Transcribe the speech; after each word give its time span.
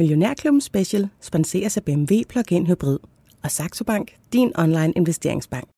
Millionærklubben 0.00 0.60
Special 0.60 1.08
sponseres 1.20 1.76
af 1.76 1.84
BMW 1.84 2.14
Plug-in 2.28 2.66
Hybrid 2.66 2.98
og 3.42 3.50
Saxo 3.50 3.84
Bank, 3.84 4.12
din 4.32 4.52
online 4.58 4.92
investeringsbank. 4.96 5.68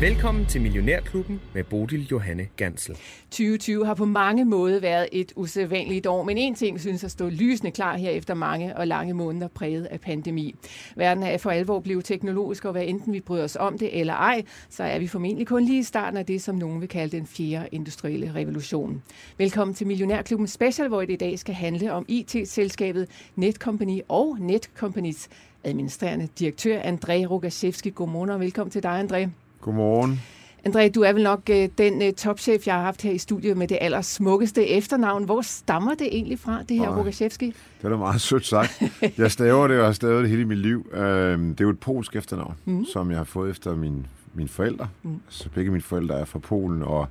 Velkommen 0.00 0.46
til 0.46 0.60
Millionærklubben 0.60 1.40
med 1.54 1.64
Bodil 1.64 2.06
Johanne 2.10 2.46
Gansel. 2.56 2.94
2020 3.30 3.86
har 3.86 3.94
på 3.94 4.04
mange 4.04 4.44
måder 4.44 4.80
været 4.80 5.08
et 5.12 5.32
usædvanligt 5.36 6.06
år, 6.06 6.22
men 6.22 6.38
en 6.38 6.54
ting 6.54 6.80
synes 6.80 7.04
at 7.04 7.10
stå 7.10 7.28
lysende 7.28 7.70
klar 7.70 7.96
her 7.96 8.10
efter 8.10 8.34
mange 8.34 8.76
og 8.76 8.86
lange 8.86 9.14
måneder 9.14 9.48
præget 9.48 9.84
af 9.84 10.00
pandemi. 10.00 10.54
Verden 10.96 11.22
er 11.22 11.38
for 11.38 11.50
alvor 11.50 11.80
blevet 11.80 12.04
teknologisk, 12.04 12.64
og 12.64 12.72
hvad 12.72 12.84
enten 12.86 13.12
vi 13.12 13.20
bryder 13.20 13.44
os 13.44 13.56
om 13.56 13.78
det 13.78 14.00
eller 14.00 14.14
ej, 14.14 14.42
så 14.68 14.82
er 14.82 14.98
vi 14.98 15.06
formentlig 15.06 15.46
kun 15.46 15.64
lige 15.64 15.78
i 15.78 15.82
starten 15.82 16.18
af 16.18 16.26
det, 16.26 16.42
som 16.42 16.54
nogen 16.54 16.80
vil 16.80 16.88
kalde 16.88 17.16
den 17.16 17.26
fjerde 17.26 17.68
industrielle 17.72 18.34
revolution. 18.34 19.02
Velkommen 19.38 19.74
til 19.74 19.86
Millionærklubben 19.86 20.46
Special, 20.46 20.88
hvor 20.88 21.00
det 21.00 21.10
i 21.10 21.16
dag 21.16 21.38
skal 21.38 21.54
handle 21.54 21.92
om 21.92 22.04
IT-selskabet 22.08 23.08
Netcompany 23.36 24.00
og 24.08 24.36
Netcompanies 24.40 25.28
administrerende 25.64 26.28
direktør 26.38 26.80
André 26.80 27.26
Rogaszewski. 27.26 27.90
Godmorgen 27.90 28.30
og 28.30 28.40
velkommen 28.40 28.70
til 28.70 28.82
dig, 28.82 29.00
André. 29.00 29.45
Godmorgen. 29.66 30.20
André, 30.68 30.88
du 30.88 31.00
er 31.00 31.12
vel 31.12 31.22
nok 31.22 31.40
øh, 31.50 31.68
den 31.78 32.02
øh, 32.02 32.12
topchef, 32.12 32.66
jeg 32.66 32.74
har 32.74 32.82
haft 32.82 33.02
her 33.02 33.10
i 33.10 33.18
studiet 33.18 33.56
med 33.56 33.68
det 33.68 33.78
allersmukkeste 33.80 34.68
efternavn. 34.68 35.24
Hvor 35.24 35.40
stammer 35.40 35.94
det 35.94 36.06
egentlig 36.06 36.38
fra, 36.38 36.62
det 36.62 36.78
her 36.78 36.96
Rogaszewski? 36.98 37.46
Det 37.46 37.84
er 37.84 37.88
da 37.88 37.96
meget 37.96 38.20
sødt 38.20 38.46
sagt. 38.46 38.82
Jeg 39.18 39.30
staver 39.30 39.68
det, 39.68 39.78
og 39.78 39.84
har 39.84 39.92
stavet 39.92 40.22
det 40.22 40.30
hele 40.30 40.44
mit 40.44 40.58
liv. 40.58 40.90
Øhm, 40.92 41.48
det 41.48 41.60
er 41.60 41.64
jo 41.64 41.70
et 41.70 41.80
polsk 41.80 42.16
efternavn, 42.16 42.54
mm. 42.64 42.84
som 42.84 43.10
jeg 43.10 43.18
har 43.18 43.24
fået 43.24 43.50
efter 43.50 43.74
min, 43.74 44.06
mine 44.34 44.48
forældre. 44.48 44.88
Mm. 45.02 45.20
Så 45.28 45.50
begge 45.50 45.70
mine 45.70 45.82
forældre 45.82 46.20
er 46.20 46.24
fra 46.24 46.38
Polen, 46.38 46.82
og 46.82 47.08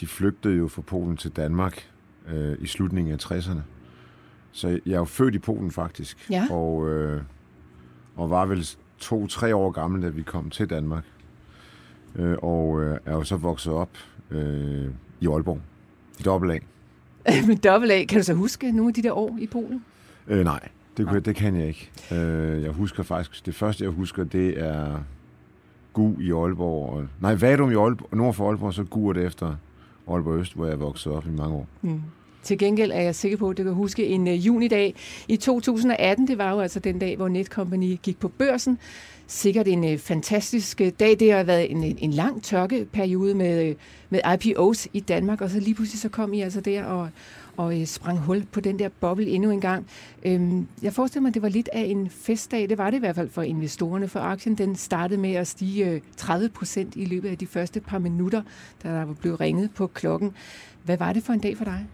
de 0.00 0.06
flygtede 0.06 0.54
jo 0.54 0.68
fra 0.68 0.82
Polen 0.82 1.16
til 1.16 1.30
Danmark 1.30 1.88
øh, 2.28 2.56
i 2.60 2.66
slutningen 2.66 3.12
af 3.12 3.32
60'erne. 3.32 3.60
Så 4.52 4.68
jeg 4.68 4.94
er 4.94 4.98
jo 4.98 5.04
født 5.04 5.34
i 5.34 5.38
Polen 5.38 5.70
faktisk, 5.70 6.30
ja. 6.30 6.46
og, 6.50 6.88
øh, 6.88 7.22
og 8.16 8.30
var 8.30 8.46
vel 8.46 8.68
to-tre 8.98 9.56
år 9.56 9.70
gammel, 9.70 10.02
da 10.02 10.08
vi 10.08 10.22
kom 10.22 10.50
til 10.50 10.70
Danmark 10.70 11.04
øh, 12.14 12.36
og 12.42 12.82
øh, 12.82 12.98
er 13.06 13.12
jo 13.12 13.24
så 13.24 13.36
vokset 13.36 13.72
op 13.72 13.90
øh, 14.30 14.88
i 15.20 15.26
Aalborg, 15.26 15.60
i 16.20 16.22
dobbelt 16.22 16.52
A. 16.52 16.58
Med 17.48 17.56
dobbelt 17.56 17.92
A, 17.92 18.04
kan 18.04 18.18
du 18.18 18.24
så 18.24 18.34
huske 18.34 18.72
nogle 18.72 18.88
af 18.88 18.94
de 18.94 19.02
der 19.02 19.12
år 19.12 19.36
i 19.40 19.46
Polen? 19.46 19.84
Øh, 20.28 20.44
nej, 20.44 20.68
det, 20.96 21.06
ja. 21.12 21.18
det 21.18 21.36
kan 21.36 21.56
jeg 21.56 21.66
ikke. 21.66 21.90
Øh, 22.12 22.62
jeg 22.62 22.70
husker 22.70 23.02
faktisk, 23.02 23.46
det 23.46 23.54
første 23.54 23.84
jeg 23.84 23.90
husker, 23.90 24.24
det 24.24 24.60
er 24.60 24.98
Gu 25.92 26.16
i 26.20 26.32
Aalborg. 26.32 26.92
Og, 26.96 27.06
nej, 27.20 27.34
Vadum 27.34 27.70
i 27.70 27.74
Aalborg, 27.74 28.16
nord 28.16 28.34
for 28.34 28.48
Aalborg, 28.48 28.74
så 28.74 28.84
Gu 28.84 29.12
det 29.12 29.26
efter 29.26 29.56
Aalborg 30.08 30.38
Øst, 30.38 30.54
hvor 30.54 30.66
jeg 30.66 30.80
voksede 30.80 31.16
op 31.16 31.26
i 31.26 31.30
mange 31.30 31.54
år. 31.54 31.66
Mm. 31.82 32.00
Til 32.44 32.58
gengæld 32.58 32.92
er 32.92 33.00
jeg 33.00 33.14
sikker 33.14 33.36
på, 33.38 33.50
at 33.50 33.58
du 33.58 33.62
kan 33.62 33.72
huske 33.72 34.06
en 34.06 34.28
øh, 34.28 34.46
junidag 34.46 34.94
i 35.28 35.36
2018. 35.36 36.28
Det 36.28 36.38
var 36.38 36.52
jo 36.52 36.60
altså 36.60 36.80
den 36.80 36.98
dag, 36.98 37.16
hvor 37.16 37.28
Netcompany 37.28 37.98
gik 38.02 38.18
på 38.18 38.28
børsen 38.28 38.78
sikkert 39.26 39.68
en 39.68 39.84
øh, 39.84 39.98
fantastisk 39.98 40.80
øh, 40.80 40.92
dag. 41.00 41.20
Det 41.20 41.32
har 41.32 41.42
været 41.42 41.70
en, 41.70 41.98
en 41.98 42.10
lang 42.10 42.42
tørkeperiode 42.42 43.34
med, 43.34 43.74
med 44.10 44.20
IPOs 44.34 44.88
i 44.92 45.00
Danmark, 45.00 45.40
og 45.40 45.50
så 45.50 45.60
lige 45.60 45.74
pludselig 45.74 46.00
så 46.00 46.08
kom 46.08 46.34
I 46.34 46.40
altså 46.40 46.60
der 46.60 46.84
og, 46.84 47.08
og 47.56 47.74
sprang 47.84 48.18
hul 48.18 48.44
på 48.52 48.60
den 48.60 48.78
der 48.78 48.88
boble 49.00 49.26
endnu 49.26 49.50
en 49.50 49.60
gang. 49.60 49.86
Øhm, 50.24 50.66
jeg 50.82 50.92
forestiller 50.92 51.22
mig, 51.22 51.28
at 51.28 51.34
det 51.34 51.42
var 51.42 51.48
lidt 51.48 51.68
af 51.72 51.82
en 51.82 52.10
festdag. 52.10 52.68
Det 52.68 52.78
var 52.78 52.90
det 52.90 52.96
i 52.96 53.00
hvert 53.00 53.14
fald 53.14 53.30
for 53.30 53.42
investorerne, 53.42 54.08
for 54.08 54.20
aktien 54.20 54.54
den 54.54 54.76
startede 54.76 55.20
med 55.20 55.32
at 55.32 55.46
stige 55.46 56.02
30 56.16 56.48
procent 56.48 56.96
i 56.96 57.04
løbet 57.04 57.28
af 57.28 57.38
de 57.38 57.46
første 57.46 57.80
par 57.80 57.98
minutter, 57.98 58.42
da 58.82 58.88
der 58.88 59.06
blev 59.20 59.34
ringet 59.34 59.70
på 59.74 59.86
klokken. 59.86 60.32
Hvad 60.84 60.96
var 60.96 61.12
det 61.12 61.22
for 61.22 61.32
en 61.32 61.40
dag 61.40 61.56
for 61.56 61.64
dig? 61.64 61.86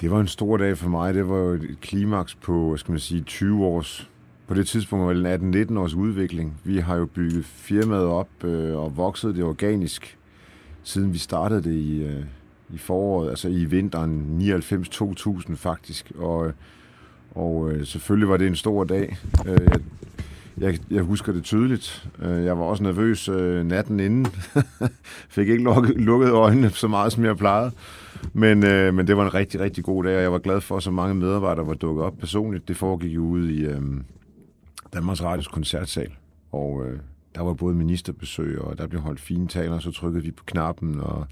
Det 0.00 0.10
var 0.10 0.20
en 0.20 0.28
stor 0.28 0.56
dag 0.56 0.78
for 0.78 0.88
mig. 0.88 1.14
Det 1.14 1.28
var 1.28 1.36
jo 1.36 1.52
et 1.52 1.76
klimaks 1.80 2.34
på, 2.34 2.68
hvad 2.68 2.78
skal 2.78 2.92
man 2.92 3.00
sige, 3.00 3.22
20 3.22 3.64
års 3.64 4.10
på 4.46 4.54
det 4.54 4.66
tidspunkt 4.66 5.06
var 5.06 5.12
det 5.12 5.68
18-19 5.70 5.78
års 5.78 5.94
udvikling. 5.94 6.60
Vi 6.64 6.78
har 6.78 6.96
jo 6.96 7.06
bygget 7.06 7.44
firmaet 7.44 8.04
op 8.04 8.44
øh, 8.44 8.76
og 8.76 8.96
vokset 8.96 9.36
det 9.36 9.44
organisk, 9.44 10.18
siden 10.82 11.12
vi 11.12 11.18
startede 11.18 11.62
det 11.62 11.74
i, 11.74 12.02
øh, 12.02 12.24
i 12.70 12.78
foråret, 12.78 13.30
altså 13.30 13.48
i 13.48 13.64
vinteren 13.64 14.38
99-2000 14.40 15.56
faktisk. 15.56 16.12
Og, 16.18 16.52
og 17.34 17.72
øh, 17.72 17.86
selvfølgelig 17.86 18.28
var 18.28 18.36
det 18.36 18.46
en 18.46 18.56
stor 18.56 18.84
dag. 18.84 19.16
Øh, 19.46 19.68
jeg, 19.70 19.80
jeg, 20.58 20.78
jeg 20.90 21.02
husker 21.02 21.32
det 21.32 21.44
tydeligt. 21.44 22.08
Øh, 22.22 22.44
jeg 22.44 22.58
var 22.58 22.64
også 22.64 22.82
nervøs 22.82 23.28
øh, 23.28 23.64
natten 23.64 24.00
inden. 24.00 24.26
Fik 25.34 25.48
ikke 25.48 25.64
lukket, 25.64 25.96
lukket 25.96 26.30
øjnene 26.30 26.70
så 26.70 26.88
meget, 26.88 27.12
som 27.12 27.24
jeg 27.24 27.36
plejede. 27.36 27.72
Men, 28.32 28.64
øh, 28.66 28.94
men 28.94 29.06
det 29.06 29.16
var 29.16 29.24
en 29.24 29.34
rigtig, 29.34 29.60
rigtig 29.60 29.84
god 29.84 30.04
dag, 30.04 30.16
og 30.16 30.22
jeg 30.22 30.32
var 30.32 30.38
glad 30.38 30.60
for, 30.60 30.76
at 30.76 30.82
så 30.82 30.90
mange 30.90 31.14
medarbejdere 31.14 31.66
var 31.66 31.74
dukket 31.74 32.04
op 32.04 32.18
personligt. 32.18 32.68
Det 32.68 32.76
foregik 32.76 33.14
jo 33.14 33.22
ude 33.22 33.54
i, 33.54 33.64
øh, 33.64 33.82
Danmarks 34.94 35.22
Radios 35.22 35.48
koncertsal, 35.48 36.12
og 36.52 36.86
øh, 36.86 36.98
der 37.34 37.42
var 37.42 37.54
både 37.54 37.74
ministerbesøg, 37.74 38.60
og 38.60 38.78
der 38.78 38.86
blev 38.86 39.00
holdt 39.00 39.20
fine 39.20 39.48
taler, 39.48 39.74
og 39.74 39.82
så 39.82 39.90
trykkede 39.90 40.24
vi 40.24 40.30
på 40.30 40.44
knappen, 40.44 41.00
og 41.00 41.26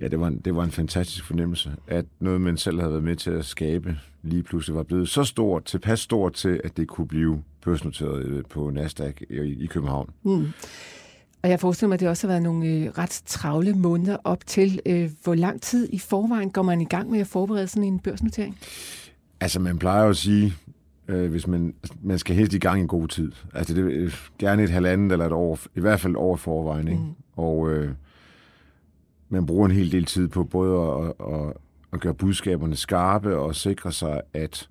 ja, 0.00 0.08
det 0.08 0.20
var, 0.20 0.26
en, 0.26 0.38
det 0.38 0.56
var 0.56 0.64
en 0.64 0.70
fantastisk 0.70 1.24
fornemmelse, 1.24 1.72
at 1.86 2.04
noget, 2.20 2.40
man 2.40 2.56
selv 2.56 2.80
havde 2.80 2.92
været 2.92 3.04
med 3.04 3.16
til 3.16 3.30
at 3.30 3.44
skabe, 3.44 3.98
lige 4.22 4.42
pludselig 4.42 4.76
var 4.76 4.82
blevet 4.82 5.08
så 5.08 5.24
stort, 5.24 5.64
tilpas 5.64 6.00
stort 6.00 6.32
til, 6.32 6.60
at 6.64 6.76
det 6.76 6.88
kunne 6.88 7.08
blive 7.08 7.42
børsnoteret 7.64 8.24
øh, 8.24 8.44
på 8.50 8.70
Nasdaq 8.70 9.20
i, 9.30 9.64
i 9.64 9.66
København. 9.66 10.10
Mm. 10.22 10.46
Og 11.42 11.50
jeg 11.50 11.60
forestiller 11.60 11.88
mig, 11.88 11.94
at 11.94 12.00
det 12.00 12.08
også 12.08 12.26
har 12.26 12.32
været 12.32 12.42
nogle 12.42 12.66
øh, 12.66 12.86
ret 12.98 13.22
travle 13.26 13.74
måneder 13.74 14.16
op 14.24 14.46
til. 14.46 14.80
Øh, 14.86 15.10
hvor 15.24 15.34
lang 15.34 15.62
tid 15.62 15.88
i 15.92 15.98
forvejen 15.98 16.50
går 16.50 16.62
man 16.62 16.80
i 16.80 16.84
gang 16.84 17.10
med 17.10 17.20
at 17.20 17.26
forberede 17.26 17.68
sådan 17.68 17.84
en 17.84 17.98
børsnotering? 17.98 18.58
Altså, 19.40 19.60
man 19.60 19.78
plejer 19.78 20.04
jo 20.04 20.10
at 20.10 20.16
sige, 20.16 20.54
øh, 21.08 21.30
hvis 21.30 21.46
man, 21.46 21.74
man 22.02 22.18
skal 22.18 22.36
helst 22.36 22.54
i 22.54 22.58
gang 22.58 22.82
i 22.82 22.86
god 22.86 23.08
tid. 23.08 23.32
Altså 23.54 23.74
det 23.74 24.04
er 24.04 24.10
gerne 24.38 24.62
et 24.62 24.70
halvandet 24.70 25.12
eller 25.12 25.26
et 25.26 25.32
år, 25.32 25.58
i 25.74 25.80
hvert 25.80 26.00
fald 26.00 26.12
et 26.12 26.18
år 26.18 26.36
forvejen. 26.36 26.88
Ikke? 26.88 27.00
Mm. 27.00 27.14
Og 27.36 27.70
øh, 27.70 27.90
man 29.28 29.46
bruger 29.46 29.66
en 29.66 29.74
hel 29.74 29.92
del 29.92 30.04
tid 30.04 30.28
på 30.28 30.44
både 30.44 30.80
at, 30.80 31.26
at, 31.34 31.52
at 31.92 32.00
gøre 32.00 32.14
budskaberne 32.14 32.76
skarpe 32.76 33.38
og 33.38 33.54
sikre 33.54 33.92
sig, 33.92 34.20
at 34.34 34.68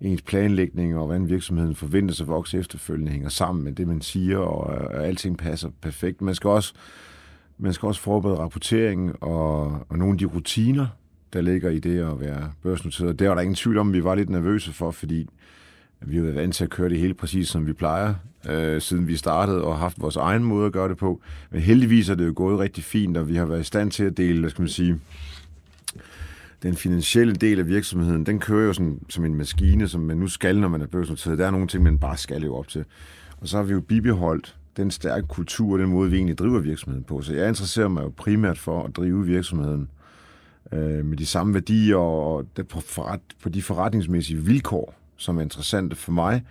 ens 0.00 0.22
planlægning 0.22 0.98
og 0.98 1.06
hvordan 1.06 1.28
virksomheden 1.28 1.74
forventes 1.74 2.20
at 2.20 2.28
vokse 2.28 2.58
efterfølgende 2.58 3.12
hænger 3.12 3.28
sammen 3.28 3.64
med 3.64 3.72
det, 3.72 3.88
man 3.88 4.00
siger, 4.00 4.38
og, 4.38 4.66
og 4.66 5.06
alting 5.06 5.38
passer 5.38 5.70
perfekt. 5.80 6.22
Man 6.22 6.34
skal 6.34 6.50
også, 6.50 6.74
man 7.58 7.72
skal 7.72 7.86
også 7.86 8.00
forberede 8.00 8.38
rapporteringen 8.38 9.12
og, 9.20 9.62
og 9.88 9.98
nogle 9.98 10.12
af 10.12 10.18
de 10.18 10.24
rutiner, 10.24 10.86
der 11.32 11.40
ligger 11.40 11.70
i 11.70 11.78
det 11.78 12.00
at 12.00 12.20
være 12.20 12.52
børsnoteret. 12.62 13.18
Det 13.18 13.28
var 13.28 13.34
der 13.34 13.42
ingen 13.42 13.54
tvivl 13.54 13.78
om, 13.78 13.92
vi 13.92 14.04
var 14.04 14.14
lidt 14.14 14.30
nervøse 14.30 14.72
for, 14.72 14.90
fordi 14.90 15.28
vi 16.00 16.16
har 16.16 16.22
været 16.22 16.36
vant 16.36 16.54
til 16.54 16.64
at 16.64 16.70
køre 16.70 16.88
det 16.88 16.98
hele 16.98 17.14
præcis, 17.14 17.48
som 17.48 17.66
vi 17.66 17.72
plejer, 17.72 18.14
øh, 18.48 18.80
siden 18.80 19.08
vi 19.08 19.16
startede, 19.16 19.64
og 19.64 19.78
haft 19.78 20.00
vores 20.00 20.16
egen 20.16 20.44
måde 20.44 20.66
at 20.66 20.72
gøre 20.72 20.88
det 20.88 20.96
på. 20.96 21.20
Men 21.50 21.60
heldigvis 21.60 22.08
er 22.08 22.14
det 22.14 22.26
jo 22.26 22.32
gået 22.36 22.58
rigtig 22.58 22.84
fint, 22.84 23.16
og 23.16 23.28
vi 23.28 23.36
har 23.36 23.46
været 23.46 23.60
i 23.60 23.64
stand 23.64 23.90
til 23.90 24.04
at 24.04 24.16
dele, 24.16 24.40
hvad 24.40 24.50
skal 24.50 24.62
man 24.62 24.68
sige, 24.68 25.00
den 26.62 26.76
finansielle 26.76 27.34
del 27.34 27.58
af 27.58 27.66
virksomheden, 27.66 28.26
den 28.26 28.38
kører 28.38 28.66
jo 28.66 28.72
sådan, 28.72 29.00
som 29.08 29.24
en 29.24 29.34
maskine, 29.34 29.88
som 29.88 30.00
man 30.00 30.16
nu 30.16 30.28
skal, 30.28 30.60
når 30.60 30.68
man 30.68 30.82
er 30.82 30.86
børsnoteret. 30.86 31.38
Der 31.38 31.46
er 31.46 31.50
nogle 31.50 31.66
ting, 31.66 31.82
man 31.82 31.98
bare 31.98 32.16
skal 32.16 32.40
leve 32.40 32.58
op 32.58 32.68
til. 32.68 32.84
Og 33.40 33.48
så 33.48 33.56
har 33.56 33.64
vi 33.64 33.72
jo 33.72 33.80
bibeholdt 33.80 34.56
den 34.76 34.90
stærke 34.90 35.26
kultur 35.26 35.72
og 35.72 35.78
den 35.78 35.88
måde, 35.88 36.10
vi 36.10 36.16
egentlig 36.16 36.38
driver 36.38 36.60
virksomheden 36.60 37.04
på. 37.04 37.22
Så 37.22 37.34
jeg 37.34 37.48
interesserer 37.48 37.88
mig 37.88 38.02
jo 38.02 38.12
primært 38.16 38.58
for 38.58 38.82
at 38.82 38.96
drive 38.96 39.26
virksomheden 39.26 39.88
øh, 40.72 41.04
med 41.04 41.16
de 41.16 41.26
samme 41.26 41.54
værdier 41.54 41.96
og 41.96 42.46
på, 42.68 42.80
forret, 42.80 43.20
på 43.42 43.48
de 43.48 43.62
forretningsmæssige 43.62 44.38
vilkår, 44.38 44.94
som 45.16 45.38
er 45.38 45.42
interessante 45.42 45.96
for 45.96 46.12
mig. 46.12 46.42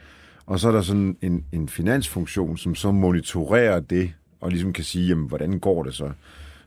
Og 0.45 0.59
så 0.59 0.67
er 0.67 0.71
der 0.71 0.81
sådan 0.81 1.17
en, 1.21 1.45
en 1.51 1.69
finansfunktion, 1.69 2.57
som 2.57 2.75
så 2.75 2.91
monitorerer 2.91 3.79
det, 3.79 4.13
og 4.41 4.49
ligesom 4.51 4.73
kan 4.73 4.83
sige, 4.83 5.07
jamen, 5.07 5.27
hvordan 5.27 5.59
går 5.59 5.83
det 5.83 5.93
så? 5.93 6.11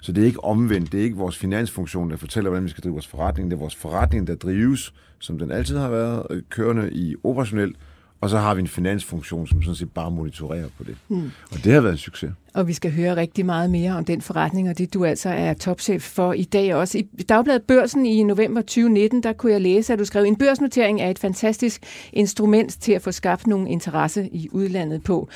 Så 0.03 0.13
det 0.13 0.23
er 0.23 0.27
ikke 0.27 0.45
omvendt. 0.45 0.93
Det 0.93 1.01
er 1.01 1.05
ikke 1.05 1.17
vores 1.17 1.39
finansfunktion, 1.39 2.11
der 2.11 2.17
fortæller, 2.17 2.51
hvordan 2.51 2.65
vi 2.65 2.71
skal 2.71 2.83
drive 2.83 2.93
vores 2.93 3.07
forretning. 3.07 3.51
Det 3.51 3.57
er 3.57 3.61
vores 3.61 3.77
forretning, 3.77 4.27
der 4.27 4.35
drives, 4.35 4.93
som 5.19 5.39
den 5.39 5.51
altid 5.51 5.79
har 5.79 5.91
været, 5.91 6.27
øh, 6.31 6.43
kørende 6.51 6.93
i 6.93 7.15
operationelt, 7.25 7.77
og 8.21 8.31
så 8.31 8.39
har 8.39 8.55
vi 8.55 8.61
en 8.61 8.69
finansfunktion, 8.69 9.47
som 9.47 9.63
sådan 9.63 9.75
set 9.75 9.91
bare 9.91 10.11
monitorerer 10.11 10.69
på 10.79 10.85
det. 10.85 10.97
Mm. 11.09 11.31
Og 11.51 11.65
det 11.65 11.73
har 11.73 11.81
været 11.81 11.93
en 11.93 11.99
succes. 11.99 12.31
Og 12.55 12.69
vi 12.69 12.73
skal 12.73 12.93
høre 12.93 13.17
rigtig 13.17 13.47
meget 13.47 13.71
mere 13.71 13.97
om 13.97 14.05
den 14.05 14.21
forretning, 14.21 14.69
og 14.69 14.79
det 14.79 14.95
du 14.95 15.05
altså 15.05 15.29
er 15.29 15.55
topchef 15.55 16.03
for 16.03 16.33
i 16.33 16.45
dag 16.45 16.75
også. 16.75 16.99
I 16.99 17.23
Dagbladet 17.23 17.63
Børsen 17.63 18.07
i 18.07 18.23
november 18.23 18.61
2019, 18.61 19.23
der 19.23 19.33
kunne 19.33 19.53
jeg 19.53 19.61
læse, 19.61 19.93
at 19.93 19.99
du 19.99 20.05
skrev, 20.05 20.25
en 20.25 20.37
børsnotering 20.37 21.01
er 21.01 21.11
et 21.11 21.19
fantastisk 21.19 21.83
instrument 22.13 22.77
til 22.81 22.93
at 22.93 23.03
få 23.03 23.13
skabt 23.13 23.47
nogle 23.47 23.71
interesse 23.71 24.29
i 24.33 24.49
udlandet 24.53 25.03
på. 25.03 25.29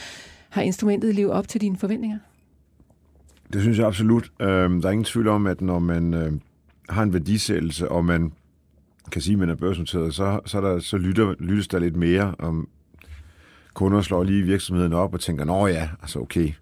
Har 0.48 0.62
instrumentet 0.62 1.14
levet 1.14 1.32
op 1.32 1.48
til 1.48 1.60
dine 1.60 1.76
forventninger? 1.76 2.18
Det 3.52 3.60
synes 3.60 3.78
jeg 3.78 3.86
absolut. 3.86 4.32
Øh, 4.40 4.70
der 4.70 4.86
er 4.86 4.90
ingen 4.90 5.04
tvivl 5.04 5.28
om, 5.28 5.46
at 5.46 5.60
når 5.60 5.78
man 5.78 6.14
øh, 6.14 6.32
har 6.88 7.02
en 7.02 7.12
værdisættelse, 7.12 7.88
og 7.88 8.04
man 8.04 8.32
kan 9.12 9.22
sige, 9.22 9.32
at 9.32 9.38
man 9.38 9.50
er 9.50 9.54
børsnoteret, 9.54 10.14
så, 10.14 10.40
så, 10.46 10.60
der, 10.60 10.78
så 10.78 10.96
lytter, 10.96 11.34
lyttes 11.38 11.68
der 11.68 11.78
lidt 11.78 11.96
mere 11.96 12.34
om 12.38 12.68
kunder 13.74 14.00
slår 14.00 14.24
lige 14.24 14.42
virksomheden 14.42 14.92
op 14.92 15.14
og 15.14 15.20
tænker, 15.20 15.44
nå 15.44 15.66
ja, 15.66 15.88
altså 16.02 16.18
okay, 16.18 16.52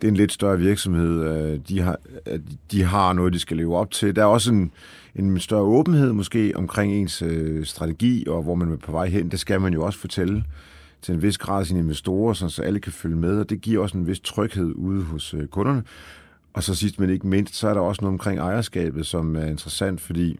det 0.00 0.08
er 0.08 0.12
en 0.12 0.16
lidt 0.16 0.32
større 0.32 0.58
virksomhed. 0.58 1.24
Øh, 1.24 1.60
de 1.68 1.80
har, 1.80 1.98
øh, 2.26 2.40
de 2.70 2.82
har 2.82 3.12
noget, 3.12 3.32
de 3.32 3.38
skal 3.38 3.56
leve 3.56 3.76
op 3.76 3.90
til. 3.90 4.16
Der 4.16 4.22
er 4.22 4.26
også 4.26 4.52
en, 4.52 4.72
en 5.14 5.40
større 5.40 5.62
åbenhed 5.62 6.12
måske 6.12 6.52
omkring 6.54 6.92
ens 6.92 7.22
øh, 7.22 7.64
strategi, 7.64 8.24
og 8.28 8.42
hvor 8.42 8.54
man 8.54 8.72
er 8.72 8.76
på 8.76 8.92
vej 8.92 9.06
hen. 9.06 9.30
Det 9.30 9.40
skal 9.40 9.60
man 9.60 9.72
jo 9.72 9.84
også 9.84 9.98
fortælle 9.98 10.44
til 11.02 11.14
en 11.14 11.22
vis 11.22 11.38
grad 11.38 11.64
sine 11.64 11.80
investorer, 11.80 12.34
så 12.34 12.62
alle 12.62 12.80
kan 12.80 12.92
følge 12.92 13.16
med, 13.16 13.38
og 13.38 13.50
det 13.50 13.60
giver 13.60 13.82
også 13.82 13.98
en 13.98 14.06
vis 14.06 14.20
tryghed 14.20 14.72
ude 14.74 15.02
hos 15.02 15.34
øh, 15.34 15.46
kunderne. 15.46 15.82
Og 16.52 16.62
så 16.62 16.74
sidst 16.74 17.00
men 17.00 17.10
ikke 17.10 17.26
mindst, 17.26 17.54
så 17.54 17.68
er 17.68 17.74
der 17.74 17.80
også 17.80 18.02
noget 18.02 18.12
omkring 18.12 18.38
ejerskabet, 18.38 19.06
som 19.06 19.36
er 19.36 19.44
interessant, 19.44 20.00
fordi 20.00 20.38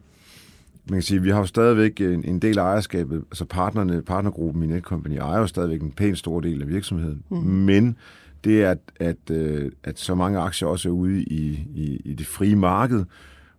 man 0.89 0.97
kan 0.97 1.01
sige, 1.01 1.21
vi 1.21 1.29
har 1.29 1.39
jo 1.39 1.45
stadigvæk 1.45 2.01
en, 2.01 2.23
en 2.25 2.39
del 2.39 2.59
af 2.59 2.63
ejerskabet, 2.63 3.23
altså 3.31 3.45
partnerne, 3.45 4.01
partnergruppen 4.01 4.63
i 4.63 4.67
Netcompany 4.67 5.17
ejer 5.17 5.39
jo 5.39 5.47
stadigvæk 5.47 5.81
en 5.81 5.91
pæn 5.91 6.15
stor 6.15 6.39
del 6.39 6.61
af 6.61 6.67
virksomheden, 6.67 7.23
mm. 7.29 7.37
men 7.37 7.97
det 8.43 8.63
er, 8.63 8.71
at, 8.71 8.79
at, 8.99 9.31
øh, 9.31 9.71
at 9.83 9.99
så 9.99 10.15
mange 10.15 10.39
aktier 10.39 10.67
også 10.67 10.89
er 10.89 10.93
ude 10.93 11.23
i, 11.23 11.67
i, 11.75 12.01
i 12.05 12.13
det 12.13 12.27
frie 12.27 12.55
marked, 12.55 13.05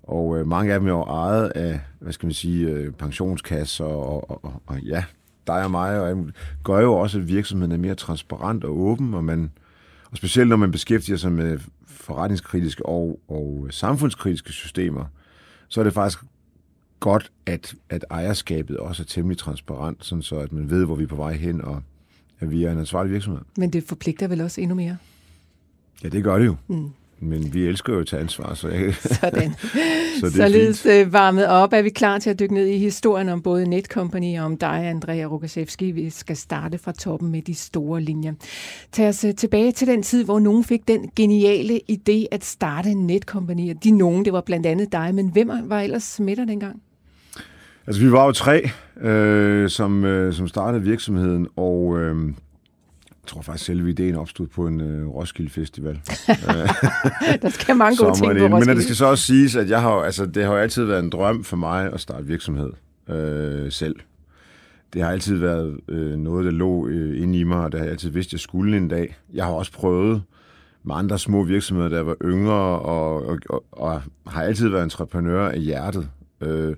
og 0.02 0.38
øh, 0.38 0.46
mange 0.46 0.72
af 0.72 0.80
dem 0.80 0.88
er 0.88 0.92
jo 0.92 1.02
ejet 1.02 1.48
af, 1.48 1.80
hvad 1.98 2.12
skal 2.12 2.26
man 2.26 2.34
sige, 2.34 2.68
øh, 2.68 2.92
pensionskasser 2.92 3.84
og, 3.84 4.30
og, 4.30 4.44
og, 4.44 4.62
og 4.66 4.80
ja, 4.80 5.04
dig 5.46 5.64
og 5.64 5.70
mig, 5.70 6.00
og 6.00 6.26
gør 6.64 6.80
jo 6.80 6.94
også, 6.94 7.18
at 7.18 7.28
virksomheden 7.28 7.72
er 7.72 7.76
mere 7.76 7.94
transparent 7.94 8.64
og 8.64 8.78
åben, 8.78 9.14
og 9.14 9.24
man, 9.24 9.50
og 10.10 10.16
specielt 10.16 10.48
når 10.48 10.56
man 10.56 10.70
beskæftiger 10.70 11.16
sig 11.16 11.32
med 11.32 11.58
forretningskritiske 11.86 12.86
og, 12.86 13.20
og 13.28 13.66
samfundskritiske 13.70 14.52
systemer, 14.52 15.04
så 15.68 15.80
er 15.80 15.84
det 15.84 15.92
faktisk 15.92 16.18
godt, 17.00 17.32
at, 17.46 17.74
at 17.90 18.04
ejerskabet 18.10 18.76
også 18.76 19.02
er 19.02 19.06
temmelig 19.06 19.38
transparent, 19.38 20.04
sådan 20.04 20.22
så 20.22 20.36
at 20.36 20.52
man 20.52 20.70
ved, 20.70 20.84
hvor 20.84 20.94
vi 20.94 21.02
er 21.02 21.08
på 21.08 21.16
vej 21.16 21.32
hen, 21.32 21.60
og 21.60 21.82
at 22.40 22.50
vi 22.50 22.64
er 22.64 22.72
en 22.72 22.78
ansvarlig 22.78 23.12
virksomhed. 23.12 23.40
Men 23.58 23.72
det 23.72 23.84
forpligter 23.84 24.28
vel 24.28 24.40
også 24.40 24.60
endnu 24.60 24.74
mere? 24.74 24.96
Ja, 26.04 26.08
det 26.08 26.24
gør 26.24 26.38
det 26.38 26.46
jo. 26.46 26.56
Mm. 26.68 26.90
Men 27.20 27.54
vi 27.54 27.66
elsker 27.66 27.92
jo 27.92 28.00
at 28.00 28.06
tage 28.06 28.20
ansvar, 28.20 28.54
så 28.54 28.68
jeg... 28.68 28.94
Sådan. 28.94 29.54
så 30.20 30.26
det 30.26 30.32
Således. 30.32 30.86
Øh, 30.86 31.12
varmet 31.12 31.46
op, 31.46 31.72
er 31.72 31.82
vi 31.82 31.90
klar 31.90 32.18
til 32.18 32.30
at 32.30 32.38
dykke 32.38 32.54
ned 32.54 32.66
i 32.66 32.78
historien 32.78 33.28
om 33.28 33.42
både 33.42 33.68
Netcompany 33.68 34.38
og 34.38 34.44
om 34.44 34.56
dig, 34.56 34.86
Andrea 34.86 35.24
Rukasevski. 35.24 35.90
Vi 35.90 36.10
skal 36.10 36.36
starte 36.36 36.78
fra 36.78 36.92
toppen 36.92 37.30
med 37.30 37.42
de 37.42 37.54
store 37.54 38.00
linjer. 38.00 38.32
Tag 38.92 39.08
os 39.08 39.24
øh, 39.24 39.34
tilbage 39.34 39.72
til 39.72 39.86
den 39.86 40.02
tid, 40.02 40.24
hvor 40.24 40.38
nogen 40.38 40.64
fik 40.64 40.88
den 40.88 41.10
geniale 41.16 41.80
idé 41.90 42.24
at 42.30 42.44
starte 42.44 42.94
Netcompany. 42.94 43.76
De 43.84 43.90
nogen, 43.90 44.24
det 44.24 44.32
var 44.32 44.40
blandt 44.40 44.66
andet 44.66 44.92
dig, 44.92 45.14
men 45.14 45.28
hvem 45.28 45.50
var 45.64 45.80
ellers 45.80 46.20
med 46.20 46.36
dig 46.36 46.48
dengang? 46.48 46.82
Altså, 47.86 48.02
vi 48.02 48.12
var 48.12 48.26
jo 48.26 48.32
tre, 48.32 48.70
øh, 49.00 49.68
som, 49.70 50.04
øh, 50.04 50.34
som 50.34 50.48
startede 50.48 50.82
virksomheden, 50.82 51.48
og 51.56 51.98
øh, 52.00 52.32
jeg 53.24 53.28
tror 53.28 53.42
faktisk, 53.42 53.64
selve 53.64 53.90
ideen 53.90 54.16
opstod 54.16 54.46
på 54.46 54.66
en 54.66 54.80
øh, 54.80 55.08
Roskilde 55.08 55.50
Festival. 55.50 55.94
der 57.42 57.50
skal 57.50 57.76
mange 57.76 57.96
gode 57.96 58.14
ting 58.14 58.26
på 58.26 58.30
Roskilde. 58.30 58.48
Men 58.48 58.76
det 58.76 58.82
skal 58.82 58.96
så 58.96 59.06
også 59.06 59.26
siges, 59.26 59.56
at 59.56 59.70
jeg 59.70 59.82
har, 59.82 59.90
altså, 59.90 60.26
det 60.26 60.44
har 60.44 60.52
jo 60.52 60.58
altid 60.58 60.84
været 60.84 61.04
en 61.04 61.10
drøm 61.10 61.44
for 61.44 61.56
mig 61.56 61.92
at 61.92 62.00
starte 62.00 62.26
virksomhed 62.26 62.70
øh, 63.08 63.72
selv. 63.72 63.96
Det 64.92 65.02
har 65.02 65.10
altid 65.10 65.36
været 65.36 65.80
øh, 65.88 66.16
noget, 66.16 66.44
der 66.44 66.50
lå 66.50 66.88
øh, 66.88 67.22
inde 67.22 67.38
i 67.38 67.44
mig, 67.44 67.58
og 67.58 67.72
det 67.72 67.80
har 67.80 67.84
jeg 67.84 67.92
altid 67.92 68.10
vidst, 68.10 68.28
at 68.28 68.32
jeg 68.32 68.40
skulle 68.40 68.76
en 68.76 68.88
dag. 68.88 69.16
Jeg 69.34 69.44
har 69.44 69.52
også 69.52 69.72
prøvet 69.72 70.22
med 70.82 70.94
andre 70.94 71.18
små 71.18 71.42
virksomheder, 71.42 71.88
der 71.88 72.02
var 72.02 72.16
yngre, 72.24 72.78
og, 72.78 73.26
og, 73.26 73.38
og, 73.48 73.64
og 73.72 74.02
har 74.26 74.42
altid 74.42 74.68
været 74.68 74.84
entreprenør 74.84 75.48
af 75.48 75.60
hjertet. 75.60 76.08
Øh, 76.40 76.76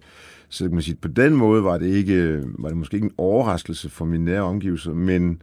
så 0.49 0.65
kan 0.65 0.73
man 0.73 0.83
sige, 0.83 0.97
på 0.97 1.09
den 1.09 1.37
måde 1.37 1.65
var 1.65 1.79
det, 1.79 1.87
ikke, 1.87 2.43
var 2.59 2.69
det 2.69 2.79
måske 2.79 2.95
ikke 2.95 3.05
en 3.05 3.15
overraskelse 3.19 3.91
for 3.91 4.05
mine 4.05 4.25
nære 4.25 4.43
omgivelser, 4.43 4.93
men, 4.95 5.43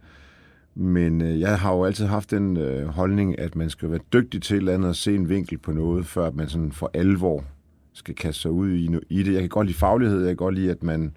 men 0.74 1.20
øh, 1.22 1.40
jeg 1.40 1.58
har 1.58 1.72
jo 1.72 1.84
altid 1.84 2.06
haft 2.06 2.30
den 2.30 2.56
øh, 2.56 2.86
holdning, 2.86 3.38
at 3.38 3.56
man 3.56 3.70
skal 3.70 3.90
være 3.90 4.00
dygtig 4.12 4.42
til 4.42 4.54
et 4.54 4.58
eller 4.58 4.74
andet 4.74 4.90
at 4.90 4.96
se 4.96 5.14
en 5.14 5.28
vinkel 5.28 5.58
på 5.58 5.72
noget, 5.72 6.06
før 6.06 6.30
man 6.30 6.48
sådan 6.48 6.72
for 6.72 6.90
alvor 6.94 7.44
skal 7.92 8.14
kaste 8.14 8.42
sig 8.42 8.50
ud 8.50 8.70
i, 8.70 8.98
i 9.10 9.22
det. 9.22 9.32
Jeg 9.32 9.40
kan 9.40 9.48
godt 9.48 9.66
lide 9.66 9.78
faglighed, 9.78 10.18
jeg 10.18 10.28
kan 10.28 10.36
godt 10.36 10.54
lide, 10.54 10.70
at 10.70 10.82
man, 10.82 11.16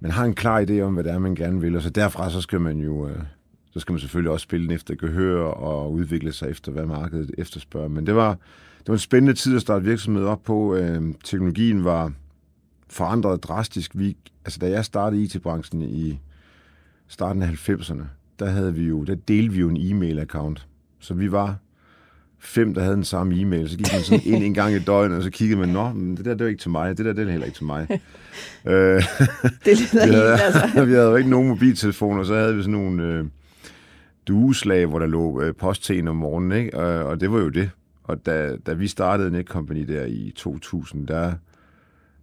man 0.00 0.10
har 0.10 0.24
en 0.24 0.34
klar 0.34 0.64
idé 0.64 0.80
om, 0.80 0.94
hvad 0.94 1.04
det 1.04 1.12
er, 1.12 1.18
man 1.18 1.34
gerne 1.34 1.60
vil, 1.60 1.76
og 1.76 1.82
så 1.82 1.90
derfra 1.90 2.30
så 2.30 2.40
skal 2.40 2.60
man 2.60 2.78
jo... 2.80 3.08
Øh, 3.08 3.22
så 3.70 3.80
skal 3.80 3.92
man 3.92 4.00
selvfølgelig 4.00 4.32
også 4.32 4.44
spille 4.44 4.66
den 4.66 4.74
efter 4.74 4.94
gehør 4.94 5.42
og 5.42 5.92
udvikle 5.92 6.32
sig 6.32 6.50
efter, 6.50 6.72
hvad 6.72 6.86
markedet 6.86 7.30
efterspørger. 7.38 7.88
Men 7.88 8.06
det 8.06 8.14
var, 8.14 8.30
det 8.78 8.88
var 8.88 8.94
en 8.94 8.98
spændende 8.98 9.34
tid 9.34 9.56
at 9.56 9.62
starte 9.62 9.84
virksomhed 9.84 10.24
op 10.24 10.42
på. 10.42 10.74
Øh, 10.74 11.14
teknologien 11.24 11.84
var, 11.84 12.12
forandret 12.88 13.42
drastisk. 13.42 13.90
Vi, 13.94 14.16
altså, 14.44 14.58
da 14.58 14.70
jeg 14.70 14.84
startede 14.84 15.22
IT-branchen 15.22 15.82
i 15.82 16.20
starten 17.08 17.42
af 17.42 17.68
90'erne, 17.68 18.02
der, 18.38 18.46
havde 18.46 18.74
vi 18.74 18.82
jo, 18.82 19.04
der 19.04 19.14
delte 19.14 19.54
vi 19.54 19.60
jo 19.60 19.68
en 19.68 19.76
e-mail-account. 19.76 20.66
Så 21.00 21.14
vi 21.14 21.32
var 21.32 21.56
fem, 22.38 22.74
der 22.74 22.82
havde 22.82 22.94
den 22.94 23.04
samme 23.04 23.40
e-mail. 23.40 23.68
Så 23.68 23.76
gik 23.76 23.92
man 23.92 24.02
sådan 24.02 24.20
ind 24.24 24.44
en 24.44 24.54
gang 24.54 24.74
i 24.74 24.78
døgnet, 24.78 25.16
og 25.16 25.22
så 25.22 25.30
kiggede 25.30 25.60
man, 25.60 25.68
nå, 25.68 25.92
men 25.92 26.16
det 26.16 26.24
der, 26.24 26.34
det 26.34 26.44
er 26.44 26.48
ikke 26.48 26.60
til 26.60 26.70
mig. 26.70 26.98
Det 26.98 27.06
der, 27.06 27.12
det 27.12 27.26
er 27.26 27.30
heller 27.30 27.46
ikke 27.46 27.58
til 27.58 27.64
mig. 27.64 27.86
øh, 28.66 29.02
det 29.64 29.92
lyder 29.94 30.06
vi 30.08 30.12
havde, 30.12 30.40
altså. 30.42 30.84
vi 30.84 30.92
havde 30.92 31.08
jo 31.10 31.16
ikke 31.16 31.30
nogen 31.30 31.48
mobiltelefoner, 31.48 32.24
så 32.24 32.34
havde 32.34 32.56
vi 32.56 32.62
sådan 32.62 32.72
nogle 32.72 33.02
øh, 33.02 33.24
dueslag, 34.28 34.86
hvor 34.86 34.98
der 34.98 35.06
lå 35.06 35.42
øh, 35.42 35.54
posttjen 35.54 36.08
om 36.08 36.16
morgenen, 36.16 36.52
ikke? 36.52 36.78
Og, 36.78 37.04
og 37.04 37.20
det 37.20 37.32
var 37.32 37.38
jo 37.38 37.48
det. 37.48 37.70
Og 38.04 38.26
da, 38.26 38.56
da 38.66 38.72
vi 38.72 38.88
startede 38.88 39.30
Netcompany 39.30 39.84
der 39.88 40.04
i 40.04 40.32
2000, 40.36 41.06
der 41.06 41.32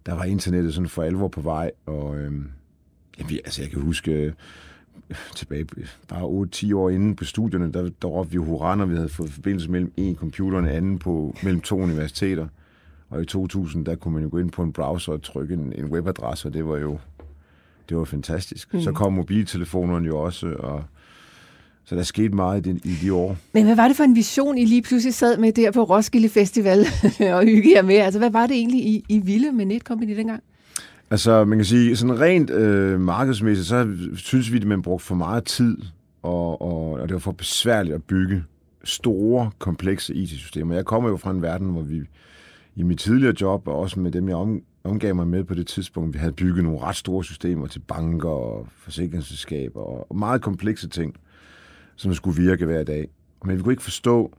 der 0.06 0.14
var 0.14 0.24
internettet 0.24 0.74
sådan 0.74 0.88
for 0.88 1.02
alvor 1.02 1.28
på 1.28 1.40
vej, 1.40 1.70
og 1.86 2.16
øh, 2.16 2.32
jamen, 3.18 3.38
altså 3.44 3.62
jeg 3.62 3.70
kan 3.70 3.80
huske 3.80 4.12
øh, 4.12 4.32
tilbage 5.36 5.66
bare 6.08 6.46
8-10 6.72 6.74
år 6.74 6.90
inden 6.90 7.16
på 7.16 7.24
studierne, 7.24 7.72
der, 7.72 7.90
der 8.02 8.08
råbte 8.08 8.32
vi 8.32 8.36
hurra, 8.36 8.74
når 8.74 8.86
vi 8.86 8.94
havde 8.94 9.08
fået 9.08 9.30
forbindelse 9.30 9.70
mellem 9.70 9.92
en 9.96 10.16
computer 10.16 10.58
og 10.58 10.64
en 10.64 10.70
anden 10.70 10.98
på, 10.98 11.36
mellem 11.42 11.60
to 11.60 11.80
universiteter. 11.80 12.46
Og 13.10 13.22
i 13.22 13.24
2000, 13.24 13.86
der 13.86 13.94
kunne 13.94 14.14
man 14.14 14.22
jo 14.22 14.28
gå 14.30 14.38
ind 14.38 14.50
på 14.50 14.62
en 14.62 14.72
browser 14.72 15.12
og 15.12 15.22
trykke 15.22 15.54
en, 15.54 15.72
en 15.76 15.84
webadresse, 15.84 16.48
og 16.48 16.54
det 16.54 16.68
var 16.68 16.76
jo 16.76 16.98
det 17.88 17.96
var 17.96 18.04
fantastisk. 18.04 18.74
Mm. 18.74 18.80
Så 18.80 18.92
kom 18.92 19.12
mobiltelefonerne 19.12 20.06
jo 20.06 20.18
også, 20.18 20.46
og 20.46 20.84
så 21.84 21.94
der 21.94 22.02
skete 22.02 22.34
meget 22.34 22.66
i 22.66 22.72
de, 22.72 22.80
i 22.84 22.94
de 23.02 23.12
år. 23.14 23.36
Men 23.52 23.64
hvad 23.64 23.76
var 23.76 23.88
det 23.88 23.96
for 23.96 24.04
en 24.04 24.16
vision, 24.16 24.58
I 24.58 24.64
lige 24.64 24.82
pludselig 24.82 25.14
sad 25.14 25.38
med 25.38 25.52
der 25.52 25.70
på 25.70 25.82
Roskilde 25.82 26.28
Festival 26.28 26.86
og 27.36 27.44
hygge 27.44 27.72
jer 27.76 27.82
med? 27.82 27.96
Altså, 27.96 28.18
hvad 28.18 28.30
var 28.30 28.46
det 28.46 28.56
egentlig, 28.56 28.80
I, 28.80 29.04
I 29.08 29.18
ville 29.18 29.52
med 29.52 29.64
Netcompany 29.64 30.16
dengang? 30.16 30.42
Altså, 31.12 31.44
man 31.44 31.58
kan 31.58 31.64
sige, 31.64 31.96
sådan 31.96 32.20
rent 32.20 32.50
øh, 32.50 33.00
markedsmæssigt, 33.00 33.68
så 33.68 33.96
synes 34.14 34.52
vi, 34.52 34.56
at 34.56 34.66
man 34.66 34.82
brugte 34.82 35.06
for 35.06 35.14
meget 35.14 35.44
tid, 35.44 35.78
og, 36.22 36.62
og, 36.62 36.90
og 36.92 37.08
det 37.08 37.12
var 37.12 37.18
for 37.18 37.32
besværligt 37.32 37.94
at 37.94 38.04
bygge 38.04 38.44
store, 38.84 39.50
komplekse 39.58 40.14
IT-systemer. 40.14 40.74
Jeg 40.74 40.84
kommer 40.84 41.10
jo 41.10 41.16
fra 41.16 41.30
en 41.30 41.42
verden, 41.42 41.70
hvor 41.70 41.82
vi 41.82 42.00
i 42.76 42.82
mit 42.82 42.98
tidligere 42.98 43.34
job, 43.40 43.68
og 43.68 43.78
også 43.78 44.00
med 44.00 44.10
dem, 44.10 44.28
jeg 44.28 44.36
om, 44.36 44.60
omgav 44.84 45.14
mig 45.14 45.26
med 45.26 45.44
på 45.44 45.54
det 45.54 45.66
tidspunkt, 45.66 46.14
vi 46.14 46.18
havde 46.18 46.32
bygget 46.32 46.64
nogle 46.64 46.80
ret 46.80 46.96
store 46.96 47.24
systemer 47.24 47.66
til 47.66 47.78
banker 47.78 48.28
og 48.28 48.66
forsikringsselskaber 48.76 49.80
og 49.80 50.16
meget 50.16 50.42
komplekse 50.42 50.88
ting 50.88 51.14
som 51.96 52.14
skulle 52.14 52.42
virke 52.42 52.66
hver 52.66 52.84
dag. 52.84 53.08
Men 53.44 53.56
vi 53.56 53.62
kunne 53.62 53.72
ikke 53.72 53.82
forstå, 53.82 54.32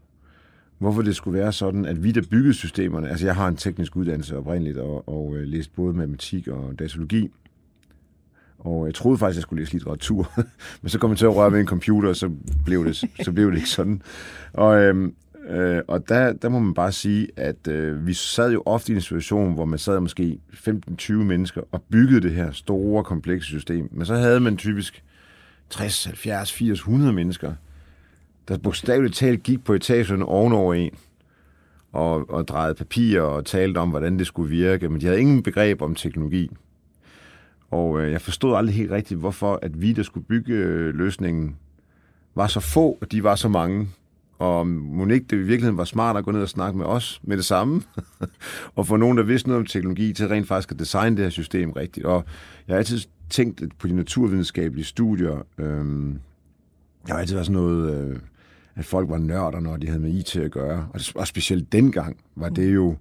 hvorfor 0.84 1.02
det 1.02 1.16
skulle 1.16 1.40
være 1.40 1.54
sådan, 1.54 1.86
at 1.86 2.04
vi, 2.04 2.12
der 2.12 2.22
byggede 2.30 2.54
systemerne, 2.54 3.10
altså 3.10 3.26
jeg 3.26 3.36
har 3.36 3.48
en 3.48 3.56
teknisk 3.56 3.96
uddannelse 3.96 4.38
oprindeligt, 4.38 4.78
og, 4.78 5.10
og 5.10 5.36
øh, 5.36 5.44
læst 5.44 5.76
både 5.76 5.94
matematik 5.94 6.48
og 6.48 6.80
datalogi, 6.80 7.30
og 8.60 8.86
jeg 8.86 8.96
troede 8.96 9.18
faktisk, 9.18 9.36
at 9.36 9.38
jeg 9.38 9.42
skulle 9.42 9.62
læse 9.62 9.74
litteratur, 9.74 10.32
men 10.82 10.90
så 10.90 11.00
kom 11.00 11.10
jeg 11.10 11.18
til 11.18 11.26
at 11.26 11.36
røre 11.36 11.52
ved 11.52 11.60
en 11.60 11.68
computer, 11.68 12.10
og 12.10 12.16
så 12.16 12.30
blev 12.66 12.86
det, 12.86 12.96
så 13.24 13.32
blev 13.32 13.52
det 13.52 13.58
ikke 13.58 13.70
sådan. 13.70 14.02
Og, 14.54 14.82
øhm, 14.82 15.16
øh, 15.50 15.82
og 15.88 16.10
der, 16.10 16.34
der 16.34 16.50
må 16.50 16.60
man 16.60 16.74
bare 16.74 16.92
sige, 16.92 17.28
at 17.36 17.68
øh, 17.68 18.08
vi 18.08 18.14
sad 18.14 18.52
jo 18.52 18.64
ofte 18.66 18.92
i 18.92 18.96
en 18.96 19.02
situation, 19.02 19.54
hvor 19.54 19.66
man 19.66 19.80
sad 19.80 20.00
måske 20.00 20.40
15-20 20.54 21.14
mennesker 21.14 21.62
og 21.72 21.82
byggede 21.92 22.22
det 22.22 22.32
her 22.32 22.52
store, 22.52 23.04
komplekse 23.04 23.48
system, 23.48 23.90
men 23.92 24.06
så 24.06 24.16
havde 24.16 24.40
man 24.40 24.58
typisk 24.58 25.04
60, 25.70 26.06
70, 26.06 26.52
80, 26.52 26.80
100 26.80 27.14
mennesker, 27.14 27.54
der 28.48 28.58
bogstaveligt 28.58 29.16
talt 29.16 29.44
gik 29.44 29.64
på 29.64 29.74
etagen 29.74 30.24
ovenover 30.24 30.74
en, 30.74 30.92
og, 31.92 32.30
og 32.30 32.48
drejede 32.48 32.76
papir 32.76 33.22
og 33.22 33.46
talte 33.46 33.78
om, 33.78 33.90
hvordan 33.90 34.20
det 34.20 34.28
skulle 34.28 34.50
virke, 34.50 34.90
men 34.90 35.02
de 35.02 35.06
havde 35.06 35.20
ingen 35.20 35.44
begreb 35.44 35.82
om 35.82 35.96
teknologi. 35.96 36.50
Og 37.72 38.02
øh, 38.02 38.12
jeg 38.12 38.22
forstod 38.22 38.56
aldrig 38.56 38.76
helt 38.76 38.92
rigtigt, 38.92 39.20
hvorfor 39.20 39.60
at 39.62 39.82
vi, 39.82 39.94
der 39.94 40.04
skulle 40.04 40.26
bygge 40.26 40.54
øh, 40.54 40.96
løsningen, 40.96 41.56
var 42.36 42.48
så 42.48 42.60
få, 42.60 42.98
og 43.02 43.12
de 43.12 43.24
var 43.24 43.36
så 43.36 43.50
mange. 43.50 43.88
Og 44.40 44.68
Monique, 44.68 45.26
det 45.30 45.36
i 45.36 45.38
virkeligheden 45.38 45.78
var 45.78 45.84
smart 45.84 46.18
at 46.18 46.26
gå 46.26 46.32
ned 46.32 46.42
og 46.42 46.50
snakke 46.50 46.78
med 46.78 46.86
os 46.86 47.22
med 47.24 47.38
det 47.38 47.46
samme, 47.46 47.82
og 48.76 48.88
få 48.88 48.98
nogen, 48.98 49.18
der 49.18 49.24
vidste 49.24 49.50
noget 49.50 49.60
om 49.60 49.66
teknologi, 49.66 50.14
til 50.14 50.28
rent 50.28 50.48
faktisk 50.48 50.72
at 50.72 50.80
designe 50.80 51.16
det 51.16 51.26
her 51.26 51.30
system 51.30 51.72
rigtigt. 51.72 52.06
Og 52.06 52.26
jeg 52.68 52.74
har 52.74 52.78
altid 52.78 53.00
tænkt 53.30 53.78
på 53.78 53.88
de 53.88 53.96
naturvidenskabelige 53.96 54.86
studier. 54.86 55.46
Øh, 55.58 56.10
jeg 57.08 57.16
har 57.16 57.20
altid 57.20 57.36
været 57.36 57.46
sådan 57.46 57.62
noget, 57.62 58.10
øh, 58.10 58.20
at 58.76 58.86
folk 58.86 59.10
var 59.10 59.18
nørder, 59.18 59.60
når 59.60 59.78
de 59.78 59.88
havde 59.88 60.00
med 60.00 60.14
IT 60.14 60.36
at 60.36 60.52
gøre. 60.52 60.88
Og, 60.94 61.00
det, 61.00 61.16
og 61.16 61.28
specielt 61.28 61.72
dengang 61.72 62.18
var 62.36 62.50
det 62.50 62.74
jo 62.76 62.96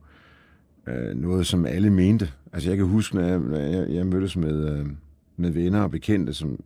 øh, 0.86 1.16
noget, 1.16 1.46
som 1.46 1.66
alle 1.66 1.90
mente. 1.90 2.30
Altså 2.52 2.70
jeg 2.70 2.76
kan 2.76 2.86
huske, 2.86 3.14
når 3.14 3.22
jeg, 3.22 3.38
når 3.38 3.58
jeg, 3.58 3.90
jeg 3.90 4.06
mødtes 4.06 4.36
med, 4.36 4.78
øh, 4.78 4.86
med 5.36 5.50
venner 5.50 5.82
og 5.82 5.90
bekendte, 5.90 6.34
som 6.34 6.58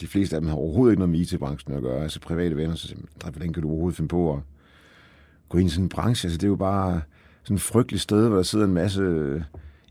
de 0.00 0.06
fleste 0.06 0.36
af 0.36 0.42
dem 0.42 0.48
har 0.48 0.56
overhovedet 0.56 0.92
ikke 0.92 1.00
noget 1.00 1.10
med 1.10 1.20
IT-branchen 1.20 1.76
at 1.76 1.82
gøre, 1.82 2.02
altså 2.02 2.20
private 2.20 2.56
venner, 2.56 2.74
så 2.74 2.88
siger 2.88 3.00
hvordan 3.22 3.52
kan 3.52 3.62
du 3.62 3.68
overhovedet 3.68 3.96
finde 3.96 4.08
på 4.08 4.34
at 4.34 4.40
gå 5.48 5.58
ind 5.58 5.68
i 5.68 5.70
sådan 5.70 5.84
en 5.84 5.88
branche. 5.88 6.26
Altså, 6.26 6.38
det 6.38 6.44
er 6.44 6.48
jo 6.48 6.56
bare 6.56 7.00
sådan 7.42 7.54
et 7.54 7.60
frygteligt 7.60 8.02
sted, 8.02 8.28
hvor 8.28 8.36
der 8.36 8.42
sidder 8.42 8.64
en 8.64 8.74
masse 8.74 9.02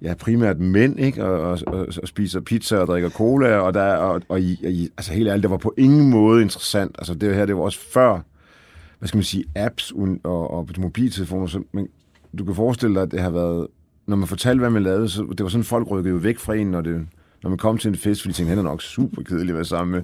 ja, 0.01 0.13
primært 0.13 0.59
mænd, 0.59 0.99
ikke? 0.99 1.25
Og, 1.25 1.41
og, 1.41 1.59
og, 1.67 1.87
og 2.01 2.07
spiser 2.07 2.39
pizza 2.39 2.77
og 2.77 2.87
drikker 2.87 3.09
cola, 3.09 3.57
og, 3.57 3.73
der, 3.73 3.95
og, 3.95 4.21
og, 4.29 4.41
i, 4.41 4.61
og 4.63 4.71
i, 4.71 4.89
altså 4.97 5.13
helt 5.13 5.27
ærligt, 5.27 5.43
det 5.43 5.51
var 5.51 5.57
på 5.57 5.73
ingen 5.77 6.09
måde 6.09 6.41
interessant. 6.41 6.95
Altså 6.99 7.13
det 7.13 7.35
her, 7.35 7.45
det 7.45 7.55
var 7.55 7.61
også 7.61 7.79
før, 7.93 8.21
hvad 9.01 9.07
skal 9.07 9.17
man 9.17 9.23
sige, 9.23 9.45
apps 9.55 9.93
og, 10.23 10.53
og 10.53 10.67
mobiltelefoner, 10.77 11.47
så, 11.47 11.63
men 11.71 11.87
du 12.37 12.45
kan 12.45 12.55
forestille 12.55 12.95
dig, 12.95 13.01
at 13.03 13.11
det 13.11 13.19
har 13.19 13.29
været, 13.29 13.67
når 14.07 14.15
man 14.15 14.27
fortalte, 14.27 14.59
hvad 14.59 14.69
man 14.69 14.83
lavede, 14.83 15.09
så 15.09 15.21
det 15.37 15.43
var 15.43 15.49
sådan, 15.49 15.63
folk 15.63 15.91
rykkede 15.91 16.13
jo 16.13 16.19
væk 16.19 16.39
fra 16.39 16.55
en, 16.55 16.67
når 16.67 16.81
det, 16.81 17.07
når 17.43 17.49
man 17.49 17.57
kom 17.57 17.77
til 17.77 17.89
en 17.89 17.95
fest, 17.95 18.21
fordi 18.21 18.31
de 18.31 18.37
tænkte, 18.37 18.49
han 18.49 18.57
er 18.57 18.63
nok 18.63 18.81
super 18.81 19.21
kedelig 19.21 19.49
at 19.49 19.55
være 19.55 19.65
sammen 19.65 19.91
med. 19.91 20.01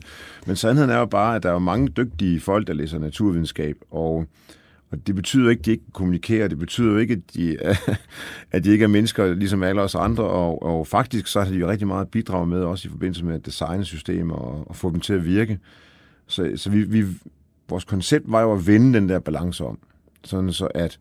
Men 0.47 0.55
sandheden 0.55 0.89
er 0.89 0.97
jo 0.97 1.05
bare, 1.05 1.35
at 1.35 1.43
der 1.43 1.51
er 1.51 1.59
mange 1.59 1.87
dygtige 1.87 2.39
folk, 2.39 2.67
der 2.67 2.73
læser 2.73 2.99
naturvidenskab, 2.99 3.75
og 3.91 4.27
og 4.91 5.07
det 5.07 5.15
betyder 5.15 5.49
ikke, 5.49 5.59
at 5.59 5.65
de 5.65 5.71
ikke 5.71 5.83
kommunikerer. 5.93 6.47
Det 6.47 6.59
betyder 6.59 6.91
jo 6.91 6.97
ikke, 6.97 7.13
at 7.13 7.33
de, 7.35 7.57
at 8.51 8.63
de 8.63 8.71
ikke 8.71 8.83
er 8.83 8.87
mennesker, 8.87 9.33
ligesom 9.33 9.63
alle 9.63 9.81
os 9.81 9.95
andre. 9.95 10.23
Og, 10.23 10.63
og 10.63 10.87
faktisk 10.87 11.27
så 11.27 11.41
har 11.41 11.51
de 11.51 11.57
jo 11.57 11.69
rigtig 11.69 11.87
meget 11.87 12.05
at 12.05 12.11
bidrage 12.11 12.47
med, 12.47 12.61
også 12.61 12.87
i 12.87 12.91
forbindelse 12.91 13.25
med 13.25 13.35
at 13.35 13.45
designe 13.45 13.85
systemer 13.85 14.35
og, 14.35 14.67
og 14.67 14.75
få 14.75 14.91
dem 14.91 14.99
til 14.99 15.13
at 15.13 15.25
virke. 15.25 15.59
Så, 16.27 16.51
så 16.55 16.69
vi, 16.69 16.83
vi, 16.83 17.05
vores 17.69 17.83
koncept 17.83 18.25
var 18.31 18.41
jo 18.41 18.53
at 18.53 18.67
vende 18.67 18.99
den 18.99 19.09
der 19.09 19.19
balance 19.19 19.65
om. 19.65 19.79
Sådan 20.23 20.53
så 20.53 20.65
at 20.65 20.99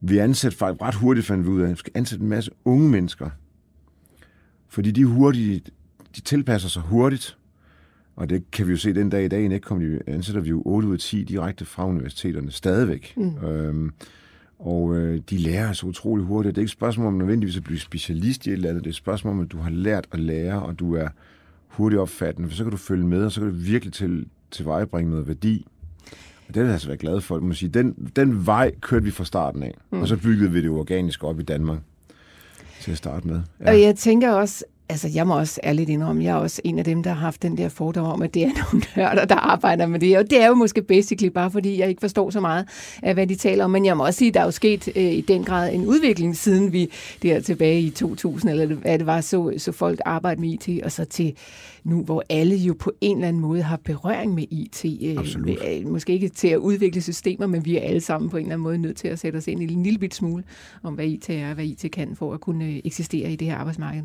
vi 0.00 0.18
ansætter 0.18 0.58
faktisk 0.58 0.82
ret 0.82 0.94
hurtigt, 0.94 1.26
fandt 1.26 1.46
vi 1.46 1.50
ud 1.50 1.60
af, 1.60 1.64
at 1.64 1.70
vi 1.70 1.76
skal 1.76 1.92
ansætte 1.94 2.22
en 2.22 2.28
masse 2.28 2.50
unge 2.64 2.90
mennesker. 2.90 3.30
Fordi 4.68 4.90
de 4.90 5.04
hurtigt, 5.04 5.70
de 6.16 6.20
tilpasser 6.20 6.68
sig 6.68 6.82
hurtigt, 6.82 7.38
og 8.16 8.30
det 8.30 8.50
kan 8.50 8.66
vi 8.66 8.70
jo 8.70 8.76
se 8.78 8.94
den 8.94 9.10
dag 9.10 9.24
i 9.24 9.28
dag, 9.28 9.42
ikke 9.42 9.60
kommer 9.60 9.84
de, 9.84 10.00
ansætter 10.06 10.40
vi 10.40 10.48
jo 10.48 10.62
8 10.64 10.88
ud 10.88 10.94
af 10.94 10.98
10 10.98 11.24
direkte 11.24 11.64
fra 11.64 11.86
universiteterne 11.86 12.50
stadigvæk. 12.50 13.14
Mm. 13.16 13.46
Øhm, 13.46 13.92
og 14.58 14.96
øh, 14.96 15.20
de 15.30 15.36
lærer 15.36 15.72
så 15.72 15.86
utrolig 15.86 16.24
hurtigt. 16.24 16.54
Det 16.54 16.60
er 16.60 16.62
ikke 16.62 16.68
et 16.68 16.72
spørgsmål 16.72 17.06
om 17.06 17.14
nødvendigvis 17.14 17.56
at 17.56 17.64
blive 17.64 17.78
specialist 17.78 18.46
i 18.46 18.50
et 18.50 18.52
eller 18.52 18.68
andet. 18.68 18.84
Det 18.84 18.88
er 18.88 18.92
et 18.92 18.96
spørgsmål 18.96 19.32
om, 19.32 19.40
at 19.40 19.52
du 19.52 19.58
har 19.58 19.70
lært 19.70 20.06
at 20.12 20.20
lære, 20.20 20.62
og 20.62 20.78
du 20.78 20.94
er 20.94 21.08
hurtigt 21.68 22.00
opfattende. 22.00 22.48
For 22.48 22.56
så 22.56 22.64
kan 22.64 22.70
du 22.70 22.76
følge 22.76 23.06
med, 23.06 23.24
og 23.24 23.32
så 23.32 23.40
kan 23.40 23.50
du 23.50 23.56
virkelig 23.56 23.92
til, 23.92 24.26
tilvejebringe 24.50 25.10
noget 25.10 25.28
værdi. 25.28 25.66
Det 26.54 26.60
er 26.60 26.64
jeg 26.64 26.72
altså 26.72 26.88
være 26.88 26.96
glad 26.96 27.20
for. 27.20 27.40
Man 27.40 27.54
sige. 27.54 27.68
Den, 27.68 28.10
den 28.16 28.46
vej 28.46 28.70
kørte 28.80 29.04
vi 29.04 29.10
fra 29.10 29.24
starten 29.24 29.62
af, 29.62 29.74
mm. 29.90 30.00
og 30.00 30.08
så 30.08 30.16
byggede 30.16 30.50
vi 30.50 30.62
det 30.62 30.70
organisk 30.70 31.24
op 31.24 31.40
i 31.40 31.42
Danmark 31.42 31.78
til 32.80 32.90
at 32.90 32.96
starte 32.96 33.28
med. 33.28 33.40
Ja. 33.60 33.70
Og 33.70 33.80
jeg 33.80 33.96
tænker 33.96 34.32
også, 34.32 34.64
Altså, 34.92 35.08
jeg 35.14 35.26
må 35.26 35.38
også 35.38 35.60
ærligt 35.64 35.90
indrømme, 35.90 36.24
jeg 36.24 36.30
er 36.30 36.34
også 36.34 36.60
en 36.64 36.78
af 36.78 36.84
dem, 36.84 37.02
der 37.02 37.10
har 37.10 37.20
haft 37.20 37.42
den 37.42 37.56
der 37.56 37.68
fordom 37.68 38.06
om, 38.06 38.22
at 38.22 38.34
det 38.34 38.42
er 38.42 38.50
nogle 38.62 38.84
nørder, 38.96 39.24
der 39.24 39.34
arbejder 39.34 39.86
med 39.86 40.00
det. 40.00 40.18
Og 40.18 40.30
det 40.30 40.42
er 40.42 40.46
jo 40.46 40.54
måske 40.54 40.82
basically 40.82 41.28
bare, 41.28 41.50
fordi 41.50 41.78
jeg 41.78 41.88
ikke 41.88 42.00
forstår 42.00 42.30
så 42.30 42.40
meget 42.40 42.68
af, 43.02 43.14
hvad 43.14 43.26
de 43.26 43.34
taler 43.34 43.64
om. 43.64 43.70
Men 43.70 43.84
jeg 43.84 43.96
må 43.96 44.04
også 44.06 44.18
sige, 44.18 44.28
at 44.28 44.34
der 44.34 44.40
er 44.40 44.44
jo 44.44 44.50
sket 44.50 44.88
øh, 44.96 45.02
i 45.02 45.20
den 45.20 45.44
grad 45.44 45.74
en 45.74 45.86
udvikling, 45.86 46.36
siden 46.36 46.72
vi 46.72 46.90
der 47.22 47.40
tilbage 47.40 47.80
i 47.80 47.90
2000, 47.90 48.50
eller 48.50 48.74
hvad 48.74 48.98
det 48.98 49.06
var, 49.06 49.20
så, 49.20 49.52
så 49.58 49.72
folk 49.72 50.00
arbejde 50.04 50.40
med 50.40 50.48
IT, 50.48 50.82
og 50.84 50.92
så 50.92 51.04
til 51.04 51.34
nu, 51.84 52.02
hvor 52.02 52.22
alle 52.28 52.56
jo 52.56 52.74
på 52.78 52.92
en 53.00 53.16
eller 53.16 53.28
anden 53.28 53.42
måde 53.42 53.62
har 53.62 53.76
berøring 53.84 54.34
med 54.34 54.44
IT. 54.50 54.84
Øh, 55.02 55.16
Absolut. 55.18 55.58
Øh, 55.68 55.88
måske 55.88 56.12
ikke 56.12 56.28
til 56.28 56.48
at 56.48 56.56
udvikle 56.56 57.02
systemer, 57.02 57.46
men 57.46 57.64
vi 57.64 57.76
er 57.76 57.82
alle 57.82 58.00
sammen 58.00 58.30
på 58.30 58.36
en 58.36 58.42
eller 58.42 58.54
anden 58.54 58.62
måde 58.62 58.78
nødt 58.78 58.96
til 58.96 59.08
at 59.08 59.18
sætte 59.18 59.36
os 59.36 59.48
ind 59.48 59.62
i 59.62 59.72
en 59.72 59.82
lille 59.82 59.98
bit 59.98 60.14
smule 60.14 60.44
om, 60.82 60.94
hvad 60.94 61.06
IT 61.06 61.30
er 61.30 61.48
og 61.48 61.54
hvad 61.54 61.64
IT 61.64 61.86
kan 61.92 62.16
for 62.16 62.34
at 62.34 62.40
kunne 62.40 62.64
øh, 62.64 62.80
eksistere 62.84 63.32
i 63.32 63.36
det 63.36 63.48
her 63.48 63.56
arbejdsmarked. 63.56 64.02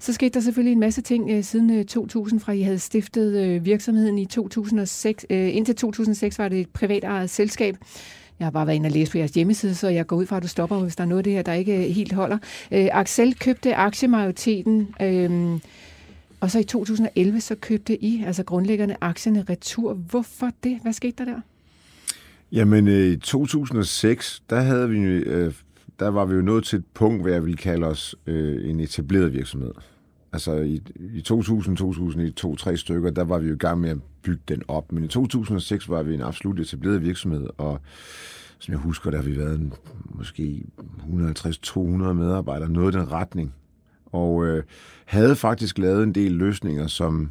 Så 0.00 0.12
skete 0.12 0.34
der 0.34 0.40
selvfølgelig 0.40 0.72
en 0.72 0.80
masse 0.80 1.02
ting 1.02 1.30
øh, 1.30 1.44
siden 1.44 1.70
øh, 1.70 1.84
2000, 1.84 2.40
fra 2.40 2.52
I 2.52 2.62
havde 2.62 2.78
stiftet 2.78 3.44
øh, 3.44 3.64
virksomheden 3.64 4.18
i 4.18 4.26
2006. 4.26 5.26
Øh, 5.30 5.56
indtil 5.56 5.76
2006 5.76 6.38
var 6.38 6.48
det 6.48 6.60
et 6.60 6.68
privat 6.68 7.04
eget 7.04 7.30
selskab. 7.30 7.76
Jeg 8.38 8.46
har 8.46 8.50
bare 8.50 8.66
været 8.66 8.76
inde 8.76 8.86
og 8.86 8.90
læse 8.90 9.12
på 9.12 9.18
jeres 9.18 9.30
hjemmeside, 9.30 9.74
så 9.74 9.88
jeg 9.88 10.06
går 10.06 10.16
ud 10.16 10.26
fra, 10.26 10.36
at 10.36 10.42
du 10.42 10.48
stopper, 10.48 10.78
hvis 10.78 10.96
der 10.96 11.04
er 11.04 11.08
noget 11.08 11.18
af 11.18 11.24
det 11.24 11.32
her, 11.32 11.42
der 11.42 11.52
ikke 11.52 11.76
øh, 11.76 11.94
helt 11.94 12.12
holder. 12.12 12.38
Øh, 12.72 12.88
Axel 12.92 13.38
købte 13.38 13.74
aktiemajoriteten, 13.74 14.94
øh, 15.02 15.58
og 16.40 16.50
så 16.50 16.58
i 16.58 16.64
2011 16.64 17.40
så 17.40 17.54
købte 17.54 18.04
I, 18.04 18.24
altså 18.26 18.44
grundlæggerne, 18.44 18.96
aktierne 19.00 19.44
retur. 19.50 19.94
Hvorfor 19.94 20.50
det? 20.64 20.78
Hvad 20.82 20.92
skete 20.92 21.14
der 21.18 21.24
der? 21.24 21.40
Jamen, 22.52 22.88
øh, 22.88 23.12
i 23.12 23.16
2006, 23.16 24.42
der 24.50 24.60
havde 24.60 24.88
vi 24.88 24.98
øh, 24.98 25.52
der 26.00 26.08
var 26.08 26.24
vi 26.24 26.34
jo 26.34 26.42
nået 26.42 26.64
til 26.64 26.78
et 26.78 26.84
punkt, 26.94 27.22
hvor 27.22 27.30
jeg 27.30 27.44
ville 27.44 27.56
kalde 27.56 27.86
os 27.86 28.16
øh, 28.26 28.70
en 28.70 28.80
etableret 28.80 29.32
virksomhed. 29.32 29.72
Altså 30.32 30.52
i, 30.54 30.82
i 31.14 31.20
2000, 31.20 31.76
2001, 31.76 32.34
to, 32.34 32.56
tre 32.56 32.76
stykker, 32.76 33.10
der 33.10 33.24
var 33.24 33.38
vi 33.38 33.48
jo 33.48 33.54
i 33.54 33.58
gang 33.58 33.80
med 33.80 33.90
at 33.90 33.98
bygge 34.22 34.42
den 34.48 34.62
op. 34.68 34.92
Men 34.92 35.04
i 35.04 35.08
2006 35.08 35.88
var 35.88 36.02
vi 36.02 36.14
en 36.14 36.22
absolut 36.22 36.60
etableret 36.60 37.02
virksomhed, 37.02 37.46
og 37.58 37.80
som 38.58 38.72
jeg 38.72 38.80
husker, 38.80 39.10
der 39.10 39.18
har 39.18 39.24
vi 39.24 39.38
været 39.38 39.58
en, 39.58 39.72
måske 40.04 40.64
150-200 40.98 41.78
medarbejdere, 42.12 42.68
noget 42.68 42.94
i 42.94 42.98
den 42.98 43.12
retning. 43.12 43.54
Og 44.06 44.46
øh, 44.46 44.62
havde 45.04 45.36
faktisk 45.36 45.78
lavet 45.78 46.02
en 46.02 46.14
del 46.14 46.32
løsninger, 46.32 46.86
som, 46.86 47.30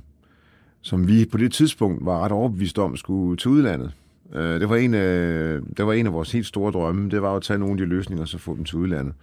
som 0.81 1.07
vi 1.07 1.25
på 1.25 1.37
det 1.37 1.53
tidspunkt 1.53 2.05
var 2.05 2.19
ret 2.19 2.31
overbevist 2.31 2.79
om 2.79 2.97
skulle 2.97 3.37
til 3.37 3.51
udlandet. 3.51 3.91
Øh, 4.35 4.59
det, 4.59 4.69
var 4.69 4.75
en 4.75 4.93
af, 4.93 5.59
det 5.77 5.85
var 5.85 5.93
en 5.93 6.05
af 6.05 6.13
vores 6.13 6.31
helt 6.31 6.45
store 6.45 6.71
drømme, 6.71 7.09
det 7.09 7.21
var 7.21 7.35
at 7.35 7.41
tage 7.41 7.59
nogle 7.59 7.71
af 7.73 7.77
de 7.77 7.85
løsninger 7.85 8.21
og 8.21 8.27
så 8.27 8.37
få 8.37 8.55
dem 8.55 8.63
til 8.63 8.77
udlandet. 8.77 9.13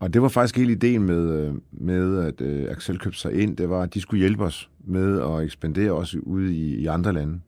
Og 0.00 0.14
det 0.14 0.22
var 0.22 0.28
faktisk 0.28 0.56
hele 0.56 0.72
ideen 0.72 1.02
med, 1.02 1.30
øh, 1.30 1.54
med 1.72 2.18
at 2.18 2.40
uh, 2.40 2.70
Axel 2.70 2.98
købte 2.98 3.18
sig 3.18 3.32
ind, 3.34 3.56
det 3.56 3.70
var, 3.70 3.82
at 3.82 3.94
de 3.94 4.00
skulle 4.00 4.20
hjælpe 4.20 4.44
os 4.44 4.70
med 4.84 5.20
at 5.20 5.44
ekspandere 5.44 5.92
også 5.92 6.18
ude 6.18 6.54
i, 6.54 6.76
i 6.76 6.86
andre 6.86 7.12
lande. 7.12 7.40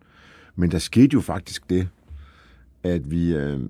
Men 0.56 0.71
der 0.71 0.78
skete 0.78 1.14
jo 1.14 1.21
faktisk 1.21 1.71
det, 1.71 1.88
at 2.83 3.11
vi... 3.11 3.37
Uh, 3.37 3.61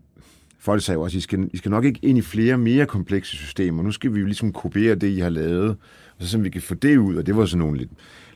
folk 0.59 0.83
sagde 0.83 0.99
også, 0.99 1.17
at 1.17 1.19
I 1.19 1.21
skal, 1.21 1.51
I 1.53 1.57
skal 1.57 1.71
nok 1.71 1.85
ikke 1.85 2.01
ind 2.03 2.19
i 2.19 2.23
flere 2.23 2.59
mere 2.59 2.87
komplekse 2.87 3.37
systemer. 3.37 3.83
Nu 3.83 3.91
skal 3.91 4.15
vi 4.15 4.21
jo 4.21 4.27
ligesom 4.27 4.53
kopiere 4.53 4.95
det, 4.95 5.09
I 5.09 5.19
har 5.19 5.29
lavet, 5.29 5.77
og 6.19 6.25
så 6.25 6.39
vi 6.39 6.51
kan 6.51 6.63
få 6.63 6.75
det 6.75 6.97
ud. 6.97 7.17
Og 7.17 7.27
det 7.27 7.37
var 7.37 7.47
sådan 7.47 7.59
nogle 7.59 7.79
lidt 7.79 7.91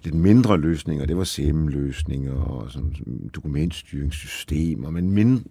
lidt 0.05 0.15
mindre 0.15 0.61
løsninger. 0.61 1.07
Det 1.07 1.17
var 1.17 1.25
SEM-løsninger 1.25 2.33
og 2.33 2.71
sådan, 2.71 2.95
dokumentstyringssystemer, 3.35 4.91
men 4.91 5.11
mindre, 5.11 5.45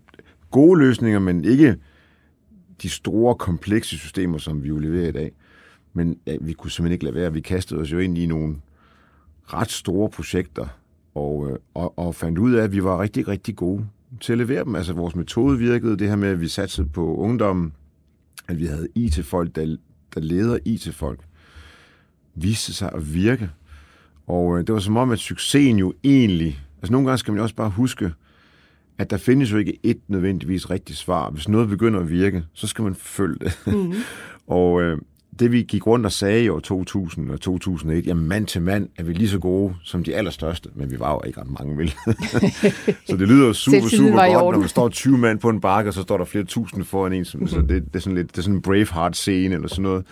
gode 0.52 0.80
løsninger, 0.80 1.20
men 1.20 1.46
ikke 1.46 1.76
de 2.82 2.90
store, 2.90 3.36
komplekse 3.36 3.98
systemer, 3.98 4.38
som 4.38 4.64
vi 4.64 4.68
jo 4.68 4.78
leverer 4.78 5.08
i 5.08 5.12
dag. 5.12 5.32
Men 5.94 6.20
ja, 6.28 6.36
vi 6.42 6.54
kunne 6.54 6.72
simpelthen 6.72 6.94
ikke 6.94 7.06
lade 7.06 7.16
være. 7.16 7.34
Vi 7.34 7.42
kastede 7.42 7.80
os 7.80 7.92
jo 7.92 8.00
ind 8.00 8.18
i 8.18 8.26
nogle 8.26 8.56
ret 9.44 9.72
store 9.72 10.10
projekter, 10.10 10.68
og, 11.16 11.52
øh, 11.52 11.58
og, 11.74 12.00
og 12.00 12.16
fandt 12.16 12.38
ud 12.38 12.54
af, 12.54 12.64
at 12.64 12.72
vi 12.72 12.84
var 12.84 13.02
rigtig, 13.02 13.28
rigtig 13.28 13.56
gode 13.56 13.88
til 14.22 14.32
at 14.32 14.38
levere 14.38 14.64
dem. 14.64 14.76
Altså 14.76 14.94
vores 14.94 15.16
metode 15.16 15.58
virkede, 15.58 15.98
det 15.98 16.08
her 16.08 16.16
med, 16.16 16.30
at 16.30 16.42
vi 16.42 16.48
satsede 16.48 16.90
på 16.90 17.16
ungdommen, 17.16 17.74
at 18.48 18.60
vi 18.60 18.66
havde 18.66 18.88
IT-folk, 18.96 19.56
der, 19.56 19.78
der 20.16 20.22
leder 20.22 20.58
IT-folk, 20.66 21.20
viste 22.36 22.74
sig 22.74 22.92
at 22.94 23.14
virke. 23.14 23.50
Og 24.28 24.58
øh, 24.58 24.68
det 24.68 24.74
var 24.74 24.80
som 24.80 24.98
om, 24.98 25.12
at 25.12 25.20
succesen 25.20 25.80
jo 25.80 25.94
egentlig... 26.04 26.60
Altså 26.82 26.92
nogle 26.92 27.08
gange 27.08 27.18
skal 27.18 27.34
man 27.34 27.44
også 27.44 27.56
bare 27.56 27.70
huske, 27.70 28.12
at 28.98 29.10
der 29.10 29.18
findes 29.18 29.52
jo 29.52 29.58
ikke 29.58 29.80
et 29.84 30.00
nødvendigvis 30.08 30.70
rigtigt 30.70 31.00
svar. 31.00 31.30
Hvis 31.30 31.50
noget 31.50 31.70
begynder 31.70 32.00
at 32.00 32.10
virke, 32.10 32.44
så 32.54 32.68
skal 32.68 32.84
man 32.84 32.96
følge 32.96 33.40
det. 33.40 33.60
Mm. 33.68 33.94
og 34.58 34.82
øh, 34.82 34.98
det 35.40 35.52
vi 35.52 35.62
gik 35.62 35.88
rundt 35.88 36.06
og 36.06 36.12
sagde 36.12 36.44
i 36.44 36.50
år 36.50 36.60
2000 36.60 37.32
og 37.32 37.42
2001, 37.42 38.08
jamen 38.08 38.28
mand 38.28 38.48
til 38.48 38.62
mand 38.62 38.90
er 38.98 39.04
vi 39.04 39.14
lige 39.14 39.30
så 39.30 39.40
gode 39.40 39.76
som 39.84 40.04
de 40.04 40.16
allerstørste, 40.16 40.70
men 40.76 40.92
vi 40.92 41.00
var 41.00 41.12
jo 41.12 41.22
ikke 41.28 41.42
ret 41.42 41.60
mange, 41.60 41.78
vel? 41.78 41.90
så 43.10 43.18
det 43.18 43.28
lyder 43.28 43.54
super, 43.54 43.88
super 43.88 44.34
godt, 44.34 44.54
når 44.54 44.60
man 44.60 44.70
står 44.70 44.90
20 44.90 45.18
mand 45.18 45.40
på 45.40 45.50
en 45.50 45.62
bakke, 45.62 45.90
og 45.90 45.94
så 45.94 46.02
står 46.02 46.18
der 46.18 46.26
flere 46.26 46.44
tusind 46.44 46.84
foran 46.84 47.14
en. 47.14 47.26
Som, 47.26 47.40
mm-hmm. 47.40 47.48
så 47.48 47.62
det, 47.62 47.70
det, 47.70 47.96
er 47.96 48.00
sådan 48.00 48.16
lidt, 48.16 48.32
det 48.32 48.38
er 48.38 48.42
sådan 48.42 48.56
en 48.56 48.62
Braveheart-scene 48.62 49.56
eller 49.56 49.68
sådan 49.68 49.84
noget. 49.84 50.06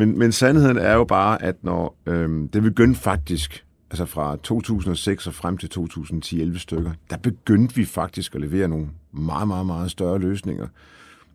Men, 0.00 0.18
men 0.18 0.32
sandheden 0.32 0.76
er 0.76 0.94
jo 0.94 1.04
bare, 1.04 1.42
at 1.42 1.56
når 1.62 1.96
øhm, 2.06 2.48
det 2.48 2.62
begyndte 2.62 3.00
faktisk, 3.00 3.64
altså 3.90 4.04
fra 4.04 4.36
2006 4.42 5.26
og 5.26 5.34
frem 5.34 5.58
til 5.58 5.70
2010-11 5.78 6.58
stykker, 6.58 6.92
der 7.10 7.16
begyndte 7.16 7.74
vi 7.74 7.84
faktisk 7.84 8.34
at 8.34 8.40
levere 8.40 8.68
nogle 8.68 8.88
meget, 9.12 9.48
meget, 9.48 9.66
meget 9.66 9.90
større 9.90 10.18
løsninger. 10.18 10.66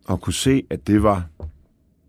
Og 0.06 0.20
kunne 0.20 0.32
se, 0.32 0.62
at 0.70 0.86
det 0.86 1.02
var 1.02 1.24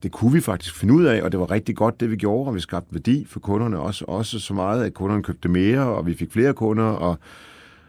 det 0.03 0.11
kunne 0.11 0.33
vi 0.33 0.41
faktisk 0.41 0.75
finde 0.75 0.93
ud 0.93 1.05
af, 1.05 1.21
og 1.21 1.31
det 1.31 1.39
var 1.39 1.51
rigtig 1.51 1.75
godt, 1.75 1.99
det 1.99 2.11
vi 2.11 2.15
gjorde, 2.15 2.47
og 2.47 2.55
vi 2.55 2.59
skabte 2.59 2.93
værdi 2.93 3.25
for 3.25 3.39
kunderne 3.39 3.79
også, 3.79 4.05
også 4.07 4.39
så 4.39 4.53
meget, 4.53 4.83
at 4.83 4.93
kunderne 4.93 5.23
købte 5.23 5.49
mere, 5.49 5.81
og 5.81 6.05
vi 6.05 6.13
fik 6.13 6.31
flere 6.31 6.53
kunder, 6.53 6.83
og 6.83 7.19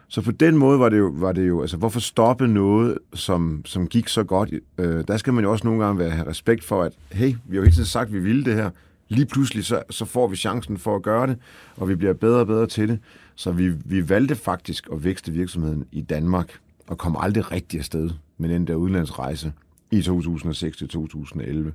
så 0.08 0.22
på 0.22 0.30
den 0.30 0.56
måde 0.56 0.78
var 0.78 0.88
det 0.88 0.98
jo, 0.98 1.12
var 1.14 1.32
det 1.32 1.48
jo 1.48 1.60
altså 1.60 1.76
hvorfor 1.76 2.00
stoppe 2.00 2.48
noget, 2.48 2.98
som, 3.14 3.62
som 3.64 3.86
gik 3.86 4.08
så 4.08 4.24
godt? 4.24 4.50
Øh, 4.78 5.04
der 5.08 5.16
skal 5.16 5.32
man 5.32 5.44
jo 5.44 5.52
også 5.52 5.66
nogle 5.66 5.84
gange 5.84 5.98
være, 5.98 6.10
have 6.10 6.28
respekt 6.28 6.64
for, 6.64 6.82
at 6.82 6.92
hey, 7.12 7.26
vi 7.26 7.56
har 7.56 7.56
jo 7.56 7.62
hele 7.62 7.74
tiden 7.74 7.86
sagt, 7.86 8.06
at 8.06 8.12
vi 8.12 8.18
ville 8.18 8.44
det 8.44 8.54
her. 8.54 8.70
Lige 9.08 9.26
pludselig 9.26 9.64
så, 9.64 9.82
så 9.90 10.04
får 10.04 10.26
vi 10.28 10.36
chancen 10.36 10.78
for 10.78 10.96
at 10.96 11.02
gøre 11.02 11.26
det, 11.26 11.36
og 11.76 11.88
vi 11.88 11.94
bliver 11.94 12.12
bedre 12.12 12.40
og 12.40 12.46
bedre 12.46 12.66
til 12.66 12.88
det. 12.88 12.98
Så 13.34 13.52
vi, 13.52 13.68
vi 13.84 14.08
valgte 14.08 14.34
faktisk 14.34 14.88
at 14.92 15.04
vækste 15.04 15.32
virksomheden 15.32 15.84
i 15.92 16.00
Danmark, 16.00 16.58
og 16.86 16.98
kom 16.98 17.16
aldrig 17.20 17.52
rigtig 17.52 17.78
afsted 17.78 18.10
med 18.38 18.48
den 18.48 18.66
der 18.66 18.74
udlandsrejse 18.74 19.52
i 19.90 20.02
2006 20.02 20.76
til 20.76 20.88
2011. 20.88 21.72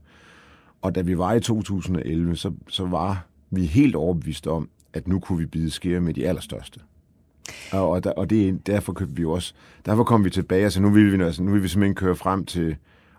Og 0.81 0.95
da 0.95 1.01
vi 1.01 1.17
var 1.17 1.33
i 1.33 1.39
2011, 1.39 2.35
så, 2.35 2.51
så 2.67 2.85
var 2.85 3.25
vi 3.51 3.65
helt 3.65 3.95
overbevist 3.95 4.47
om, 4.47 4.69
at 4.93 5.07
nu 5.07 5.19
kunne 5.19 5.39
vi 5.39 5.45
bide 5.45 5.69
skære 5.69 6.01
med 6.01 6.13
de 6.13 6.27
allerstørste. 6.27 6.79
Og, 7.71 7.89
og, 7.89 8.03
der, 8.03 8.11
og 8.11 8.29
det, 8.29 8.67
derfor 8.67 8.93
købte 8.93 9.15
vi 9.15 9.21
jo 9.21 9.31
også, 9.31 9.53
derfor 9.85 10.03
kom 10.03 10.25
vi 10.25 10.29
tilbage, 10.29 10.63
altså 10.63 10.81
nu 10.81 10.89
vil 10.89 11.19
vi, 11.19 11.23
altså, 11.23 11.43
nu 11.43 11.51
vil 11.51 11.63
vi 11.63 11.67
simpelthen 11.67 11.95
køre 11.95 12.15
frem 12.15 12.45
til 12.45 12.75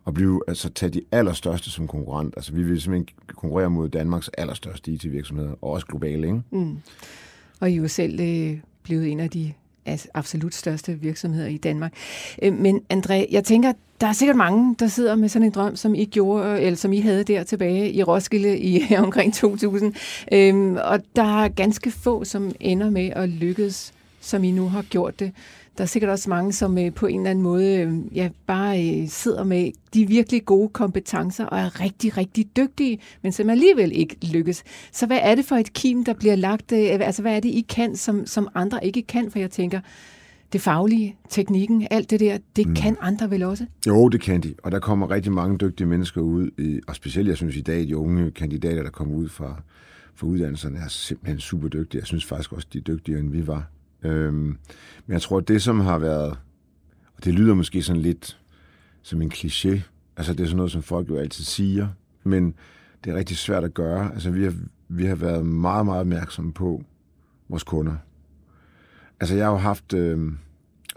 at 0.07 0.15
blive, 0.15 0.43
altså 0.49 0.71
tage 0.71 0.91
de 0.91 1.03
allerstørste 1.13 1.71
som 1.71 1.89
konkurrent. 1.89 2.35
Altså 2.37 2.53
vi 2.53 2.63
vil 2.63 2.81
simpelthen 2.81 3.09
konkurrere 3.37 3.71
mod 3.71 3.89
Danmarks 3.89 4.29
allerstørste 4.29 4.91
IT-virksomheder, 4.91 5.51
og 5.63 5.71
også 5.71 5.87
globale, 5.87 6.27
ikke? 6.27 6.43
Mm. 6.51 6.77
Og 7.61 7.71
I 7.71 7.73
er 7.73 7.77
jo 7.77 7.89
selv 7.89 8.21
øh, 8.21 8.59
blevet 8.83 9.13
en 9.13 9.21
af 9.21 9.31
de 9.31 9.53
altså, 9.87 10.09
absolut 10.15 10.55
største 10.55 11.01
virksomheder 11.01 11.47
i 11.47 11.57
Danmark. 11.57 11.93
Øh, 12.43 12.53
men 12.53 12.81
André, 12.93 13.27
jeg 13.31 13.45
tænker, 13.45 13.73
der 14.01 14.07
er 14.07 14.13
sikkert 14.13 14.37
mange, 14.37 14.77
der 14.79 14.87
sidder 14.87 15.15
med 15.17 15.29
sådan 15.29 15.47
en 15.47 15.53
drøm, 15.53 15.77
som 15.77 15.95
I 15.95 16.05
gjorde, 16.05 16.61
eller 16.61 16.77
som 16.77 16.93
I 16.93 17.01
havde 17.01 17.25
der 17.25 17.43
tilbage 17.43 17.93
i 17.93 18.03
Roskilde 18.03 18.59
i 18.59 18.87
omkring 19.05 19.35
2000. 19.35 19.95
Øhm, 20.33 20.77
og 20.77 21.01
der 21.17 21.43
er 21.43 21.49
ganske 21.49 21.91
få, 21.91 22.25
som 22.25 22.53
ender 22.61 22.91
med 22.91 23.11
at 23.17 23.29
lykkes, 23.29 23.94
som 24.25 24.45
I 24.45 24.51
nu 24.51 24.69
har 24.69 24.83
gjort 24.83 25.21
det. 25.21 25.33
Der 25.79 25.83
er 25.85 25.89
sikkert 25.89 26.11
også 26.11 26.31
mange, 26.31 26.53
som 26.53 26.79
øh, 26.79 26.93
på 26.93 27.07
en 27.07 27.21
eller 27.21 27.31
anden 27.31 27.43
måde 27.43 27.77
øh, 27.77 28.17
ja, 28.17 28.29
bare 28.47 28.89
øh, 28.89 29.09
sidder 29.09 29.45
med 29.45 29.73
de 29.95 30.09
virkelig 30.09 30.45
gode 30.45 30.69
kompetencer 30.69 31.45
og 31.45 31.59
er 31.59 31.81
rigtig, 31.81 32.17
rigtig 32.17 32.57
dygtige, 32.57 32.99
men 33.23 33.33
som 33.33 33.51
alligevel 33.51 33.93
ikke 33.93 34.17
lykkes. 34.33 34.65
Så 34.93 35.07
hvad 35.07 35.19
er 35.23 35.35
det 35.35 35.45
for 35.45 35.57
et 35.57 35.73
kim, 35.73 36.05
der 36.05 36.13
bliver 36.13 36.37
lagt? 36.37 36.73
Øh, 36.73 36.89
altså 37.01 37.23
hvad 37.23 37.37
er 37.37 37.41
det, 37.41 37.49
I 37.49 37.67
kan, 37.69 37.97
som, 37.97 38.27
som 38.27 38.49
andre 38.55 38.87
ikke 38.87 39.03
kan? 39.03 39.31
For 39.31 39.39
jeg 39.39 39.51
tænker, 39.51 39.81
det 40.53 40.61
faglige, 40.61 41.17
teknikken, 41.29 41.87
alt 41.91 42.11
det 42.11 42.21
der, 42.21 42.39
det 42.57 42.67
mm. 42.67 42.75
kan 42.75 42.97
andre 43.01 43.31
vel 43.31 43.43
også? 43.43 43.67
Jo, 43.87 44.09
det 44.09 44.21
kan 44.21 44.41
de, 44.41 44.55
og 44.63 44.73
der 44.73 44.79
kommer 44.79 45.11
rigtig 45.11 45.33
mange 45.33 45.59
dygtige 45.59 45.87
mennesker 45.87 46.21
ud, 46.21 46.51
i, 46.59 46.81
og 46.89 46.97
specielt, 46.97 47.29
jeg 47.29 47.37
synes 47.37 47.57
i 47.57 47.61
dag, 47.61 47.81
de 47.89 47.97
unge 47.97 48.31
kandidater, 48.31 48.83
der 48.83 48.91
kommer 48.91 49.15
ud 49.15 49.29
fra, 49.29 49.63
fra 50.15 50.27
uddannelserne, 50.27 50.79
er 50.79 50.89
simpelthen 50.89 51.41
super 51.41 51.69
dygtige. 51.69 51.99
Jeg 51.99 52.07
synes 52.07 52.25
faktisk 52.25 52.53
også, 52.53 52.69
de 52.73 52.79
er 52.79 52.83
dygtigere, 52.83 53.21
end 53.21 53.31
vi 53.31 53.47
var. 53.47 53.71
Øhm, 54.05 54.59
men 55.07 55.13
jeg 55.13 55.23
tror, 55.23 55.41
det 55.41 55.63
som 55.63 55.81
har 55.81 55.99
været, 55.99 56.31
og 57.17 57.25
det 57.25 57.35
lyder 57.35 57.55
måske 57.55 57.83
sådan 57.83 58.03
lidt 58.03 58.41
som 59.03 59.23
en 59.23 59.33
kliché, 59.33 59.81
altså 60.17 60.33
det 60.33 60.41
er 60.41 60.47
sådan 60.47 60.57
noget, 60.57 60.73
som 60.73 60.83
folk 60.83 61.09
jo 61.09 61.17
altid 61.17 61.45
siger, 61.45 61.89
men 62.25 62.55
det 63.05 63.13
er 63.13 63.17
rigtig 63.17 63.37
svært 63.37 63.65
at 63.65 63.75
gøre. 63.75 64.13
Altså 64.15 64.31
vi 64.31 64.45
har, 64.45 64.55
vi 64.89 65.05
har 65.05 65.15
været 65.15 65.47
meget, 65.47 65.87
meget 65.87 66.01
opmærksomme 66.01 66.53
på 66.53 66.85
vores 67.49 67.63
kunder. 67.63 67.97
Altså 69.21 69.37
jeg 69.37 69.45
har 69.45 69.53
jo 69.53 69.59
haft, 69.59 69.95
øh, 69.95 70.33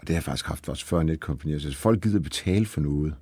det 0.00 0.08
har 0.08 0.14
jeg 0.14 0.22
faktisk 0.22 0.46
haft 0.46 0.68
også 0.68 0.86
før 0.86 1.02
Netcompany, 1.02 1.52
altså 1.52 1.76
folk 1.76 2.02
gider 2.02 2.20
betale 2.20 2.66
for 2.66 2.80
noget, 2.80 3.14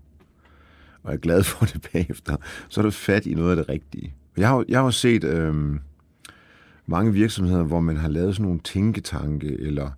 og 1.03 1.11
jeg 1.11 1.17
er 1.17 1.21
glad 1.21 1.43
for 1.43 1.67
det 1.67 1.89
bagefter, 1.93 2.37
så 2.69 2.81
er 2.81 2.83
du 2.83 2.91
fat 2.91 3.27
i 3.27 3.35
noget 3.35 3.51
af 3.51 3.57
det 3.57 3.69
rigtige. 3.69 4.15
Jeg 4.37 4.49
har, 4.49 4.65
jeg 4.69 4.81
har 4.81 4.91
set 4.91 5.25
øh, 5.25 5.77
mange 6.87 7.13
virksomheder, 7.13 7.63
hvor 7.63 7.81
man 7.81 7.97
har 7.97 8.09
lavet 8.09 8.35
sådan 8.35 8.45
nogle 8.45 8.61
tænketanke, 8.61 9.61
eller 9.61 9.91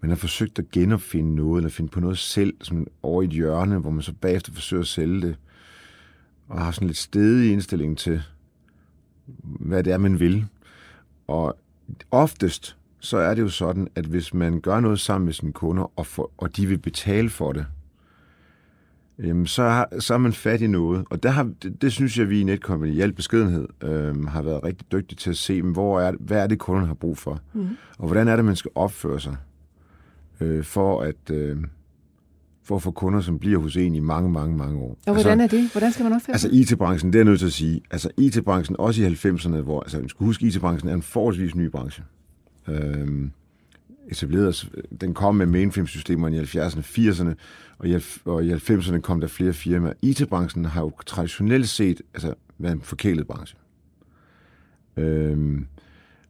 man 0.00 0.10
har 0.10 0.16
forsøgt 0.16 0.58
at 0.58 0.70
genopfinde 0.70 1.34
noget, 1.34 1.60
eller 1.60 1.70
finde 1.70 1.90
på 1.90 2.00
noget 2.00 2.18
selv, 2.18 2.54
som 2.60 2.86
over 3.02 3.22
i 3.22 3.24
et 3.24 3.30
hjørne, 3.30 3.78
hvor 3.78 3.90
man 3.90 4.02
så 4.02 4.12
bagefter 4.12 4.52
forsøger 4.52 4.80
at 4.80 4.86
sælge 4.86 5.20
det, 5.20 5.36
og 6.48 6.60
har 6.60 6.70
sådan 6.70 6.88
lidt 6.88 6.98
stedig 6.98 7.52
indstilling 7.52 7.98
til, 7.98 8.22
hvad 9.42 9.84
det 9.84 9.92
er, 9.92 9.98
man 9.98 10.20
vil. 10.20 10.46
Og 11.26 11.58
oftest, 12.10 12.76
så 13.00 13.16
er 13.16 13.34
det 13.34 13.42
jo 13.42 13.48
sådan, 13.48 13.88
at 13.94 14.04
hvis 14.04 14.34
man 14.34 14.60
gør 14.60 14.80
noget 14.80 15.00
sammen 15.00 15.24
med 15.24 15.32
sine 15.32 15.52
kunder, 15.52 15.92
og, 15.96 16.06
for, 16.06 16.30
og 16.38 16.56
de 16.56 16.66
vil 16.66 16.78
betale 16.78 17.30
for 17.30 17.52
det, 17.52 17.66
jamen 19.22 19.46
så, 19.46 19.62
har, 19.62 19.88
så 19.98 20.14
er 20.14 20.18
man 20.18 20.32
fat 20.32 20.60
i 20.60 20.66
noget. 20.66 21.04
Og 21.10 21.22
der 21.22 21.30
har, 21.30 21.50
det, 21.62 21.82
det 21.82 21.92
synes 21.92 22.18
jeg, 22.18 22.30
vi 22.30 22.40
i 22.40 22.44
Netcompany 22.44 22.92
i 22.92 23.00
al 23.00 23.12
beskedenhed 23.12 23.68
øh, 23.82 24.26
har 24.26 24.42
været 24.42 24.64
rigtig 24.64 24.92
dygtige 24.92 25.16
til 25.16 25.30
at 25.30 25.36
se, 25.36 25.62
men 25.62 25.72
hvor 25.72 26.00
er, 26.00 26.12
hvad 26.20 26.42
er 26.42 26.46
det, 26.46 26.58
kunderne 26.58 26.86
har 26.86 26.94
brug 26.94 27.18
for? 27.18 27.40
Mm. 27.52 27.68
Og 27.98 28.06
hvordan 28.06 28.28
er 28.28 28.36
det, 28.36 28.44
man 28.44 28.56
skal 28.56 28.70
opføre 28.74 29.20
sig 29.20 29.36
øh, 30.40 30.64
for 30.64 31.00
at... 31.00 31.30
Øh, 31.30 31.56
for 32.64 32.76
at 32.76 32.82
få 32.82 32.90
kunder, 32.90 33.20
som 33.20 33.38
bliver 33.38 33.58
hos 33.58 33.76
en 33.76 33.94
i 33.94 34.00
mange, 34.00 34.30
mange, 34.30 34.56
mange 34.56 34.78
år. 34.78 34.98
Og 35.06 35.14
hvordan 35.14 35.40
er 35.40 35.46
det? 35.46 35.72
Hvordan 35.72 35.92
skal 35.92 36.04
man 36.04 36.12
opføre 36.12 36.34
Altså 36.34 36.48
sig? 36.48 36.60
IT-branchen, 36.60 37.12
det 37.12 37.20
er 37.20 37.24
nødt 37.24 37.38
til 37.38 37.46
at 37.46 37.52
sige. 37.52 37.80
Altså 37.90 38.10
IT-branchen, 38.18 38.76
også 38.78 39.02
i 39.02 39.06
90'erne, 39.06 39.56
hvor, 39.56 39.80
altså 39.80 39.98
man 39.98 40.08
skal 40.08 40.24
huske, 40.24 40.46
IT-branchen 40.46 40.90
er 40.90 40.94
en 40.94 41.02
forholdsvis 41.02 41.54
ny 41.54 41.66
branche. 41.66 42.04
Øhm, 42.68 43.30
etableret, 44.12 44.70
den 45.00 45.14
kom 45.14 45.34
med 45.34 45.46
mainframe-systemerne 45.46 46.36
i 46.36 46.40
70'erne, 46.40 46.80
80'erne, 46.80 47.34
og 47.78 47.88
i, 47.88 47.96
og 48.24 48.44
i 48.44 48.52
90'erne 48.52 48.98
kom 48.98 49.20
der 49.20 49.26
flere 49.26 49.52
firmaer. 49.52 49.92
IT-branchen 50.02 50.64
har 50.64 50.80
jo 50.80 50.92
traditionelt 51.06 51.68
set 51.68 52.02
altså, 52.14 52.34
været 52.58 52.72
en 52.72 52.82
forkælet 52.82 53.26
branche. 53.26 53.58
Øhm, 54.96 55.66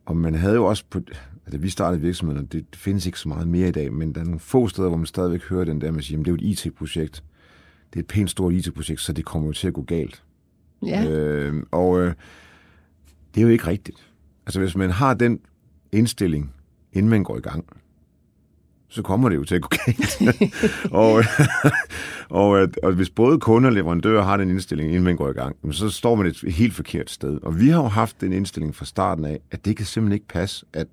og 0.04 0.16
man 0.16 0.34
havde 0.34 0.54
jo 0.54 0.64
også 0.64 0.84
på, 0.90 1.00
altså 1.46 1.58
vi 1.58 1.68
startede 1.68 2.00
virksomheden, 2.00 2.46
det, 2.46 2.66
findes 2.74 3.06
ikke 3.06 3.18
så 3.18 3.28
meget 3.28 3.48
mere 3.48 3.68
i 3.68 3.72
dag, 3.72 3.92
men 3.92 4.14
der 4.14 4.20
er 4.20 4.24
nogle 4.24 4.40
få 4.40 4.68
steder, 4.68 4.88
hvor 4.88 4.96
man 4.96 5.06
stadigvæk 5.06 5.42
hører 5.42 5.64
den 5.64 5.80
der 5.80 5.90
med 5.90 5.98
at 5.98 6.04
sige, 6.04 6.14
jamen, 6.14 6.24
det 6.24 6.30
er 6.30 6.36
jo 6.42 6.50
et 6.50 6.66
IT-projekt. 6.66 7.24
Det 7.92 7.98
er 7.98 8.02
et 8.02 8.06
pænt 8.06 8.30
stort 8.30 8.52
IT-projekt, 8.52 9.00
så 9.00 9.12
det 9.12 9.24
kommer 9.24 9.48
jo 9.48 9.52
til 9.52 9.68
at 9.68 9.74
gå 9.74 9.82
galt. 9.82 10.22
Ja. 10.86 11.10
Øh, 11.10 11.62
og 11.70 12.00
øh, 12.00 12.14
det 13.34 13.40
er 13.40 13.42
jo 13.42 13.48
ikke 13.48 13.66
rigtigt. 13.66 14.08
Altså 14.46 14.60
hvis 14.60 14.76
man 14.76 14.90
har 14.90 15.14
den 15.14 15.40
indstilling, 15.92 16.54
inden 16.92 17.10
man 17.10 17.24
går 17.24 17.36
i 17.36 17.40
gang, 17.40 17.64
så 18.88 19.02
kommer 19.02 19.28
det 19.28 19.36
jo 19.36 19.44
til 19.44 19.54
at 19.54 19.62
gå 19.62 19.68
galt. 19.86 20.22
og, 21.02 21.24
og, 22.28 22.68
og 22.82 22.92
hvis 22.92 23.10
både 23.10 23.40
kunder 23.40 23.70
og 23.70 23.74
leverandører 23.74 24.22
har 24.22 24.36
den 24.36 24.50
indstilling, 24.50 24.90
inden 24.90 25.04
man 25.04 25.16
går 25.16 25.30
i 25.30 25.32
gang, 25.32 25.56
så 25.70 25.90
står 25.90 26.14
man 26.14 26.26
et 26.26 26.40
helt 26.40 26.74
forkert 26.74 27.10
sted. 27.10 27.38
Og 27.42 27.60
vi 27.60 27.68
har 27.68 27.82
jo 27.82 27.88
haft 27.88 28.20
den 28.20 28.32
indstilling 28.32 28.74
fra 28.74 28.84
starten 28.84 29.24
af, 29.24 29.40
at 29.50 29.64
det 29.64 29.76
kan 29.76 29.86
simpelthen 29.86 30.14
ikke 30.14 30.28
passe, 30.28 30.66
at 30.72 30.86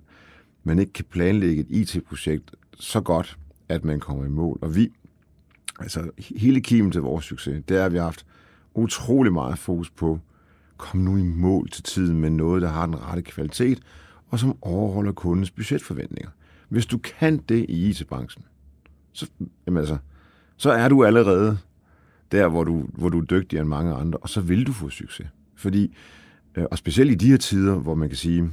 man 0.63 0.79
ikke 0.79 0.93
kan 0.93 1.05
planlægge 1.05 1.61
et 1.61 1.67
IT-projekt 1.69 2.51
så 2.73 3.01
godt, 3.01 3.37
at 3.69 3.83
man 3.83 3.99
kommer 3.99 4.25
i 4.25 4.29
mål. 4.29 4.59
Og 4.61 4.75
vi, 4.75 4.91
altså 5.79 6.09
hele 6.35 6.61
kimen 6.61 6.91
til 6.91 7.01
vores 7.01 7.25
succes, 7.25 7.63
det 7.69 7.77
er, 7.77 7.85
at 7.85 7.91
vi 7.91 7.97
har 7.97 8.03
haft 8.03 8.25
utrolig 8.73 9.33
meget 9.33 9.59
fokus 9.59 9.89
på, 9.89 10.19
kom 10.77 10.99
nu 10.99 11.17
i 11.17 11.23
mål 11.23 11.69
til 11.69 11.83
tiden 11.83 12.21
med 12.21 12.29
noget, 12.29 12.61
der 12.61 12.67
har 12.67 12.85
den 12.85 13.01
rette 13.01 13.21
kvalitet, 13.21 13.79
og 14.29 14.39
som 14.39 14.57
overholder 14.61 15.11
kundens 15.11 15.51
budgetforventninger. 15.51 16.29
Hvis 16.69 16.85
du 16.85 16.97
kan 16.97 17.37
det 17.37 17.65
i 17.69 17.89
IT-branchen, 17.89 18.45
så, 19.13 19.27
jamen 19.67 19.77
altså, 19.77 19.97
så 20.57 20.71
er 20.71 20.89
du 20.89 21.03
allerede 21.03 21.57
der, 22.31 22.47
hvor 22.47 22.63
du, 22.63 22.85
hvor 22.93 23.09
du 23.09 23.19
er 23.19 23.25
dygtigere 23.25 23.61
end 23.61 23.69
mange 23.69 23.93
andre, 23.93 24.19
og 24.19 24.29
så 24.29 24.41
vil 24.41 24.67
du 24.67 24.71
få 24.71 24.89
succes. 24.89 25.27
Fordi, 25.55 25.95
øh, 26.55 26.65
og 26.71 26.77
specielt 26.77 27.11
i 27.11 27.15
de 27.15 27.29
her 27.29 27.37
tider, 27.37 27.75
hvor 27.75 27.95
man 27.95 28.09
kan 28.09 28.17
sige, 28.17 28.49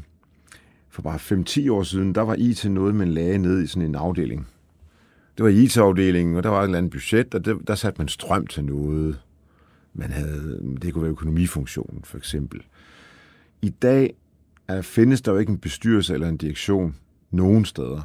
for 0.88 1.02
bare 1.02 1.18
5-10 1.18 1.70
år 1.72 1.82
siden, 1.82 2.14
der 2.14 2.20
var 2.20 2.34
IT 2.38 2.64
noget, 2.64 2.94
man 2.94 3.08
lagde 3.08 3.38
ned 3.38 3.62
i 3.62 3.66
sådan 3.66 3.88
en 3.88 3.94
afdeling. 3.94 4.46
Det 5.36 5.44
var 5.44 5.50
IT-afdelingen, 5.50 6.36
og 6.36 6.42
der 6.42 6.48
var 6.48 6.60
et 6.60 6.64
eller 6.64 6.78
andet 6.78 6.92
budget, 6.92 7.34
og 7.34 7.44
der, 7.44 7.58
der 7.66 7.74
satte 7.74 8.00
man 8.00 8.08
strøm 8.08 8.46
til 8.46 8.64
noget. 8.64 9.20
Man 9.94 10.10
havde, 10.10 10.76
det 10.82 10.92
kunne 10.92 11.02
være 11.02 11.10
økonomifunktionen, 11.10 12.00
for 12.04 12.18
eksempel. 12.18 12.62
I 13.62 13.68
dag 13.68 14.14
er, 14.68 14.82
findes 14.82 15.22
der 15.22 15.32
jo 15.32 15.38
ikke 15.38 15.50
en 15.50 15.58
bestyrelse 15.58 16.14
eller 16.14 16.28
en 16.28 16.36
direktion 16.36 16.96
nogen 17.30 17.64
steder. 17.64 18.02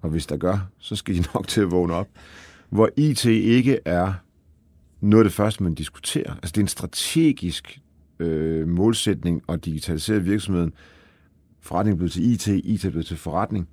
Og 0.00 0.10
hvis 0.10 0.26
der 0.26 0.36
gør, 0.36 0.70
så 0.78 0.96
skal 0.96 1.14
de 1.14 1.24
nok 1.34 1.48
til 1.48 1.60
at 1.60 1.70
vågne 1.70 1.94
op. 1.94 2.08
Hvor 2.70 2.90
IT 2.96 3.24
ikke 3.24 3.78
er 3.84 4.12
noget 5.00 5.24
af 5.24 5.30
det 5.30 5.36
første, 5.36 5.62
man 5.62 5.74
diskuterer. 5.74 6.32
Altså 6.34 6.52
det 6.52 6.56
er 6.56 6.64
en 6.64 6.68
strategisk 6.68 7.80
øh, 8.18 8.68
målsætning 8.68 9.42
at 9.48 9.64
digitalisere 9.64 10.22
virksomheden. 10.22 10.72
Forretning 11.60 11.94
er 11.94 11.96
blevet 11.96 12.12
til 12.12 12.32
IT, 12.32 12.46
IT 12.46 12.84
er 12.84 12.90
blevet 12.90 13.06
til 13.06 13.16
forretning. 13.16 13.68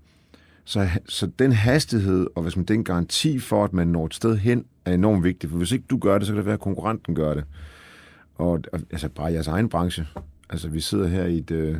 Så, 0.65 0.87
så 1.05 1.27
den 1.39 1.51
hastighed 1.51 2.27
og 2.35 2.43
hvis 2.43 2.55
man, 2.55 2.65
den 2.65 2.83
garanti 2.83 3.39
for, 3.39 3.63
at 3.63 3.73
man 3.73 3.87
når 3.87 4.05
et 4.05 4.13
sted 4.13 4.37
hen, 4.37 4.65
er 4.85 4.93
enormt 4.93 5.23
vigtig. 5.23 5.49
For 5.49 5.57
hvis 5.57 5.71
ikke 5.71 5.85
du 5.89 5.97
gør 5.97 6.17
det, 6.17 6.27
så 6.27 6.33
kan 6.33 6.37
det 6.37 6.45
være, 6.45 6.53
at 6.53 6.59
konkurrenten 6.59 7.15
gør 7.15 7.33
det. 7.33 7.43
Og, 8.35 8.61
og 8.73 8.79
altså 8.91 9.09
bare 9.09 9.33
jeres 9.33 9.47
egen 9.47 9.69
branche. 9.69 10.07
Altså 10.53 10.67
vi 10.67 10.79
sidder 10.79 11.07
her 11.07 11.25
i 11.25 11.37
et 11.37 11.51
øh, 11.51 11.75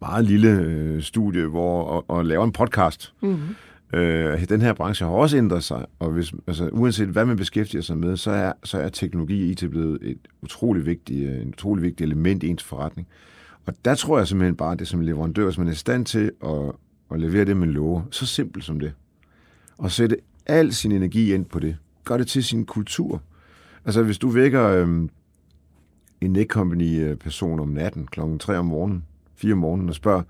meget 0.00 0.24
lille 0.24 0.50
øh, 0.50 1.02
studie 1.02 1.46
hvor, 1.46 1.82
og, 1.82 2.04
og 2.08 2.24
laver 2.24 2.44
en 2.44 2.52
podcast. 2.52 3.14
Mm-hmm. 3.22 3.98
Øh, 3.98 4.48
den 4.48 4.60
her 4.60 4.72
branche 4.72 5.06
har 5.06 5.12
også 5.12 5.36
ændret 5.36 5.64
sig, 5.64 5.86
og 5.98 6.10
hvis, 6.10 6.32
altså, 6.46 6.68
uanset 6.72 7.08
hvad 7.08 7.24
man 7.24 7.36
beskæftiger 7.36 7.82
sig 7.82 7.96
med, 7.96 8.16
så 8.16 8.30
er, 8.30 8.52
så 8.64 8.78
er 8.78 8.88
teknologi 8.88 9.42
og 9.42 9.48
IT 9.48 9.70
blevet 9.70 9.98
et 10.02 10.18
utrolig 10.42 10.86
vigtigt, 10.86 11.28
øh, 11.28 11.42
en 11.42 11.48
utrolig 11.48 11.82
vigtigt 11.82 12.06
element 12.06 12.42
i 12.42 12.48
ens 12.48 12.62
forretning. 12.62 13.08
Og 13.66 13.74
der 13.84 13.94
tror 13.94 14.18
jeg 14.18 14.28
simpelthen 14.28 14.56
bare, 14.56 14.72
at 14.72 14.78
det 14.78 14.88
som 14.88 15.00
leverandør, 15.00 15.44
hvis 15.44 15.58
man 15.58 15.68
er 15.68 15.72
i 15.72 15.74
stand 15.74 16.06
til 16.06 16.32
at, 16.44 16.72
at 17.10 17.20
levere 17.20 17.44
det, 17.44 17.56
man 17.56 17.70
lover, 17.70 18.02
så 18.10 18.26
simpelt 18.26 18.64
som 18.64 18.80
det. 18.80 18.92
Og 19.78 19.90
sætte 19.90 20.16
al 20.46 20.72
sin 20.74 20.92
energi 20.92 21.34
ind 21.34 21.44
på 21.44 21.58
det. 21.58 21.76
Gør 22.04 22.16
det 22.16 22.26
til 22.26 22.44
sin 22.44 22.66
kultur. 22.66 23.22
Altså 23.84 24.02
hvis 24.02 24.18
du 24.18 24.28
vækker 24.28 24.68
øhm, 24.68 25.10
en 26.20 26.32
Netcompany-person 26.32 27.60
om 27.60 27.68
natten, 27.68 28.06
klokken 28.06 28.38
3 28.38 28.58
om 28.58 28.66
morgenen, 28.66 29.04
4 29.36 29.52
om 29.52 29.58
morgenen, 29.58 29.88
og 29.88 29.94
spørger, 29.94 30.22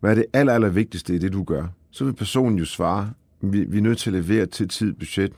hvad 0.00 0.10
er 0.10 0.14
det 0.14 0.24
aller, 0.32 0.52
aller 0.52 0.68
vigtigste 0.68 1.14
i 1.14 1.18
det, 1.18 1.32
du 1.32 1.42
gør? 1.42 1.66
Så 1.90 2.04
vil 2.04 2.12
personen 2.12 2.58
jo 2.58 2.64
svare, 2.64 3.12
vi, 3.40 3.64
vi 3.64 3.78
er 3.78 3.82
nødt 3.82 3.98
til 3.98 4.16
at 4.16 4.24
levere 4.24 4.46
til 4.46 4.68
tid, 4.68 4.92
budget, 4.92 5.32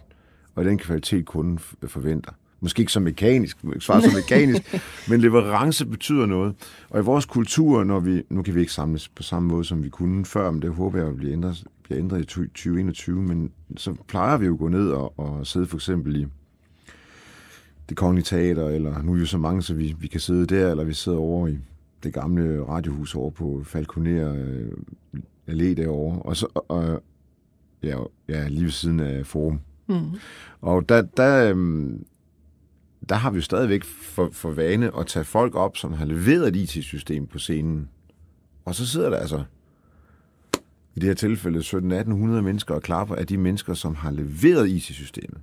og 0.54 0.64
den 0.64 0.78
kvalitet, 0.78 1.26
kunden 1.26 1.58
forventer. 1.86 2.32
Måske 2.60 2.80
ikke 2.80 2.92
så 2.92 3.00
mekanisk, 3.00 3.58
svare 3.78 4.02
så 4.02 4.16
mekanisk, 4.16 4.74
men 5.08 5.20
leverance 5.20 5.86
betyder 5.86 6.26
noget. 6.26 6.54
Og 6.90 7.00
i 7.00 7.02
vores 7.02 7.26
kultur, 7.26 7.84
når 7.84 8.00
vi, 8.00 8.22
nu 8.30 8.42
kan 8.42 8.54
vi 8.54 8.60
ikke 8.60 8.72
samles 8.72 9.08
på 9.08 9.22
samme 9.22 9.48
måde, 9.48 9.64
som 9.64 9.84
vi 9.84 9.88
kunne 9.88 10.24
før, 10.24 10.50
men 10.50 10.62
det 10.62 10.70
håber 10.70 11.04
jeg 11.04 11.16
bliver 11.16 11.32
ændret, 11.32 11.64
bliver 11.82 11.98
ændret 11.98 12.20
i 12.20 12.24
2021, 12.24 13.22
men 13.22 13.50
så 13.76 13.94
plejer 14.08 14.38
vi 14.38 14.46
jo 14.46 14.52
at 14.52 14.58
gå 14.58 14.68
ned 14.68 14.90
og, 14.90 15.18
og 15.18 15.46
sidde 15.46 15.66
for 15.66 15.76
eksempel 15.76 16.16
i 16.16 16.26
det 17.88 17.96
kongelige 17.96 18.24
teater, 18.24 18.68
eller 18.68 19.02
nu 19.02 19.14
er 19.14 19.18
jo 19.18 19.26
så 19.26 19.38
mange, 19.38 19.62
så 19.62 19.74
vi, 19.74 19.96
vi 19.98 20.06
kan 20.06 20.20
sidde 20.20 20.46
der, 20.46 20.70
eller 20.70 20.84
vi 20.84 20.94
sidder 20.94 21.18
over 21.18 21.48
i 21.48 21.58
det 22.02 22.14
gamle 22.14 22.64
radiohus 22.64 23.14
over 23.14 23.30
på 23.30 23.62
Falconer 23.64 24.34
øh, 24.34 24.72
Allé 25.48 25.74
derovre, 25.74 26.22
og 26.22 26.36
så, 26.36 26.46
og, 26.54 27.02
ja, 27.82 27.98
ja, 28.28 28.48
lige 28.48 28.64
ved 28.64 28.70
siden 28.70 29.00
af 29.00 29.26
Forum. 29.26 29.60
Mm. 29.86 30.10
Og 30.60 30.88
der, 30.88 31.02
der, 31.02 31.50
øhm, 31.50 32.04
der 33.08 33.14
har 33.14 33.30
vi 33.30 33.36
jo 33.36 33.42
stadigvæk 33.42 33.84
for, 33.84 34.28
for 34.32 34.50
vane 34.50 34.98
at 34.98 35.06
tage 35.06 35.24
folk 35.24 35.54
op, 35.54 35.76
som 35.76 35.92
har 35.92 36.04
leveret 36.04 36.48
et 36.48 36.56
IT-system 36.56 37.26
på 37.26 37.38
scenen. 37.38 37.88
Og 38.64 38.74
så 38.74 38.86
sidder 38.86 39.10
der 39.10 39.16
altså 39.16 39.44
i 40.94 41.00
det 41.00 41.04
her 41.04 41.14
tilfælde 41.14 41.58
17-1800 41.58 41.76
mennesker 42.16 42.74
og 42.74 42.82
klapper 42.82 43.14
af 43.14 43.26
de 43.26 43.38
mennesker, 43.38 43.74
som 43.74 43.94
har 43.94 44.10
leveret 44.10 44.68
IT-systemet. 44.68 45.40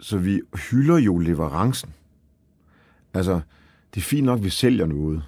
Så 0.00 0.18
vi 0.18 0.40
hylder 0.70 0.98
jo 0.98 1.18
leverancen. 1.18 1.90
Altså, 3.14 3.40
det 3.94 4.00
er 4.00 4.04
fint 4.04 4.24
nok, 4.24 4.38
at 4.38 4.44
vi 4.44 4.50
sælger 4.50 4.86
noget. 4.86 5.22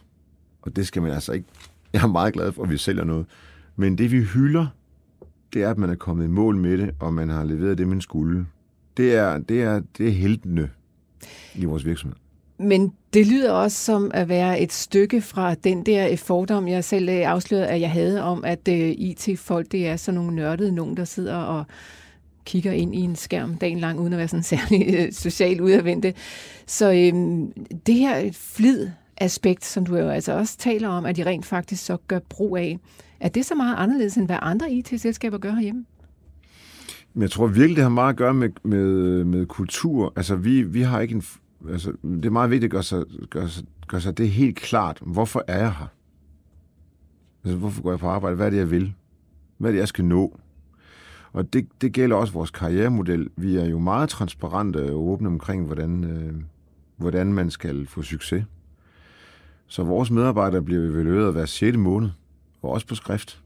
Og 0.62 0.76
det 0.76 0.86
skal 0.86 1.02
man 1.02 1.10
altså 1.10 1.32
ikke... 1.32 1.46
Jeg 1.92 2.02
er 2.02 2.06
meget 2.06 2.34
glad 2.34 2.52
for, 2.52 2.62
at 2.62 2.70
vi 2.70 2.78
sælger 2.78 3.04
noget. 3.04 3.26
Men 3.76 3.98
det, 3.98 4.12
vi 4.12 4.22
hylder, 4.22 4.66
det 5.52 5.62
er, 5.62 5.70
at 5.70 5.78
man 5.78 5.90
er 5.90 5.94
kommet 5.94 6.24
i 6.24 6.28
mål 6.28 6.56
med 6.56 6.78
det, 6.78 6.94
og 7.00 7.14
man 7.14 7.28
har 7.28 7.44
leveret 7.44 7.78
det, 7.78 7.88
man 7.88 8.00
skulle. 8.00 8.46
Det 8.96 9.14
er, 9.14 9.38
det 9.38 9.62
er, 9.62 9.82
det 9.98 10.08
er 10.08 10.12
heltene 10.12 10.70
i 11.54 11.64
vores 11.64 11.86
virksomhed. 11.86 12.16
Men 12.58 12.92
det 13.14 13.26
lyder 13.26 13.52
også 13.52 13.76
som 13.84 14.10
at 14.14 14.28
være 14.28 14.60
et 14.60 14.72
stykke 14.72 15.20
fra 15.20 15.54
den 15.54 15.86
der 15.86 16.10
øh, 16.10 16.18
fordom, 16.18 16.68
jeg 16.68 16.84
selv 16.84 17.08
øh, 17.08 17.30
afslørede, 17.30 17.66
at 17.66 17.80
jeg 17.80 17.90
havde 17.90 18.22
om, 18.22 18.44
at 18.44 18.68
øh, 18.68 18.90
IT-folk, 18.90 19.72
det 19.72 19.88
er 19.88 19.96
sådan 19.96 20.20
nogle 20.20 20.36
nørdede 20.36 20.72
nogen, 20.72 20.96
der 20.96 21.04
sidder 21.04 21.36
og 21.36 21.64
kigger 22.44 22.72
ind 22.72 22.94
i 22.94 23.00
en 23.00 23.16
skærm 23.16 23.54
dagen 23.54 23.78
lang, 23.78 24.00
uden 24.00 24.12
at 24.12 24.18
være 24.18 24.28
sådan 24.28 24.42
særlig 24.58 24.94
øh, 24.94 25.12
socialt 25.12 25.60
udadvendte. 25.60 26.14
Så 26.66 26.92
øhm, 26.92 27.52
det 27.86 27.94
her 27.94 28.32
flid 28.32 28.88
aspekt, 29.16 29.64
som 29.64 29.86
du 29.86 29.96
jo 29.96 30.08
altså 30.08 30.32
også 30.32 30.58
taler 30.58 30.88
om, 30.88 31.04
at 31.04 31.16
de 31.16 31.26
rent 31.26 31.46
faktisk 31.46 31.84
så 31.84 31.96
gør 32.08 32.18
brug 32.28 32.56
af, 32.56 32.78
er 33.20 33.28
det 33.28 33.46
så 33.46 33.54
meget 33.54 33.76
anderledes, 33.76 34.16
end 34.16 34.26
hvad 34.26 34.38
andre 34.42 34.72
IT-selskaber 34.72 35.38
gør 35.38 35.52
herhjemme? 35.52 35.84
Men 37.14 37.22
jeg 37.22 37.30
tror 37.30 37.46
virkelig, 37.46 37.76
det 37.76 37.82
har 37.82 37.90
meget 37.90 38.10
at 38.10 38.16
gøre 38.16 38.34
med, 38.34 38.48
med, 38.62 39.24
med 39.24 39.46
kultur. 39.46 40.12
Altså, 40.16 40.36
vi, 40.36 40.62
vi 40.62 40.82
har 40.82 41.00
ikke 41.00 41.14
en... 41.14 41.22
Altså, 41.70 41.92
det 42.02 42.24
er 42.24 42.30
meget 42.30 42.50
vigtigt 42.50 42.64
at 42.64 42.70
gøre 42.70 42.82
sig, 42.82 43.04
gøre, 43.30 43.48
sig, 43.48 43.64
gøre 43.88 44.00
sig 44.00 44.18
det 44.18 44.30
helt 44.30 44.56
klart. 44.56 44.98
Hvorfor 45.02 45.44
er 45.48 45.58
jeg 45.58 45.72
her? 45.72 45.86
Altså, 47.44 47.58
hvorfor 47.58 47.82
går 47.82 47.90
jeg 47.90 47.98
på 47.98 48.08
arbejde? 48.08 48.36
Hvad 48.36 48.46
er 48.46 48.50
det, 48.50 48.56
jeg 48.56 48.70
vil? 48.70 48.94
Hvad 49.58 49.70
er 49.70 49.72
det, 49.72 49.80
jeg 49.80 49.88
skal 49.88 50.04
nå? 50.04 50.38
Og 51.34 51.52
det, 51.52 51.68
det 51.80 51.92
gælder 51.92 52.16
også 52.16 52.32
vores 52.32 52.50
karrieremodel. 52.50 53.30
Vi 53.36 53.56
er 53.56 53.64
jo 53.64 53.78
meget 53.78 54.08
transparente 54.08 54.92
og 54.92 55.08
åbne 55.08 55.28
omkring, 55.28 55.66
hvordan, 55.66 56.04
øh, 56.04 56.34
hvordan 56.96 57.32
man 57.32 57.50
skal 57.50 57.86
få 57.86 58.02
succes. 58.02 58.44
Så 59.66 59.82
vores 59.82 60.10
medarbejdere 60.10 60.62
bliver 60.62 60.82
evalueret 60.82 61.32
hver 61.32 61.46
6. 61.46 61.76
måned, 61.76 62.10
og 62.62 62.70
også 62.70 62.86
på 62.86 62.94
skrift. 62.94 63.42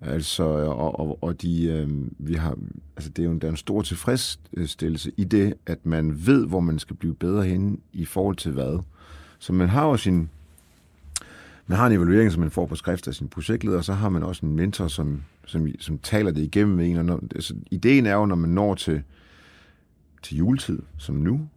Altså, 0.00 0.42
og, 0.44 1.00
og, 1.00 1.18
og 1.22 1.42
de, 1.42 1.64
øh, 1.64 1.88
vi 2.18 2.34
har, 2.34 2.56
altså 2.96 3.10
det 3.10 3.18
er 3.18 3.24
jo 3.26 3.32
en, 3.32 3.38
der 3.38 3.46
er 3.46 3.50
en 3.50 3.56
stor 3.56 3.82
tilfredsstillelse 3.82 5.12
i 5.16 5.24
det, 5.24 5.54
at 5.66 5.86
man 5.86 6.26
ved, 6.26 6.46
hvor 6.46 6.60
man 6.60 6.78
skal 6.78 6.96
blive 6.96 7.14
bedre 7.14 7.44
hen 7.44 7.80
i 7.92 8.04
forhold 8.04 8.36
til 8.36 8.52
hvad. 8.52 8.78
Så 9.38 9.52
man 9.52 9.68
har 9.68 9.86
jo 9.86 9.96
sin, 9.96 10.30
man 11.68 11.78
har 11.78 11.86
en 11.86 11.92
evaluering, 11.92 12.32
som 12.32 12.40
man 12.40 12.50
får 12.50 12.66
på 12.66 12.76
skrift 12.76 13.08
af 13.08 13.14
sin 13.14 13.28
projektleder, 13.28 13.78
og 13.78 13.84
så 13.84 13.92
har 13.92 14.08
man 14.08 14.22
også 14.22 14.46
en 14.46 14.56
mentor, 14.56 14.88
som, 14.88 15.22
som, 15.46 15.68
som 15.78 15.98
taler 15.98 16.30
det 16.30 16.42
igennem 16.42 16.76
med 16.76 16.90
en. 16.90 16.96
Og 16.96 17.04
når, 17.04 17.20
altså, 17.34 17.54
ideen 17.70 18.06
er 18.06 18.14
jo, 18.14 18.26
når 18.26 18.36
man 18.36 18.50
når 18.50 18.74
til, 18.74 19.02
til 20.22 20.36
juletid, 20.36 20.78
som 20.98 21.14
nu, 21.14 21.48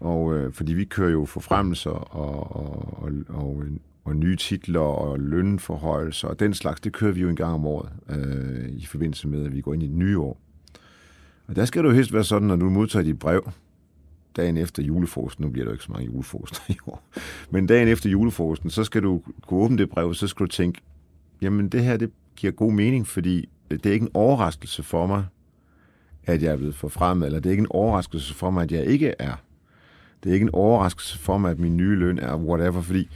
og 0.00 0.34
øh, 0.34 0.52
fordi 0.52 0.72
vi 0.72 0.84
kører 0.84 1.10
jo 1.10 1.24
forfremmelser 1.24 1.90
og, 1.90 2.56
og, 2.56 3.02
og, 3.02 3.12
og, 3.28 3.64
og 4.04 4.16
nye 4.16 4.36
titler 4.36 4.80
og 4.80 5.20
lønforhøjelser 5.20 6.28
og 6.28 6.40
den 6.40 6.54
slags, 6.54 6.80
det 6.80 6.92
kører 6.92 7.12
vi 7.12 7.20
jo 7.20 7.28
en 7.28 7.36
gang 7.36 7.54
om 7.54 7.66
året 7.66 7.90
øh, 8.10 8.68
i 8.68 8.86
forbindelse 8.86 9.28
med, 9.28 9.44
at 9.44 9.54
vi 9.54 9.60
går 9.60 9.74
ind 9.74 9.82
i 9.82 9.86
det 9.86 9.96
nye 9.96 10.18
år. 10.18 10.40
Og 11.46 11.56
der 11.56 11.64
skal 11.64 11.82
det 11.82 11.88
jo 11.88 11.94
helst 11.94 12.12
være 12.12 12.24
sådan, 12.24 12.48
når 12.48 12.56
du 12.56 12.70
modtager 12.70 13.04
dit 13.04 13.18
brev 13.18 13.50
dagen 14.38 14.56
efter 14.56 14.82
julefrosten, 14.82 15.44
nu 15.44 15.50
bliver 15.50 15.64
der 15.64 15.70
jo 15.70 15.74
ikke 15.74 15.84
så 15.84 15.92
mange 15.92 16.06
julefroster 16.06 16.60
i 16.68 16.76
år, 16.86 17.02
men 17.50 17.66
dagen 17.66 17.88
efter 17.88 18.10
julefrosten, 18.10 18.70
så 18.70 18.84
skal 18.84 19.02
du 19.02 19.22
kunne 19.46 19.60
åbne 19.60 19.78
det 19.78 19.90
brev, 19.90 20.14
så 20.14 20.26
skal 20.26 20.46
du 20.46 20.50
tænke, 20.50 20.80
jamen 21.42 21.68
det 21.68 21.84
her, 21.84 21.96
det 21.96 22.10
giver 22.36 22.52
god 22.52 22.72
mening, 22.72 23.06
fordi 23.06 23.48
det 23.70 23.86
er 23.86 23.92
ikke 23.92 24.04
en 24.04 24.10
overraskelse 24.14 24.82
for 24.82 25.06
mig, 25.06 25.24
at 26.24 26.42
jeg 26.42 26.52
er 26.52 26.56
blevet 26.56 26.74
forfremmet, 26.74 27.26
eller 27.26 27.40
det 27.40 27.46
er 27.46 27.50
ikke 27.50 27.60
en 27.60 27.70
overraskelse 27.70 28.34
for 28.34 28.50
mig, 28.50 28.62
at 28.62 28.72
jeg 28.72 28.84
ikke 28.84 29.14
er 29.18 29.34
det 30.24 30.30
er 30.30 30.34
ikke 30.34 30.44
en 30.44 30.54
overraskelse 30.54 31.18
for 31.18 31.38
mig, 31.38 31.50
at 31.50 31.58
min 31.58 31.76
nye 31.76 31.96
løn 31.96 32.18
er 32.18 32.36
whatever, 32.36 32.80
fordi 32.80 33.08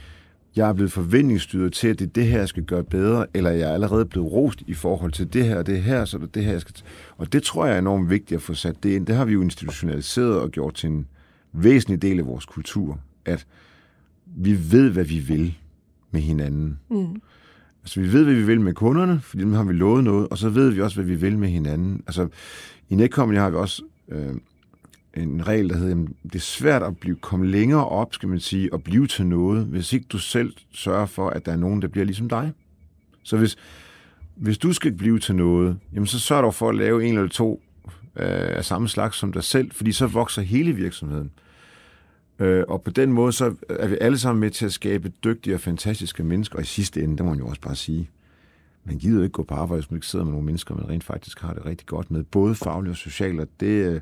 jeg 0.55 0.69
er 0.69 0.73
blevet 0.73 0.91
forventningsstyret 0.91 1.73
til, 1.73 1.87
at 1.87 1.99
det 1.99 2.05
er 2.07 2.11
det 2.11 2.25
her, 2.25 2.39
jeg 2.39 2.47
skal 2.47 2.63
gøre 2.63 2.83
bedre, 2.83 3.25
eller 3.33 3.51
jeg 3.51 3.69
er 3.69 3.73
allerede 3.73 4.05
blevet 4.05 4.31
rost 4.31 4.63
i 4.67 4.73
forhold 4.73 5.11
til 5.11 5.33
det 5.33 5.45
her 5.45 5.57
og 5.57 5.65
det 5.65 5.81
her, 5.81 6.05
så 6.05 6.17
det 6.17 6.23
er 6.23 6.27
det 6.27 6.43
her, 6.43 6.51
jeg 6.51 6.61
skal... 6.61 6.75
Og 7.17 7.33
det 7.33 7.43
tror 7.43 7.65
jeg 7.65 7.75
er 7.75 7.79
enormt 7.79 8.09
vigtigt 8.09 8.37
at 8.37 8.41
få 8.41 8.53
sat 8.53 8.83
det 8.83 8.89
ind. 8.95 9.05
Det 9.05 9.15
har 9.15 9.25
vi 9.25 9.33
jo 9.33 9.41
institutionaliseret 9.41 10.39
og 10.39 10.51
gjort 10.51 10.73
til 10.73 10.89
en 10.89 11.07
væsentlig 11.53 12.01
del 12.01 12.19
af 12.19 12.25
vores 12.25 12.45
kultur, 12.45 12.99
at 13.25 13.47
vi 14.25 14.71
ved, 14.71 14.89
hvad 14.89 15.03
vi 15.03 15.19
vil 15.19 15.57
med 16.11 16.21
hinanden. 16.21 16.79
Mm. 16.89 17.21
Altså, 17.83 17.99
vi 18.01 18.13
ved, 18.13 18.23
hvad 18.23 18.33
vi 18.33 18.43
vil 18.43 18.61
med 18.61 18.73
kunderne, 18.73 19.21
fordi 19.21 19.43
dem 19.43 19.53
har 19.53 19.63
vi 19.63 19.73
lovet 19.73 20.03
noget, 20.03 20.27
og 20.27 20.37
så 20.37 20.49
ved 20.49 20.69
vi 20.69 20.81
også, 20.81 20.95
hvad 20.97 21.05
vi 21.05 21.15
vil 21.15 21.37
med 21.37 21.49
hinanden. 21.49 22.03
Altså, 22.07 22.27
i 22.89 22.95
Netcompany 22.95 23.37
har 23.37 23.49
vi 23.49 23.55
også 23.55 23.83
øh, 24.09 24.33
en 25.17 25.47
regel, 25.47 25.69
der 25.69 25.77
hedder, 25.77 26.01
at 26.01 26.07
det 26.23 26.35
er 26.35 26.39
svært 26.39 26.83
at 26.83 26.97
blive, 26.97 27.15
komme 27.15 27.47
længere 27.47 27.87
op, 27.87 28.13
skal 28.13 28.29
man 28.29 28.39
sige, 28.39 28.73
og 28.73 28.83
blive 28.83 29.07
til 29.07 29.25
noget, 29.25 29.65
hvis 29.65 29.93
ikke 29.93 30.05
du 30.09 30.17
selv 30.17 30.53
sørger 30.71 31.05
for, 31.05 31.29
at 31.29 31.45
der 31.45 31.51
er 31.51 31.57
nogen, 31.57 31.81
der 31.81 31.87
bliver 31.87 32.05
ligesom 32.05 32.29
dig. 32.29 32.51
Så 33.23 33.37
hvis, 33.37 33.55
hvis 34.35 34.57
du 34.57 34.73
skal 34.73 34.91
blive 34.91 35.19
til 35.19 35.35
noget, 35.35 35.77
jamen 35.93 36.07
så 36.07 36.19
sørg 36.19 36.43
dog 36.43 36.53
for 36.53 36.69
at 36.69 36.75
lave 36.75 37.05
en 37.05 37.17
eller 37.17 37.29
to 37.29 37.62
øh, 38.15 38.57
af 38.57 38.65
samme 38.65 38.89
slags 38.89 39.17
som 39.17 39.33
dig 39.33 39.43
selv, 39.43 39.71
fordi 39.71 39.91
så 39.91 40.07
vokser 40.07 40.41
hele 40.41 40.73
virksomheden. 40.73 41.31
Øh, 42.39 42.63
og 42.67 42.81
på 42.81 42.91
den 42.91 43.13
måde, 43.13 43.31
så 43.31 43.55
er 43.69 43.87
vi 43.87 43.97
alle 44.01 44.17
sammen 44.17 44.39
med 44.39 44.49
til 44.49 44.65
at 44.65 44.73
skabe 44.73 45.11
dygtige 45.23 45.53
og 45.53 45.59
fantastiske 45.59 46.23
mennesker, 46.23 46.55
og 46.55 46.61
i 46.61 46.65
sidste 46.65 47.03
ende, 47.03 47.17
det 47.17 47.25
må 47.25 47.31
man 47.31 47.39
jo 47.39 47.47
også 47.47 47.61
bare 47.61 47.75
sige, 47.75 48.09
man 48.85 48.97
gider 48.97 49.23
ikke 49.23 49.33
gå 49.33 49.43
på 49.43 49.55
arbejde, 49.55 49.81
hvis 49.81 49.91
man 49.91 49.97
ikke 49.97 50.07
sidder 50.07 50.25
med 50.25 50.31
nogle 50.31 50.45
mennesker, 50.45 50.75
man 50.75 50.89
rent 50.89 51.03
faktisk 51.03 51.41
har 51.41 51.53
det 51.53 51.65
rigtig 51.65 51.87
godt 51.87 52.11
med, 52.11 52.23
både 52.23 52.55
fagligt 52.55 52.91
og 52.91 52.97
socialt, 52.97 53.39
og 53.39 53.47
det, 53.59 53.67
øh, 53.67 54.01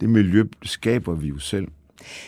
det 0.00 0.10
miljø 0.10 0.44
skaber 0.62 1.14
vi 1.14 1.28
jo 1.28 1.38
selv. 1.38 1.68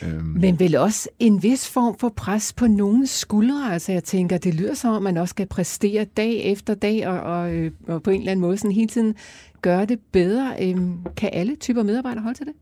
Øhm. 0.03 0.25
Men 0.25 0.59
vel 0.59 0.77
også 0.77 1.09
en 1.19 1.43
vis 1.43 1.69
form 1.69 1.99
for 1.99 2.09
pres 2.09 2.53
på 2.53 2.67
nogens 2.67 3.11
skuldre. 3.11 3.73
Altså 3.73 3.93
jeg 3.93 4.05
tænker, 4.05 4.39
det 4.39 4.55
lyder 4.55 4.75
som 4.75 4.95
om, 4.95 5.03
man 5.03 5.17
også 5.17 5.33
skal 5.33 5.47
præstere 5.47 6.05
dag 6.05 6.45
efter 6.45 6.75
dag, 6.75 7.07
og, 7.09 7.21
og, 7.21 7.55
øh, 7.55 7.71
og 7.87 8.03
på 8.03 8.11
en 8.11 8.21
eller 8.21 8.33
anden 8.33 8.41
måde 8.41 8.57
sådan 8.57 8.73
hele 8.73 8.89
tiden 8.89 9.15
gøre 9.63 9.87
det 9.87 10.01
bedre. 10.13 10.75
Kan 11.17 11.31
alle 11.33 11.57
typer 11.57 11.83
medarbejdere 11.83 12.23
holde 12.23 12.39
til 12.39 12.47
det? 12.47 12.55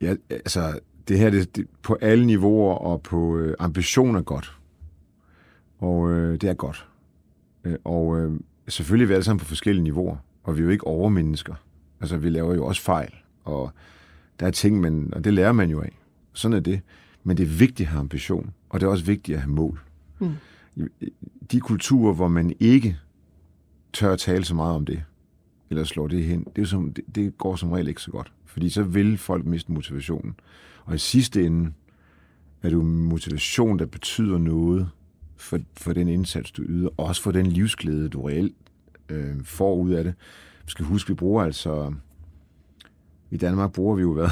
Ja, 0.00 0.14
altså 0.30 0.80
det 1.08 1.18
her 1.18 1.30
det, 1.30 1.56
det, 1.56 1.66
på 1.82 1.98
alle 2.00 2.26
niveauer 2.26 2.74
og 2.74 3.02
på 3.02 3.36
øh, 3.38 3.54
ambition 3.58 4.16
er 4.16 4.22
godt. 4.22 4.58
Og 5.78 6.10
øh, 6.10 6.40
det 6.40 6.50
er 6.50 6.54
godt. 6.54 6.88
Øh, 7.64 7.76
og 7.84 8.20
øh, 8.20 8.40
selvfølgelig 8.68 9.04
er 9.04 9.08
vi 9.08 9.14
alle 9.14 9.24
sammen 9.24 9.38
på 9.38 9.44
forskellige 9.44 9.84
niveauer, 9.84 10.16
og 10.42 10.56
vi 10.56 10.60
er 10.60 10.64
jo 10.64 10.70
ikke 10.70 10.86
overmennesker. 10.86 11.54
Altså 12.00 12.16
vi 12.16 12.30
laver 12.30 12.54
jo 12.54 12.66
også 12.66 12.82
fejl. 12.82 13.14
Og 13.44 13.70
der 14.40 14.46
er 14.46 14.50
ting, 14.50 14.80
man, 14.80 15.10
og 15.12 15.24
det 15.24 15.34
lærer 15.34 15.52
man 15.52 15.70
jo 15.70 15.80
af. 15.80 15.98
Sådan 16.32 16.56
er 16.56 16.60
det. 16.60 16.80
Men 17.24 17.36
det 17.36 17.42
er 17.42 17.58
vigtigt 17.58 17.86
at 17.86 17.86
have 17.86 18.00
ambition, 18.00 18.50
og 18.68 18.80
det 18.80 18.86
er 18.86 18.90
også 18.90 19.04
vigtigt 19.04 19.36
at 19.36 19.42
have 19.42 19.52
mål. 19.52 19.80
Mm. 20.18 20.34
De 21.52 21.60
kulturer, 21.60 22.14
hvor 22.14 22.28
man 22.28 22.52
ikke 22.60 22.98
tør 23.92 24.12
at 24.12 24.18
tale 24.18 24.44
så 24.44 24.54
meget 24.54 24.74
om 24.74 24.86
det, 24.86 25.02
eller 25.72 25.84
slår 25.84 26.08
det 26.08 26.24
hen, 26.24 26.46
det, 26.56 26.62
er 26.62 26.66
som, 26.66 26.92
det, 26.92 27.04
det 27.14 27.38
går 27.38 27.56
som 27.56 27.72
regel 27.72 27.88
ikke 27.88 28.02
så 28.02 28.10
godt. 28.10 28.32
Fordi 28.44 28.68
så 28.68 28.82
vil 28.82 29.18
folk 29.18 29.46
miste 29.46 29.72
motivationen. 29.72 30.34
Og 30.84 30.94
i 30.94 30.98
sidste 30.98 31.46
ende 31.46 31.72
er 32.62 32.68
det 32.68 32.76
jo 32.76 32.82
motivation, 32.82 33.78
der 33.78 33.86
betyder 33.86 34.38
noget 34.38 34.88
for, 35.36 35.60
for 35.76 35.92
den 35.92 36.08
indsats, 36.08 36.50
du 36.50 36.62
yder, 36.62 36.88
og 36.96 37.06
også 37.06 37.22
for 37.22 37.30
den 37.30 37.46
livsglæde, 37.46 38.08
du 38.08 38.22
reelt 38.22 38.54
øh, 39.08 39.44
får 39.44 39.74
ud 39.74 39.90
af 39.90 40.04
det. 40.04 40.14
Vi 40.64 40.70
skal 40.70 40.84
huske, 40.84 41.08
vi 41.08 41.14
bruger 41.14 41.42
altså 41.44 41.92
i 43.32 43.36
Danmark 43.36 43.72
bruger 43.72 43.96
vi 43.96 44.02
jo 44.02 44.12
hvad? 44.12 44.28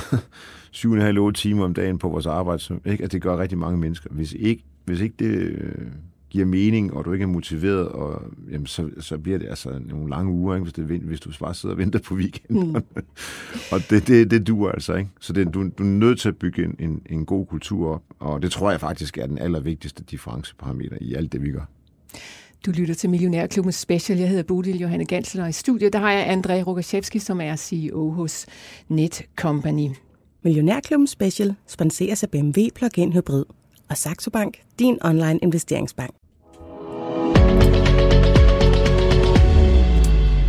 7,5-8 1.31 1.33
timer 1.33 1.65
om 1.65 1.75
dagen 1.75 1.99
på 1.99 2.09
vores 2.09 2.27
arbejde, 2.27 2.59
Som, 2.59 2.81
ikke? 2.85 3.05
at 3.05 3.13
det 3.13 3.23
gør 3.23 3.39
rigtig 3.39 3.59
mange 3.59 3.79
mennesker. 3.79 4.11
Hvis 4.11 4.33
ikke, 4.33 4.65
hvis 4.85 5.01
ikke 5.01 5.15
det, 5.19 5.35
øh, 5.35 5.87
giver 6.31 6.47
mening, 6.47 6.95
og 6.95 7.05
du 7.05 7.13
ikke 7.13 7.23
er 7.23 7.27
motiveret, 7.27 7.89
og, 7.89 8.23
jamen, 8.51 8.67
så, 8.67 8.91
så 9.01 9.19
bliver 9.19 9.39
det 9.39 9.49
altså 9.49 9.81
nogle 9.87 10.11
lange 10.11 10.33
uger, 10.33 10.55
ikke, 10.55 10.63
hvis, 10.63 10.73
det, 10.73 10.85
hvis 10.85 11.21
du 11.21 11.31
bare 11.41 11.55
sidder 11.55 11.75
og 11.75 11.79
venter 11.79 11.99
på 11.99 12.15
weekenden. 12.15 12.69
Mm. 12.69 12.75
og 13.73 13.81
det, 13.91 14.09
det, 14.09 14.31
det 14.31 14.47
duer 14.47 14.73
altså 14.73 14.95
ikke. 14.95 15.11
Så 15.21 15.33
det, 15.33 15.55
du, 15.55 15.63
du 15.79 15.83
er 15.83 15.87
nødt 15.87 16.21
til 16.21 16.29
at 16.29 16.37
bygge 16.37 16.65
en, 16.65 16.77
en, 16.79 17.03
en 17.11 17.27
god 17.27 17.47
kultur 17.47 17.95
op, 17.95 18.03
og 18.19 18.43
det 18.43 18.51
tror 18.51 18.71
jeg 18.71 18.81
faktisk 18.81 19.19
er 19.19 19.27
den 19.27 19.39
allervigtigste 19.39 20.05
differenceparameter 20.05 20.97
i 21.01 21.15
alt 21.15 21.33
det, 21.33 21.43
vi 21.43 21.51
gør. 21.51 21.65
Du 22.67 22.71
lytter 22.71 22.95
til 22.95 23.11
Millionærklubben 23.11 23.73
Special. 23.73 24.19
Jeg 24.19 24.29
hedder 24.29 24.43
Bodil 24.43 24.81
Johanne 24.81 25.05
Gansel, 25.05 25.41
og 25.41 25.49
i 25.49 25.53
studiet 25.53 25.93
der 25.93 25.99
har 25.99 26.13
jeg 26.13 26.27
André 26.27 26.63
Rogaszewski, 26.63 27.19
som 27.19 27.41
er 27.41 27.57
CEO 27.57 28.11
hos 28.11 28.47
Net 28.89 29.23
Company. 29.37 29.89
Millionærklubben 30.43 31.07
Special 31.07 31.55
sponseres 31.67 32.23
af 32.23 32.31
BMW 32.31 32.61
Plug-in 32.75 33.13
Hybrid 33.13 33.45
og 33.91 33.97
Saxo 33.97 34.31
Bank, 34.31 34.59
din 34.79 34.99
online 35.03 35.39
investeringsbank. 35.43 36.20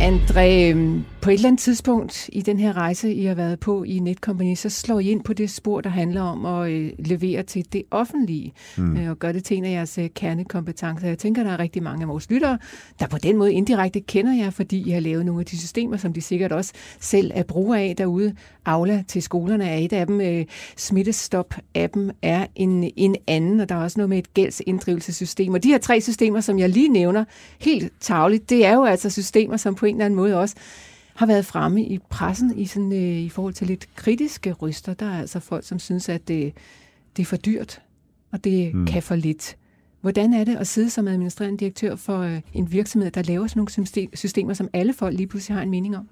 André, 0.02 0.70
øhm, 0.70 1.04
på 1.20 1.30
et 1.30 1.34
eller 1.34 1.48
andet 1.48 1.60
tidspunkt 1.60 2.30
i 2.32 2.42
den 2.42 2.58
her 2.58 2.76
rejse, 2.76 3.14
I 3.14 3.24
har 3.24 3.34
været 3.34 3.60
på 3.60 3.82
i 3.82 3.98
Netcompany, 3.98 4.54
så 4.54 4.68
slår 4.68 5.00
I 5.00 5.10
ind 5.10 5.24
på 5.24 5.32
det 5.32 5.50
spor, 5.50 5.80
der 5.80 5.90
handler 5.90 6.22
om 6.22 6.46
at 6.46 6.70
øh, 6.70 6.92
levere 6.98 7.42
til 7.42 7.72
det 7.72 7.82
offentlige, 7.90 8.52
mm. 8.76 8.96
øh, 8.96 9.10
og 9.10 9.18
gøre 9.18 9.32
det 9.32 9.44
til 9.44 9.56
en 9.56 9.64
af 9.64 9.70
jeres 9.70 9.98
øh, 9.98 10.08
kernekompetencer. 10.14 11.08
Jeg 11.08 11.18
tænker, 11.18 11.42
der 11.42 11.50
er 11.50 11.58
rigtig 11.58 11.82
mange 11.82 12.02
af 12.02 12.08
vores 12.08 12.30
lyttere, 12.30 12.58
der 13.00 13.06
på 13.06 13.18
den 13.18 13.36
måde 13.36 13.52
indirekte 13.52 14.00
kender 14.00 14.34
jer, 14.34 14.50
fordi 14.50 14.88
I 14.88 14.90
har 14.90 15.00
lavet 15.00 15.26
nogle 15.26 15.40
af 15.40 15.46
de 15.46 15.58
systemer, 15.58 15.96
som 15.96 16.12
de 16.12 16.20
sikkert 16.20 16.52
også 16.52 16.72
selv 17.00 17.30
er 17.34 17.42
bruger 17.42 17.76
af 17.76 17.94
derude. 17.98 18.34
Aula 18.64 19.04
til 19.08 19.22
skolerne 19.22 19.68
er 19.68 19.76
et 19.76 19.92
af 19.92 20.06
dem. 20.06 20.46
Smittestop-appen 20.76 22.10
er 22.22 22.46
en, 22.56 22.90
en 22.96 23.16
anden, 23.26 23.60
og 23.60 23.68
der 23.68 23.74
er 23.74 23.82
også 23.82 23.98
noget 23.98 24.08
med 24.08 24.18
et 24.18 24.34
gældsinddrivelsessystem. 24.34 25.54
Og 25.54 25.62
de 25.62 25.68
her 25.68 25.78
tre 25.78 26.00
systemer, 26.00 26.40
som 26.40 26.58
jeg 26.58 26.68
lige 26.68 26.88
nævner 26.88 27.24
helt 27.60 27.92
tavligt, 28.00 28.50
det 28.50 28.66
er 28.66 28.74
jo 28.74 28.84
altså 28.84 29.10
systemer, 29.10 29.56
som 29.56 29.74
på 29.74 29.86
en 29.92 29.96
eller 29.96 30.04
anden 30.04 30.16
måde 30.16 30.38
også 30.38 30.56
har 31.14 31.26
været 31.26 31.46
fremme 31.46 31.84
i 31.84 31.98
pressen 32.10 32.58
i, 32.58 32.66
sådan, 32.66 32.92
øh, 32.92 33.18
i 33.18 33.28
forhold 33.28 33.54
til 33.54 33.66
lidt 33.66 33.88
kritiske 33.96 34.52
ryster. 34.52 34.94
Der 34.94 35.06
er 35.06 35.20
altså 35.20 35.40
folk, 35.40 35.64
som 35.66 35.78
synes, 35.78 36.08
at 36.08 36.28
det, 36.28 36.52
det 37.16 37.22
er 37.22 37.26
for 37.26 37.36
dyrt, 37.36 37.82
og 38.32 38.44
det 38.44 38.74
mm. 38.74 38.86
kan 38.86 39.02
for 39.02 39.14
lidt. 39.14 39.56
Hvordan 40.00 40.34
er 40.34 40.44
det 40.44 40.56
at 40.56 40.66
sidde 40.66 40.90
som 40.90 41.08
administrerende 41.08 41.58
direktør 41.58 41.96
for 41.96 42.18
øh, 42.18 42.40
en 42.52 42.72
virksomhed, 42.72 43.10
der 43.10 43.22
laver 43.22 43.46
sådan 43.46 43.66
nogle 43.76 44.08
systemer, 44.14 44.54
som 44.54 44.68
alle 44.72 44.92
folk 44.92 45.16
lige 45.16 45.26
pludselig 45.26 45.56
har 45.56 45.62
en 45.62 45.70
mening 45.70 45.96
om? 45.96 46.08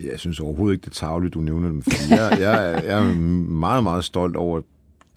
Jeg 0.00 0.18
synes 0.18 0.40
overhovedet 0.40 0.74
ikke, 0.74 0.84
det 0.84 0.90
er 0.90 1.06
tageligt, 1.06 1.34
du 1.34 1.40
nævner 1.40 1.68
dem. 1.68 1.82
jeg, 2.10 2.36
jeg, 2.40 2.82
jeg 2.86 3.00
er 3.00 3.14
meget, 3.14 3.82
meget 3.82 4.04
stolt 4.04 4.36
over 4.36 4.60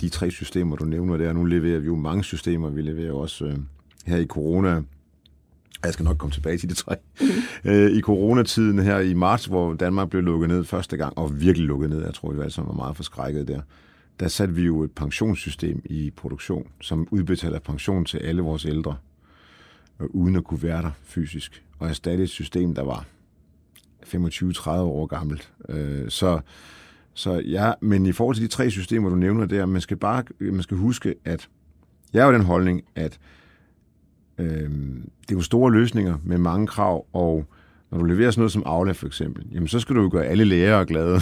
de 0.01 0.09
tre 0.09 0.31
systemer, 0.31 0.75
du 0.75 0.85
nævner 0.85 1.17
der. 1.17 1.33
Nu 1.33 1.43
leverer 1.43 1.79
vi 1.79 1.85
jo 1.85 1.95
mange 1.95 2.23
systemer. 2.23 2.69
Vi 2.69 2.81
leverer 2.81 3.13
også 3.13 3.45
øh, 3.45 3.57
her 4.05 4.17
i 4.17 4.25
corona 4.25 4.81
jeg 5.83 5.93
skal 5.93 6.03
nok 6.03 6.17
komme 6.17 6.33
tilbage 6.33 6.57
til 6.57 6.69
de 6.69 6.73
tre. 6.73 6.95
Mm. 7.21 7.27
I 7.97 8.01
coronatiden 8.01 8.79
her 8.79 8.99
i 8.99 9.13
marts, 9.13 9.45
hvor 9.45 9.73
Danmark 9.73 10.09
blev 10.09 10.23
lukket 10.23 10.49
ned 10.49 10.63
første 10.63 10.97
gang, 10.97 11.17
og 11.17 11.41
virkelig 11.41 11.67
lukket 11.67 11.89
ned, 11.89 12.03
jeg 12.03 12.13
tror, 12.13 12.31
vi 12.31 12.39
alle 12.39 12.51
sammen 12.51 12.69
var 12.69 12.83
meget 12.83 12.95
forskrækket 12.95 13.47
der, 13.47 13.61
der 14.19 14.27
satte 14.27 14.53
vi 14.53 14.61
jo 14.61 14.83
et 14.83 14.91
pensionssystem 14.91 15.81
i 15.85 16.11
produktion, 16.15 16.67
som 16.81 17.07
udbetaler 17.11 17.59
pension 17.59 18.05
til 18.05 18.17
alle 18.17 18.41
vores 18.41 18.65
ældre, 18.65 18.97
øh, 19.99 20.07
uden 20.09 20.35
at 20.35 20.43
kunne 20.43 20.63
være 20.63 20.81
der 20.81 20.91
fysisk, 21.03 21.63
og 21.79 21.89
erstatte 21.89 22.23
et 22.23 22.29
system, 22.29 22.75
der 22.75 22.83
var 22.83 23.05
25-30 24.05 24.69
år 24.69 25.05
gammelt. 25.05 25.51
Øh, 25.69 26.09
så, 26.09 26.39
så 27.13 27.33
ja, 27.33 27.73
men 27.81 28.05
i 28.05 28.11
forhold 28.11 28.35
til 28.35 28.43
de 28.43 28.51
tre 28.51 28.69
systemer, 28.71 29.09
du 29.09 29.15
nævner 29.15 29.45
der, 29.45 29.65
man 29.65 29.81
skal 29.81 29.97
bare 29.97 30.23
man 30.39 30.63
skal 30.63 30.77
huske, 30.77 31.15
at 31.25 31.49
jeg 32.13 32.23
har 32.23 32.31
jo 32.31 32.37
den 32.37 32.45
holdning, 32.45 32.83
at 32.95 33.19
øh, 34.37 34.69
det 35.21 35.31
er 35.31 35.35
jo 35.35 35.41
store 35.41 35.71
løsninger 35.71 36.17
med 36.23 36.37
mange 36.37 36.67
krav, 36.67 37.05
og 37.13 37.45
når 37.91 37.97
du 37.97 38.03
leverer 38.03 38.31
sådan 38.31 38.41
noget 38.41 38.51
som 38.51 38.63
Aula 38.65 38.91
for 38.91 39.07
eksempel, 39.07 39.45
jamen 39.51 39.67
så 39.67 39.79
skal 39.79 39.95
du 39.95 40.01
jo 40.01 40.09
gøre 40.11 40.25
alle 40.25 40.43
lærere 40.43 40.85
glade. 40.85 41.19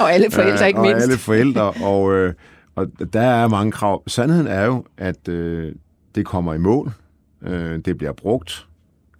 og 0.00 0.12
alle 0.12 0.30
forældre 0.40 0.68
ikke 0.68 0.80
mindst. 0.80 0.96
og 0.96 1.02
alle 1.02 1.18
forældre, 1.18 1.70
og, 1.92 2.12
øh, 2.12 2.34
og 2.74 2.86
der 3.12 3.20
er 3.20 3.48
mange 3.48 3.72
krav. 3.72 4.02
Sandheden 4.06 4.46
er 4.46 4.64
jo, 4.64 4.84
at 4.96 5.28
øh, 5.28 5.74
det 6.14 6.26
kommer 6.26 6.54
i 6.54 6.58
mål, 6.58 6.92
øh, 7.42 7.78
det 7.78 7.98
bliver 7.98 8.12
brugt. 8.12 8.66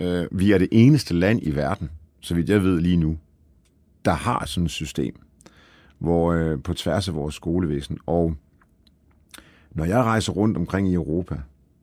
Øh, 0.00 0.26
vi 0.32 0.52
er 0.52 0.58
det 0.58 0.68
eneste 0.72 1.14
land 1.14 1.40
i 1.42 1.54
verden, 1.54 1.90
så 2.20 2.34
vidt 2.34 2.48
jeg 2.48 2.62
ved 2.62 2.80
lige 2.80 2.96
nu, 2.96 3.18
der 4.04 4.12
har 4.12 4.46
sådan 4.46 4.64
et 4.64 4.70
system, 4.70 5.14
hvor 5.98 6.32
øh, 6.32 6.62
på 6.62 6.74
tværs 6.74 7.08
af 7.08 7.14
vores 7.14 7.34
skolevæsen. 7.34 7.98
Og 8.06 8.34
når 9.72 9.84
jeg 9.84 10.02
rejser 10.02 10.32
rundt 10.32 10.56
omkring 10.56 10.88
i 10.88 10.94
Europa 10.94 11.40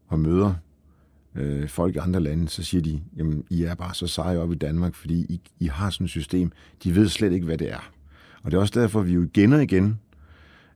og 0.07 0.19
møder 0.19 0.53
øh, 1.37 1.69
folk 1.69 1.95
i 1.95 1.97
andre 1.97 2.19
lande, 2.19 2.49
så 2.49 2.63
siger 2.63 2.81
de, 2.81 3.01
jamen, 3.17 3.43
I 3.49 3.63
er 3.63 3.75
bare 3.75 3.93
så 3.93 4.07
seje 4.07 4.37
op 4.37 4.51
i 4.51 4.55
Danmark, 4.55 4.95
fordi 4.95 5.13
I, 5.13 5.41
I 5.59 5.65
har 5.65 5.89
sådan 5.89 6.05
et 6.05 6.11
system. 6.11 6.51
De 6.83 6.95
ved 6.95 7.09
slet 7.09 7.31
ikke, 7.33 7.45
hvad 7.45 7.57
det 7.57 7.71
er. 7.71 7.91
Og 8.43 8.51
det 8.51 8.57
er 8.57 8.61
også 8.61 8.79
derfor, 8.79 9.01
vi 9.01 9.13
jo 9.13 9.23
igen 9.23 9.53
og 9.53 9.63
igen 9.63 9.99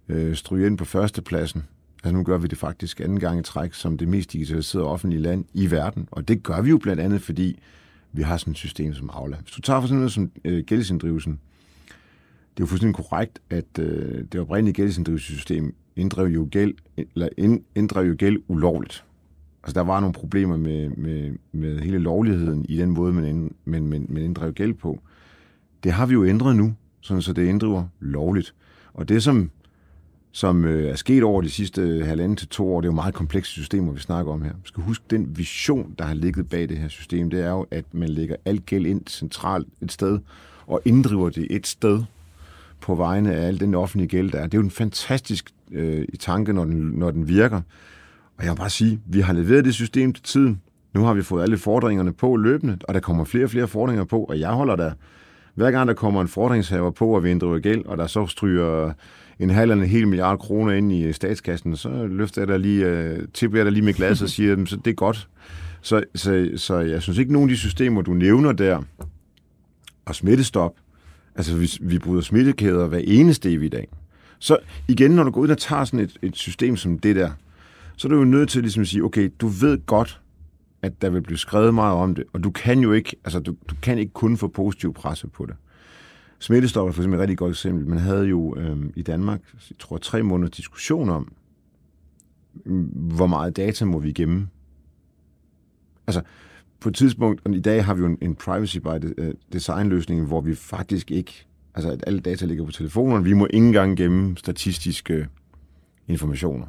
øh, 0.09 0.35
stryger 0.35 0.67
ind 0.67 0.77
på 0.77 0.85
førstepladsen. 0.85 1.63
Altså 2.03 2.15
nu 2.15 2.23
gør 2.23 2.37
vi 2.37 2.47
det 2.47 2.57
faktisk 2.57 2.99
anden 2.99 3.19
gang 3.19 3.39
i 3.39 3.43
træk 3.43 3.73
som 3.73 3.97
det 3.97 4.07
mest 4.07 4.33
digitaliserede 4.33 4.87
offentlige 4.87 5.21
land 5.21 5.45
i 5.53 5.71
verden. 5.71 6.07
Og 6.11 6.27
det 6.27 6.43
gør 6.43 6.61
vi 6.61 6.69
jo 6.69 6.77
blandt 6.77 7.01
andet, 7.01 7.21
fordi 7.21 7.59
vi 8.13 8.21
har 8.21 8.37
sådan 8.37 8.51
et 8.51 8.57
system 8.57 8.93
som 8.93 9.09
Aula. 9.13 9.37
Hvis 9.37 9.51
du 9.51 9.61
tager 9.61 9.81
for 9.81 9.87
sådan 9.87 9.97
noget 9.97 10.11
som 10.11 10.31
øh, 10.45 10.63
gældsinddrivelsen, 10.63 11.39
det 12.53 12.59
er 12.59 12.65
jo 12.65 12.65
fuldstændig 12.65 12.95
korrekt, 12.95 13.39
at 13.49 13.79
øh, 13.79 14.25
det 14.31 14.41
oprindelige 14.41 14.73
gældsinddrivelsessystem 14.73 15.75
inddrev 15.95 16.25
jo 16.25 16.47
gæld, 16.51 16.73
eller 16.97 17.29
inddrev 17.75 18.03
jo 18.03 18.15
gæld 18.17 18.37
ulovligt. 18.47 19.03
Altså, 19.63 19.73
der 19.73 19.85
var 19.85 19.99
nogle 19.99 20.13
problemer 20.13 20.57
med, 20.57 20.89
med, 20.89 21.31
med 21.51 21.79
hele 21.79 21.97
lovligheden 21.97 22.65
i 22.69 22.77
den 22.77 22.89
måde, 22.89 23.13
man, 23.13 23.25
ind, 23.25 23.51
man, 23.65 23.87
man, 23.87 24.05
man 24.09 24.23
inddrev 24.23 24.53
gæld 24.53 24.73
på. 24.73 24.99
Det 25.83 25.91
har 25.91 26.05
vi 26.05 26.13
jo 26.13 26.25
ændret 26.25 26.55
nu, 26.55 26.73
sådan 27.01 27.21
så 27.21 27.33
det 27.33 27.47
inddriver 27.47 27.83
lovligt. 27.99 28.53
Og 28.93 29.09
det, 29.09 29.23
som, 29.23 29.51
som 30.31 30.65
øh, 30.65 30.89
er 30.89 30.95
sket 30.95 31.23
over 31.23 31.41
de 31.41 31.49
sidste 31.49 32.03
halvanden 32.05 32.35
til 32.35 32.47
to 32.47 32.73
år, 32.73 32.81
det 32.81 32.87
er 32.87 32.91
jo 32.91 32.95
meget 32.95 33.13
komplekse 33.13 33.51
systemer, 33.51 33.91
vi 33.91 33.99
snakker 33.99 34.31
om 34.31 34.41
her. 34.41 34.53
Vi 34.53 34.67
skal 34.67 34.83
huske, 34.83 35.05
den 35.09 35.37
vision, 35.37 35.95
der 35.99 36.05
har 36.05 36.13
ligget 36.13 36.49
bag 36.49 36.69
det 36.69 36.77
her 36.77 36.87
system, 36.87 37.29
det 37.29 37.45
er 37.45 37.49
jo, 37.49 37.65
at 37.71 37.85
man 37.91 38.09
lægger 38.09 38.35
al 38.45 38.59
gæld 38.59 38.85
ind 38.85 39.01
centralt 39.07 39.67
et 39.81 39.91
sted, 39.91 40.19
og 40.67 40.81
inddriver 40.85 41.29
det 41.29 41.47
et 41.49 41.67
sted 41.67 42.03
på 42.81 42.95
vegne 42.95 43.33
af 43.35 43.47
al 43.47 43.59
den 43.59 43.75
offentlige 43.75 44.07
gæld, 44.07 44.31
der 44.31 44.39
er. 44.39 44.43
Det 44.43 44.53
er 44.53 44.57
jo 44.57 44.63
en 44.63 44.71
fantastisk 44.71 45.49
øh, 45.71 46.05
i 46.13 46.17
tanke, 46.17 46.53
når 46.53 46.65
den, 46.65 46.77
når 46.77 47.11
den 47.11 47.27
virker. 47.27 47.61
Og 48.41 48.45
jeg 48.45 48.51
vil 48.51 48.57
bare 48.57 48.69
sige, 48.69 48.99
vi 49.05 49.19
har 49.19 49.33
leveret 49.33 49.65
det 49.65 49.73
system 49.73 50.13
til 50.13 50.23
tiden. 50.23 50.61
Nu 50.93 51.03
har 51.03 51.13
vi 51.13 51.21
fået 51.21 51.43
alle 51.43 51.57
fordringerne 51.57 52.13
på 52.13 52.35
løbende, 52.35 52.77
og 52.83 52.93
der 52.93 52.99
kommer 52.99 53.23
flere 53.23 53.43
og 53.43 53.49
flere 53.49 53.67
fordringer 53.67 54.03
på, 54.03 54.23
og 54.23 54.39
jeg 54.39 54.49
holder 54.49 54.75
der. 54.75 54.91
Hver 55.55 55.71
gang 55.71 55.87
der 55.87 55.93
kommer 55.93 56.21
en 56.21 56.27
fordringshaver 56.27 56.91
på, 56.91 57.15
og 57.15 57.23
vi 57.23 57.31
inddriver 57.31 57.59
gæld, 57.59 57.85
og 57.85 57.97
der 57.97 58.07
så 58.07 58.27
stryger 58.27 58.93
en 59.39 59.49
halv 59.49 59.71
eller 59.71 59.83
en 59.83 59.89
hel 59.89 60.07
milliard 60.07 60.39
kroner 60.39 60.73
ind 60.73 60.91
i 60.91 61.03
øh, 61.03 61.13
statskassen, 61.13 61.75
så 61.75 62.07
løfter 62.07 62.41
jeg 62.41 62.47
der 62.47 62.57
lige, 62.57 63.11
uh, 63.13 63.25
tipper 63.33 63.57
jeg 63.57 63.65
der 63.65 63.71
lige 63.71 63.85
med 63.85 63.93
glas 63.93 64.21
og 64.21 64.29
siger, 64.29 64.57
så 64.65 64.75
det 64.75 64.91
er 64.91 64.95
godt. 64.95 65.29
Så, 65.81 66.03
så, 66.15 66.49
så 66.55 66.79
jeg 66.79 67.01
synes 67.01 67.17
ikke, 67.17 67.33
nogen 67.33 67.49
af 67.49 67.53
de 67.53 67.59
systemer, 67.59 68.01
du 68.01 68.13
nævner 68.13 68.51
der, 68.51 68.81
og 70.05 70.15
smittestop, 70.15 70.75
altså 71.35 71.57
vi, 71.57 71.71
vi 71.81 71.99
bryder 71.99 72.21
smittekæder 72.21 72.87
hver 72.87 73.01
eneste 73.03 73.51
i 73.51 73.69
dag. 73.69 73.87
Så 74.39 74.57
igen, 74.87 75.11
når 75.11 75.23
du 75.23 75.31
går 75.31 75.41
ud 75.41 75.49
og 75.49 75.57
tager 75.57 75.85
sådan 75.85 75.99
et, 75.99 76.17
et 76.21 76.35
system 76.35 76.77
som 76.77 76.99
det 76.99 77.15
der, 77.15 77.31
så 78.01 78.07
er 78.07 78.09
du 78.09 78.17
jo 78.17 78.23
nødt 78.23 78.49
til 78.49 78.61
ligesom 78.61 78.81
at 78.81 78.87
sige, 78.87 79.03
okay, 79.03 79.29
du 79.41 79.47
ved 79.47 79.85
godt, 79.85 80.21
at 80.81 81.01
der 81.01 81.09
vil 81.09 81.21
blive 81.21 81.37
skrevet 81.37 81.73
meget 81.73 81.95
om 81.95 82.15
det, 82.15 82.23
og 82.33 82.43
du 82.43 82.51
kan 82.51 82.79
jo 82.79 82.91
ikke, 82.91 83.15
altså 83.23 83.39
du, 83.39 83.55
du 83.69 83.75
kan 83.81 83.97
ikke 83.97 84.13
kun 84.13 84.37
få 84.37 84.47
positiv 84.47 84.93
presse 84.93 85.27
på 85.27 85.45
det. 85.45 85.55
Smittestop 86.39 86.87
er 86.87 86.91
for 86.91 87.01
eksempel 87.01 87.19
et 87.19 87.21
rigtig 87.21 87.37
godt 87.37 87.51
eksempel. 87.51 87.87
Man 87.87 87.99
havde 87.99 88.25
jo 88.25 88.55
øhm, 88.57 88.93
i 88.95 89.01
Danmark, 89.01 89.41
jeg 89.69 89.77
tror, 89.79 89.97
tre 89.97 90.23
måneder 90.23 90.49
diskussion 90.49 91.09
om, 91.09 91.31
mm, 92.65 92.83
hvor 92.93 93.27
meget 93.27 93.57
data 93.57 93.85
må 93.85 93.99
vi 93.99 94.11
gemme. 94.11 94.47
Altså, 96.07 96.21
på 96.79 96.89
et 96.89 96.95
tidspunkt, 96.95 97.41
og 97.45 97.53
i 97.53 97.59
dag 97.59 97.85
har 97.85 97.93
vi 97.93 98.01
jo 98.01 98.07
en, 98.07 98.17
en 98.21 98.35
privacy 98.35 98.77
by 98.77 99.13
øh, 99.17 99.33
design 99.53 99.89
løsning, 99.89 100.25
hvor 100.25 100.41
vi 100.41 100.55
faktisk 100.55 101.11
ikke, 101.11 101.45
altså 101.75 101.91
at 101.91 102.03
alle 102.07 102.19
data 102.19 102.45
ligger 102.45 102.65
på 102.65 102.71
telefonerne, 102.71 103.23
vi 103.23 103.33
må 103.33 103.47
ikke 103.53 103.67
engang 103.67 103.97
gemme 103.97 104.37
statistiske 104.37 105.13
øh, 105.13 105.25
informationer. 106.07 106.65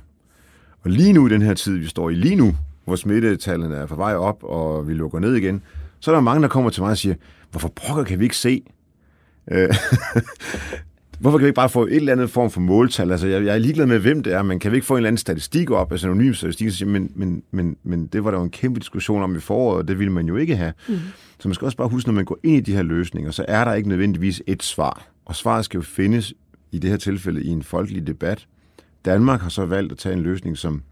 Og 0.84 0.90
lige 0.90 1.12
nu, 1.12 1.26
i 1.26 1.30
den 1.30 1.42
her 1.42 1.54
tid, 1.54 1.76
vi 1.76 1.86
står 1.86 2.10
i 2.10 2.14
lige 2.14 2.36
nu, 2.36 2.56
hvor 2.84 2.96
smittetallene 2.96 3.74
er 3.74 3.86
på 3.86 3.94
vej 3.94 4.14
op, 4.14 4.44
og 4.44 4.88
vi 4.88 4.94
lukker 4.94 5.18
ned 5.18 5.34
igen, 5.34 5.62
så 6.00 6.10
er 6.10 6.14
der 6.14 6.22
mange, 6.22 6.42
der 6.42 6.48
kommer 6.48 6.70
til 6.70 6.82
mig 6.82 6.90
og 6.90 6.98
siger, 6.98 7.14
hvorfor 7.50 7.68
pokker 7.68 8.04
kan 8.04 8.18
vi 8.18 8.24
ikke 8.24 8.36
se? 8.36 8.62
Øh, 9.50 9.68
hvorfor 11.20 11.38
kan 11.38 11.44
vi 11.44 11.48
ikke 11.48 11.56
bare 11.56 11.68
få 11.68 11.86
et 11.86 11.96
eller 11.96 12.12
andet 12.12 12.30
form 12.30 12.50
for 12.50 12.60
måltal? 12.60 13.10
Altså, 13.10 13.26
jeg, 13.26 13.44
jeg 13.44 13.54
er 13.54 13.58
ligeglad 13.58 13.86
med, 13.86 13.98
hvem 13.98 14.22
det 14.22 14.32
er, 14.32 14.42
men 14.42 14.58
kan 14.58 14.72
vi 14.72 14.76
ikke 14.76 14.86
få 14.86 14.94
en 14.94 14.98
eller 14.98 15.08
anden 15.08 15.18
statistik 15.18 15.70
op, 15.70 15.92
altså 15.92 16.06
en 16.06 16.10
anonym 16.10 16.34
statistik, 16.34 16.66
og 16.66 16.72
sige, 16.72 16.88
men, 16.88 17.12
men, 17.14 17.42
men, 17.50 17.76
men 17.82 18.06
det 18.06 18.24
var 18.24 18.30
der 18.30 18.38
jo 18.38 18.44
en 18.44 18.50
kæmpe 18.50 18.80
diskussion 18.80 19.22
om 19.22 19.36
i 19.36 19.40
foråret, 19.40 19.78
og 19.78 19.88
det 19.88 19.98
ville 19.98 20.12
man 20.12 20.26
jo 20.26 20.36
ikke 20.36 20.56
have. 20.56 20.72
Mm. 20.88 20.98
Så 21.38 21.48
man 21.48 21.54
skal 21.54 21.64
også 21.64 21.76
bare 21.76 21.88
huske, 21.88 22.08
når 22.08 22.14
man 22.14 22.24
går 22.24 22.38
ind 22.42 22.56
i 22.56 22.60
de 22.60 22.76
her 22.76 22.82
løsninger, 22.82 23.30
så 23.30 23.44
er 23.48 23.64
der 23.64 23.74
ikke 23.74 23.88
nødvendigvis 23.88 24.42
et 24.46 24.62
svar. 24.62 25.06
Og 25.24 25.36
svaret 25.36 25.64
skal 25.64 25.78
jo 25.78 25.82
findes, 25.82 26.34
i 26.72 26.78
det 26.78 26.90
her 26.90 26.96
tilfælde, 26.96 27.42
i 27.42 27.48
en 27.48 27.62
folkelig 27.62 28.06
debat, 28.06 28.46
Danmark 29.04 29.40
har 29.40 29.48
så 29.48 29.66
valgt 29.66 29.92
at 29.92 29.98
tage 29.98 30.12
en 30.12 30.22
løsning, 30.22 30.58
som 30.58 30.82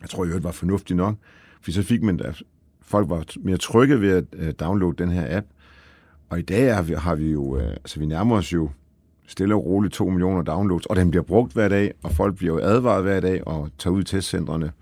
jeg 0.00 0.10
tror 0.10 0.24
i 0.24 0.28
øvrigt 0.28 0.44
var 0.44 0.50
fornuftig 0.50 0.96
nok, 0.96 1.14
For 1.60 1.70
så 1.70 1.82
fik 1.82 2.02
man, 2.02 2.20
at 2.20 2.42
folk 2.82 3.10
var 3.10 3.24
mere 3.42 3.56
trygge 3.56 4.00
ved 4.00 4.10
at 4.10 4.24
øh, 4.32 4.52
downloade 4.60 4.96
den 5.02 5.12
her 5.12 5.36
app. 5.36 5.46
Og 6.30 6.38
i 6.38 6.42
dag 6.42 6.74
har 6.74 6.82
vi, 6.82 6.94
har 6.94 7.14
vi 7.14 7.32
jo, 7.32 7.58
så 7.58 7.66
altså 7.66 8.00
vi 8.00 8.06
nærmer 8.06 8.36
os 8.36 8.52
jo 8.52 8.70
stille 9.26 9.54
og 9.54 9.66
roligt 9.66 9.94
2 9.94 10.08
millioner 10.08 10.42
downloads, 10.42 10.86
og 10.86 10.96
den 10.96 11.10
bliver 11.10 11.22
brugt 11.22 11.52
hver 11.52 11.68
dag, 11.68 11.92
og 12.02 12.12
folk 12.12 12.36
bliver 12.36 12.54
jo 12.54 12.60
advaret 12.60 13.02
hver 13.02 13.20
dag 13.20 13.46
og 13.46 13.70
tager 13.78 13.94
ud 13.94 14.00
i 14.00 14.04
testcentrene, 14.04 14.72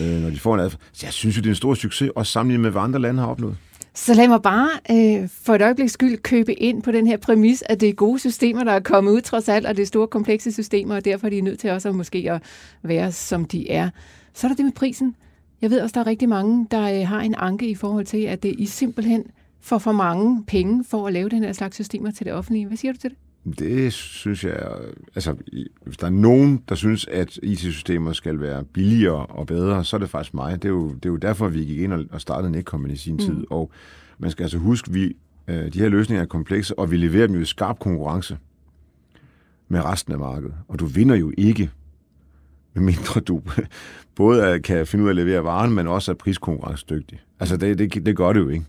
øh, 0.00 0.20
når 0.22 0.30
de 0.30 0.38
får 0.38 0.54
en 0.54 0.60
advarsel. 0.60 0.78
Så 0.92 1.06
jeg 1.06 1.12
synes 1.12 1.36
jo, 1.36 1.40
det 1.40 1.46
er 1.46 1.50
en 1.50 1.56
stor 1.56 1.74
succes, 1.74 2.10
også 2.14 2.32
sammenlignet 2.32 2.62
med, 2.62 2.70
hvad 2.70 2.82
andre 2.82 2.98
lande 2.98 3.20
har 3.20 3.28
opnået. 3.28 3.56
Så 3.98 4.14
lad 4.14 4.28
mig 4.28 4.42
bare 4.42 4.70
øh, 4.90 5.28
for 5.28 5.54
et 5.54 5.62
øjeblik 5.62 5.88
skyld 5.88 6.18
købe 6.18 6.54
ind 6.54 6.82
på 6.82 6.92
den 6.92 7.06
her 7.06 7.16
præmis, 7.16 7.62
at 7.66 7.80
det 7.80 7.88
er 7.88 7.92
gode 7.92 8.18
systemer, 8.18 8.64
der 8.64 8.72
er 8.72 8.80
kommet 8.80 9.12
ud 9.12 9.20
trods 9.20 9.48
alt, 9.48 9.66
og 9.66 9.76
det 9.76 9.82
er 9.82 9.86
store 9.86 10.06
komplekse 10.06 10.52
systemer, 10.52 10.94
og 10.96 11.04
derfor 11.04 11.26
er 11.26 11.30
de 11.30 11.40
nødt 11.40 11.58
til 11.60 11.70
også 11.70 11.88
at 11.88 11.94
måske 11.94 12.32
at 12.32 12.42
være, 12.82 13.12
som 13.12 13.44
de 13.44 13.70
er. 13.70 13.90
Så 14.34 14.46
er 14.46 14.48
der 14.48 14.56
det 14.56 14.64
med 14.64 14.72
prisen. 14.72 15.16
Jeg 15.62 15.70
ved 15.70 15.80
også, 15.80 15.94
der 15.94 16.00
er 16.00 16.06
rigtig 16.06 16.28
mange, 16.28 16.66
der 16.70 17.00
øh, 17.00 17.08
har 17.08 17.20
en 17.20 17.34
anke 17.38 17.68
i 17.68 17.74
forhold 17.74 18.06
til, 18.06 18.22
at 18.22 18.42
det 18.42 18.54
I 18.58 18.66
simpelthen 18.66 19.24
får 19.60 19.78
for 19.78 19.92
mange 19.92 20.44
penge 20.44 20.84
for 20.84 21.06
at 21.06 21.12
lave 21.12 21.28
den 21.28 21.44
her 21.44 21.52
slags 21.52 21.74
systemer 21.74 22.10
til 22.10 22.26
det 22.26 22.34
offentlige. 22.34 22.66
Hvad 22.66 22.76
siger 22.76 22.92
du 22.92 22.98
til 22.98 23.10
det? 23.10 23.18
Det 23.52 23.92
synes 23.92 24.44
jeg, 24.44 24.68
altså 25.14 25.36
hvis 25.84 25.96
der 25.96 26.06
er 26.06 26.10
nogen, 26.10 26.62
der 26.68 26.74
synes, 26.74 27.06
at 27.06 27.38
IT-systemer 27.42 28.12
skal 28.12 28.40
være 28.40 28.64
billigere 28.64 29.26
og 29.26 29.46
bedre, 29.46 29.84
så 29.84 29.96
er 29.96 30.00
det 30.00 30.10
faktisk 30.10 30.34
mig. 30.34 30.62
Det 30.62 30.64
er 30.64 30.72
jo, 30.72 30.88
det 30.88 31.04
er 31.04 31.10
jo 31.10 31.16
derfor, 31.16 31.48
vi 31.48 31.64
gik 31.64 31.78
ind 31.78 31.92
og 32.10 32.20
startede 32.20 32.52
Netcompany 32.52 32.92
i 32.92 32.96
sin 32.96 33.12
mm. 33.12 33.18
tid. 33.18 33.44
Og 33.50 33.70
man 34.18 34.30
skal 34.30 34.42
altså 34.42 34.58
huske, 34.58 34.92
vi, 34.92 35.16
øh, 35.48 35.72
de 35.72 35.78
her 35.78 35.88
løsninger 35.88 36.22
er 36.22 36.26
komplekse, 36.26 36.78
og 36.78 36.90
vi 36.90 36.96
leverer 36.96 37.26
dem 37.26 37.36
jo 37.36 37.42
i 37.42 37.44
skarp 37.44 37.78
konkurrence 37.78 38.38
med 39.68 39.84
resten 39.84 40.12
af 40.12 40.18
markedet. 40.18 40.54
Og 40.68 40.78
du 40.78 40.86
vinder 40.86 41.14
jo 41.14 41.32
ikke, 41.38 41.70
medmindre 42.74 43.20
du 43.20 43.42
både 44.16 44.60
kan 44.60 44.86
finde 44.86 45.04
ud 45.04 45.08
af 45.08 45.12
at 45.12 45.16
levere 45.16 45.44
varen, 45.44 45.74
men 45.74 45.86
også 45.86 46.12
er 46.12 46.16
priskonkurrencedygtig. 46.16 47.20
Altså 47.40 47.56
det, 47.56 47.78
det, 47.78 48.06
det 48.06 48.16
gør 48.16 48.32
det 48.32 48.40
jo 48.40 48.48
ikke. 48.48 48.64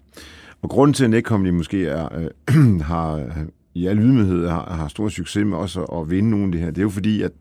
Og 0.62 0.70
grunden 0.70 0.94
til, 0.94 1.04
at 1.04 1.10
Netcompany 1.10 1.50
måske 1.50 1.86
er, 1.86 2.30
øh, 2.50 2.82
har 2.92 3.32
i 3.74 3.88
al 3.88 4.00
ydmyghed 4.00 4.48
har, 4.48 4.74
har 4.74 4.88
stor 4.88 5.10
succes 5.10 5.46
med 5.46 5.58
også 5.58 5.84
at, 5.84 6.02
at 6.02 6.10
vinde 6.10 6.30
nogle 6.30 6.46
af 6.46 6.52
det 6.52 6.62
her, 6.62 6.68
det 6.68 6.78
er 6.78 6.84
jo 6.84 6.90
fordi, 6.90 7.22
at 7.22 7.32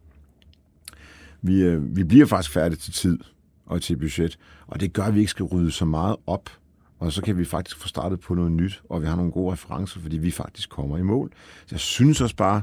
vi, 1.42 1.62
øh, 1.62 1.96
vi 1.96 2.04
bliver 2.04 2.26
faktisk 2.26 2.52
færdige 2.52 2.78
til 2.78 2.92
tid 2.92 3.18
og 3.66 3.82
til 3.82 3.96
budget, 3.96 4.38
og 4.66 4.80
det 4.80 4.92
gør, 4.92 5.02
at 5.02 5.14
vi 5.14 5.18
ikke 5.18 5.30
skal 5.30 5.44
rydde 5.44 5.70
så 5.70 5.84
meget 5.84 6.16
op, 6.26 6.50
og 6.98 7.12
så 7.12 7.22
kan 7.22 7.38
vi 7.38 7.44
faktisk 7.44 7.76
få 7.76 7.88
startet 7.88 8.20
på 8.20 8.34
noget 8.34 8.52
nyt, 8.52 8.82
og 8.88 9.02
vi 9.02 9.06
har 9.06 9.16
nogle 9.16 9.32
gode 9.32 9.52
referencer, 9.52 10.00
fordi 10.00 10.18
vi 10.18 10.30
faktisk 10.30 10.70
kommer 10.70 10.98
i 10.98 11.02
mål. 11.02 11.32
Så 11.60 11.66
jeg 11.70 11.80
synes 11.80 12.20
også 12.20 12.36
bare, 12.36 12.62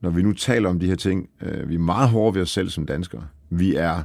når 0.00 0.10
vi 0.10 0.22
nu 0.22 0.32
taler 0.32 0.68
om 0.68 0.80
de 0.80 0.86
her 0.86 0.96
ting, 0.96 1.28
øh, 1.40 1.68
vi 1.68 1.74
er 1.74 1.78
meget 1.78 2.08
hårde 2.08 2.34
ved 2.34 2.42
os 2.42 2.50
selv 2.50 2.68
som 2.68 2.86
danskere. 2.86 3.26
Vi 3.50 3.74
er 3.74 4.02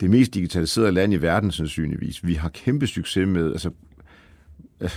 det 0.00 0.10
mest 0.10 0.34
digitaliserede 0.34 0.92
land 0.92 1.12
i 1.12 1.16
verden, 1.16 1.50
sandsynligvis. 1.50 2.26
Vi 2.26 2.34
har 2.34 2.48
kæmpe 2.48 2.86
succes 2.86 3.28
med, 3.28 3.52
altså, 3.52 3.70
øh, 4.80 4.90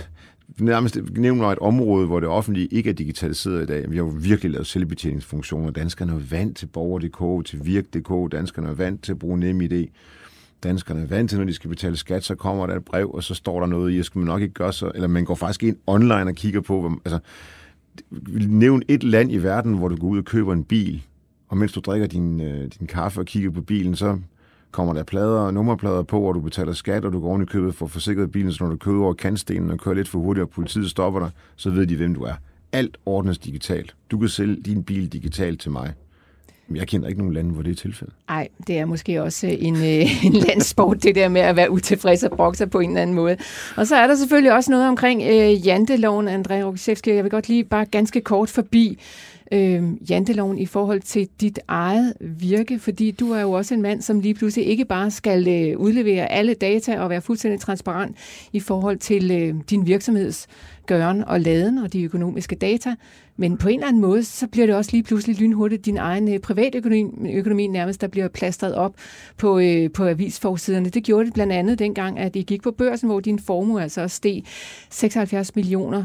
nærmest 0.58 0.98
nævner 1.16 1.46
et 1.46 1.58
område, 1.58 2.06
hvor 2.06 2.20
det 2.20 2.28
offentlige 2.28 2.66
ikke 2.66 2.90
er 2.90 2.94
digitaliseret 2.94 3.62
i 3.62 3.66
dag. 3.66 3.90
Vi 3.90 3.96
har 3.96 4.04
jo 4.04 4.12
virkelig 4.20 4.52
lavet 4.52 4.66
selvbetjeningsfunktioner. 4.66 5.70
Danskerne 5.70 6.12
er 6.12 6.18
vant 6.30 6.56
til 6.56 6.66
borger.dk, 6.66 7.46
til 7.46 7.66
virk.dk. 7.66 8.32
Danskerne 8.32 8.68
er 8.68 8.74
vant 8.74 9.02
til 9.02 9.12
at 9.12 9.18
bruge 9.18 9.38
NemID. 9.38 9.86
Danskerne 10.62 11.02
er 11.02 11.06
vant 11.06 11.30
til, 11.30 11.38
når 11.38 11.46
de 11.46 11.52
skal 11.52 11.70
betale 11.70 11.96
skat, 11.96 12.24
så 12.24 12.34
kommer 12.34 12.66
der 12.66 12.76
et 12.76 12.84
brev, 12.84 13.10
og 13.10 13.22
så 13.22 13.34
står 13.34 13.60
der 13.60 13.66
noget 13.66 13.92
i, 13.92 13.98
at 13.98 14.04
skal 14.04 14.18
man 14.18 14.26
nok 14.26 14.42
ikke 14.42 14.54
gøre 14.54 14.72
så, 14.72 14.92
eller 14.94 15.08
man 15.08 15.24
går 15.24 15.34
faktisk 15.34 15.62
ind 15.62 15.76
online 15.86 16.14
og 16.14 16.34
kigger 16.34 16.60
på, 16.60 16.80
hvor, 16.80 17.00
altså, 17.04 17.18
nævn 18.48 18.82
et 18.88 19.04
land 19.04 19.32
i 19.32 19.36
verden, 19.36 19.78
hvor 19.78 19.88
du 19.88 19.96
går 19.96 20.08
ud 20.08 20.18
og 20.18 20.24
køber 20.24 20.52
en 20.52 20.64
bil, 20.64 21.02
og 21.48 21.56
mens 21.56 21.72
du 21.72 21.80
drikker 21.80 22.06
din, 22.06 22.40
øh, 22.40 22.68
din 22.78 22.86
kaffe 22.86 23.20
og 23.20 23.26
kigger 23.26 23.50
på 23.50 23.60
bilen, 23.60 23.96
så 23.96 24.18
kommer 24.74 24.92
der 24.92 25.02
plader 25.02 25.40
og 25.40 25.54
nummerplader 25.54 26.02
på, 26.02 26.20
og 26.20 26.34
du 26.34 26.40
betaler 26.40 26.72
skat, 26.72 27.04
og 27.04 27.12
du 27.12 27.20
går 27.20 27.28
oven 27.28 27.42
i 27.42 27.44
købet 27.44 27.74
for 27.74 27.86
forsikret 27.86 28.32
bilen, 28.32 28.52
så 28.52 28.64
når 28.64 28.70
du 28.70 28.76
kører 28.76 29.04
over 29.04 29.14
kantstenen 29.14 29.70
og 29.70 29.78
kører 29.78 29.94
lidt 29.94 30.08
for 30.08 30.18
hurtigt, 30.18 30.42
og 30.42 30.50
politiet 30.50 30.90
stopper 30.90 31.20
dig, 31.20 31.30
så 31.56 31.70
ved 31.70 31.86
de, 31.86 31.96
hvem 31.96 32.14
du 32.14 32.22
er. 32.22 32.34
Alt 32.72 32.96
ordnes 33.06 33.38
digitalt. 33.38 33.94
Du 34.10 34.18
kan 34.18 34.28
sælge 34.28 34.56
din 34.56 34.82
bil 34.82 35.12
digitalt 35.12 35.60
til 35.60 35.70
mig. 35.70 35.92
Men 36.68 36.76
jeg 36.76 36.88
kender 36.88 37.08
ikke 37.08 37.20
nogen 37.20 37.34
lande, 37.34 37.50
hvor 37.50 37.62
det 37.62 37.70
er 37.70 37.74
tilfældet. 37.74 38.14
Nej, 38.28 38.48
det 38.66 38.78
er 38.78 38.84
måske 38.84 39.22
også 39.22 39.46
øh, 39.46 39.52
en, 39.58 39.76
øh, 39.76 40.24
en 40.26 40.32
landsport, 40.32 41.02
det 41.02 41.14
der 41.14 41.28
med 41.28 41.40
at 41.40 41.56
være 41.56 41.70
utilfreds 41.70 42.22
og 42.22 42.30
brokse 42.30 42.66
på 42.66 42.80
en 42.80 42.90
eller 42.90 43.02
anden 43.02 43.16
måde. 43.16 43.36
Og 43.76 43.86
så 43.86 43.96
er 43.96 44.06
der 44.06 44.14
selvfølgelig 44.14 44.52
også 44.52 44.70
noget 44.70 44.88
omkring 44.88 45.22
øh, 45.22 45.66
janteloven, 45.66 46.28
André 46.28 46.54
Rogisevski. 46.54 47.14
Jeg 47.14 47.24
vil 47.24 47.30
godt 47.30 47.48
lige 47.48 47.64
bare 47.64 47.84
ganske 47.84 48.20
kort 48.20 48.48
forbi 48.48 48.98
øh, 49.54 50.10
janteloven 50.10 50.58
i 50.58 50.66
forhold 50.66 51.00
til 51.00 51.28
dit 51.40 51.58
eget 51.68 52.14
virke, 52.20 52.78
fordi 52.78 53.10
du 53.10 53.32
er 53.32 53.40
jo 53.40 53.52
også 53.52 53.74
en 53.74 53.82
mand, 53.82 54.02
som 54.02 54.20
lige 54.20 54.34
pludselig 54.34 54.66
ikke 54.66 54.84
bare 54.84 55.10
skal 55.10 55.48
øh, 55.48 55.78
udlevere 55.78 56.32
alle 56.32 56.54
data 56.54 57.00
og 57.00 57.10
være 57.10 57.20
fuldstændig 57.20 57.60
transparent 57.60 58.16
i 58.52 58.60
forhold 58.60 58.98
til 58.98 59.30
øh, 59.30 59.54
din 59.70 59.86
virksomheds 59.86 60.46
gøren 60.86 61.24
og 61.24 61.40
laden 61.40 61.78
og 61.78 61.92
de 61.92 62.02
økonomiske 62.02 62.56
data, 62.56 62.94
men 63.36 63.56
på 63.56 63.68
en 63.68 63.74
eller 63.74 63.88
anden 63.88 64.02
måde, 64.02 64.24
så 64.24 64.46
bliver 64.46 64.66
det 64.66 64.76
også 64.76 64.90
lige 64.92 65.02
pludselig 65.02 65.36
lynhurtigt 65.36 65.86
din 65.86 65.96
egen 65.96 66.34
øh, 66.34 66.40
privatøkonomi 66.40 67.32
økonomi 67.32 67.66
nærmest, 67.66 68.00
der 68.00 68.08
bliver 68.08 68.28
plastret 68.28 68.74
op 68.74 68.94
på, 69.36 69.58
øh, 69.58 69.90
på 69.90 70.06
avisforsiderne. 70.06 70.88
Det 70.88 71.04
gjorde 71.04 71.24
det 71.26 71.34
blandt 71.34 71.52
andet 71.52 71.78
dengang, 71.78 72.18
at 72.18 72.36
I 72.36 72.42
gik 72.42 72.62
på 72.62 72.70
børsen, 72.70 73.08
hvor 73.08 73.20
din 73.20 73.38
formue 73.38 73.82
altså 73.82 74.08
steg 74.08 74.42
76 74.90 75.56
millioner 75.56 76.04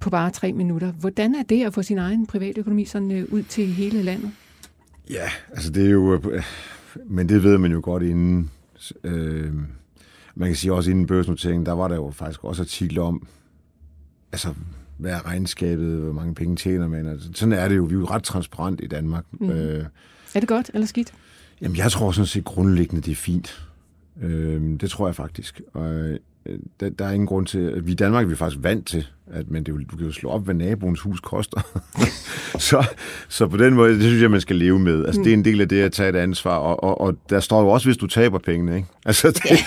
på 0.00 0.10
bare 0.10 0.30
tre 0.30 0.52
minutter. 0.52 0.92
Hvordan 0.92 1.34
er 1.34 1.42
det 1.42 1.64
at 1.64 1.74
få 1.74 1.82
sin 1.82 1.98
egen 1.98 2.26
privatøkonomi 2.26 2.84
sådan 2.84 3.10
øh, 3.10 3.26
ud 3.30 3.42
til 3.42 3.66
hele 3.66 4.02
landet? 4.02 4.30
Ja, 5.10 5.28
altså 5.50 5.70
det 5.70 5.86
er 5.86 5.90
jo... 5.90 6.14
Øh, 6.30 6.42
men 7.06 7.28
det 7.28 7.42
ved 7.42 7.58
man 7.58 7.72
jo 7.72 7.80
godt 7.84 8.02
inden... 8.02 8.50
Øh, 9.04 9.54
man 10.34 10.48
kan 10.48 10.56
sige 10.56 10.72
også 10.72 10.90
inden 10.90 11.06
børsnoteringen, 11.06 11.66
der 11.66 11.72
var 11.72 11.88
der 11.88 11.94
jo 11.94 12.10
faktisk 12.10 12.44
også 12.44 12.62
artikler 12.62 13.02
om, 13.02 13.26
altså 14.32 14.54
hvad 14.96 15.12
er 15.12 15.26
regnskabet, 15.26 16.00
hvor 16.00 16.12
mange 16.12 16.34
penge 16.34 16.56
tjener 16.56 16.88
man. 16.88 17.06
Altså, 17.06 17.28
sådan 17.34 17.52
er 17.52 17.68
det 17.68 17.76
jo. 17.76 17.82
Vi 17.82 17.94
er 17.94 17.98
jo 17.98 18.04
ret 18.04 18.22
transparent 18.22 18.80
i 18.82 18.86
Danmark. 18.86 19.24
Mm. 19.32 19.50
Øh, 19.50 19.84
er 20.34 20.40
det 20.40 20.48
godt 20.48 20.70
eller 20.74 20.86
skidt? 20.86 21.12
Jamen, 21.60 21.76
jeg 21.76 21.90
tror 21.90 22.12
sådan 22.12 22.26
set 22.26 22.44
grundlæggende, 22.44 23.02
det 23.02 23.12
er 23.12 23.16
fint. 23.16 23.68
Øh, 24.22 24.80
det 24.80 24.90
tror 24.90 25.08
jeg 25.08 25.14
faktisk. 25.14 25.60
Og 25.72 25.94
øh, 25.94 26.18
der, 26.80 26.90
der 26.90 27.04
er 27.04 27.10
ingen 27.10 27.26
grund 27.26 27.46
til... 27.46 27.58
At 27.58 27.86
vi 27.86 27.92
i 27.92 27.94
Danmark 27.94 28.24
er 28.24 28.28
vi 28.28 28.36
faktisk 28.36 28.62
vant 28.62 28.86
til, 28.86 29.06
at 29.32 29.50
men 29.50 29.64
det, 29.64 29.74
du 29.90 29.96
kan 29.96 30.06
jo 30.06 30.12
slå 30.12 30.30
op, 30.30 30.44
hvad 30.44 30.54
naboens 30.54 31.00
hus 31.00 31.20
koster. 31.20 31.60
så, 32.68 32.84
så 33.28 33.46
på 33.46 33.56
den 33.56 33.74
måde, 33.74 33.94
det 33.94 34.02
synes 34.02 34.22
jeg, 34.22 34.30
man 34.30 34.40
skal 34.40 34.56
leve 34.56 34.78
med. 34.78 35.04
Altså, 35.04 35.20
mm. 35.20 35.24
det 35.24 35.30
er 35.30 35.34
en 35.34 35.44
del 35.44 35.60
af 35.60 35.68
det 35.68 35.82
at 35.82 35.92
tage 35.92 36.08
et 36.08 36.16
ansvar, 36.16 36.56
og, 36.56 36.84
og, 36.84 37.00
og 37.00 37.16
der 37.30 37.40
står 37.40 37.60
jo 37.60 37.68
også, 37.68 37.88
hvis 37.88 37.96
du 37.96 38.06
taber 38.06 38.38
pengene, 38.38 38.76
ikke? 38.76 38.88
Altså, 39.06 39.28
det, 39.30 39.58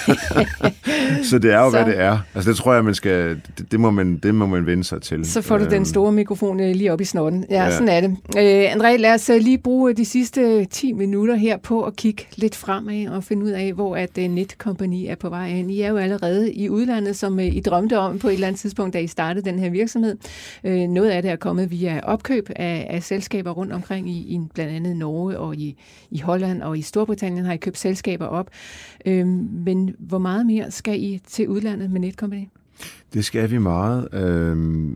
så 1.29 1.39
det 1.39 1.53
er 1.53 1.59
jo, 1.59 1.71
så. 1.71 1.77
hvad 1.77 1.85
det 1.93 1.99
er. 1.99 2.19
Altså, 2.35 2.49
det 2.49 2.57
tror 2.57 2.73
jeg, 2.73 2.85
man 2.85 2.95
skal... 2.95 3.41
Det, 3.57 3.71
det, 3.71 3.79
må, 3.79 3.91
man, 3.91 4.17
det 4.17 4.35
må 4.35 4.45
man 4.45 4.65
vende 4.65 4.83
sig 4.83 5.01
til. 5.01 5.25
Så 5.25 5.41
får 5.41 5.57
du 5.57 5.65
den 5.65 5.73
øhm. 5.73 5.85
store 5.85 6.11
mikrofon 6.11 6.59
øh, 6.59 6.75
lige 6.75 6.93
op 6.93 7.01
i 7.01 7.05
snotten. 7.05 7.45
Ja, 7.49 7.63
ja. 7.63 7.71
sådan 7.71 7.89
er 7.89 8.01
det. 8.01 8.09
Øh, 8.37 8.73
André, 8.73 8.95
lad 8.95 9.13
os 9.13 9.29
øh, 9.29 9.41
lige 9.41 9.57
bruge 9.57 9.93
de 9.93 10.05
sidste 10.05 10.65
10 10.65 10.93
minutter 10.93 11.35
her 11.35 11.57
på 11.57 11.83
at 11.83 11.95
kigge 11.95 12.23
lidt 12.35 12.55
fremad 12.55 13.07
og 13.07 13.23
finde 13.23 13.45
ud 13.45 13.49
af, 13.49 13.73
hvor 13.73 13.95
at 13.95 14.17
Netcompany 14.17 15.05
er 15.07 15.15
på 15.15 15.29
vej 15.29 15.49
hen. 15.49 15.69
I 15.69 15.81
er 15.81 15.89
jo 15.89 15.97
allerede 15.97 16.53
i 16.53 16.69
udlandet, 16.69 17.15
som 17.15 17.39
I 17.39 17.59
drømte 17.59 17.99
om 17.99 18.19
på 18.19 18.27
et 18.27 18.33
eller 18.33 18.47
andet 18.47 18.59
tidspunkt, 18.59 18.93
da 18.93 18.99
I 18.99 19.07
startede 19.07 19.45
den 19.53 19.63
her 19.63 19.69
virksomhed. 19.69 20.17
Øh, 20.63 20.87
noget 20.87 21.09
af 21.09 21.21
det 21.21 21.31
er 21.31 21.35
kommet 21.35 21.71
via 21.71 21.99
opkøb 22.03 22.49
af, 22.55 22.87
af 22.89 23.03
selskaber 23.03 23.51
rundt 23.51 23.73
omkring 23.73 24.09
i, 24.09 24.17
i 24.17 24.39
blandt 24.53 24.73
andet 24.73 24.97
Norge 24.97 25.39
og 25.39 25.55
i, 25.55 25.77
i 26.11 26.19
Holland 26.19 26.61
og 26.61 26.77
i 26.77 26.81
Storbritannien 26.81 27.45
har 27.45 27.53
I 27.53 27.57
købt 27.57 27.77
selskaber 27.77 28.25
op. 28.25 28.49
Øh, 29.05 29.27
men 29.27 29.95
hvor 29.99 30.17
meget 30.17 30.45
mere 30.45 30.71
skal 30.71 31.03
I 31.03 31.21
til 31.27 31.49
udlandet 31.49 31.91
med 31.91 31.99
Netcompany? 31.99 32.47
Det 33.13 33.25
skal 33.25 33.51
vi 33.51 33.57
meget. 33.57 34.07
Øh, 34.13 34.95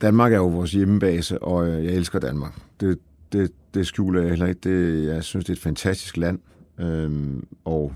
Danmark 0.00 0.32
er 0.32 0.36
jo 0.36 0.46
vores 0.46 0.72
hjemmebase, 0.72 1.42
og 1.42 1.68
øh, 1.68 1.84
jeg 1.84 1.94
elsker 1.94 2.18
Danmark. 2.18 2.60
Det, 2.80 2.98
det, 3.32 3.50
det 3.74 3.86
skjuler 3.86 4.20
jeg 4.20 4.30
heller 4.30 4.46
ikke. 4.46 4.60
Det, 4.60 5.06
jeg 5.06 5.24
synes, 5.24 5.44
det 5.44 5.52
er 5.52 5.56
et 5.56 5.62
fantastisk 5.62 6.16
land. 6.16 6.38
Øhm, 6.78 7.46
og 7.64 7.92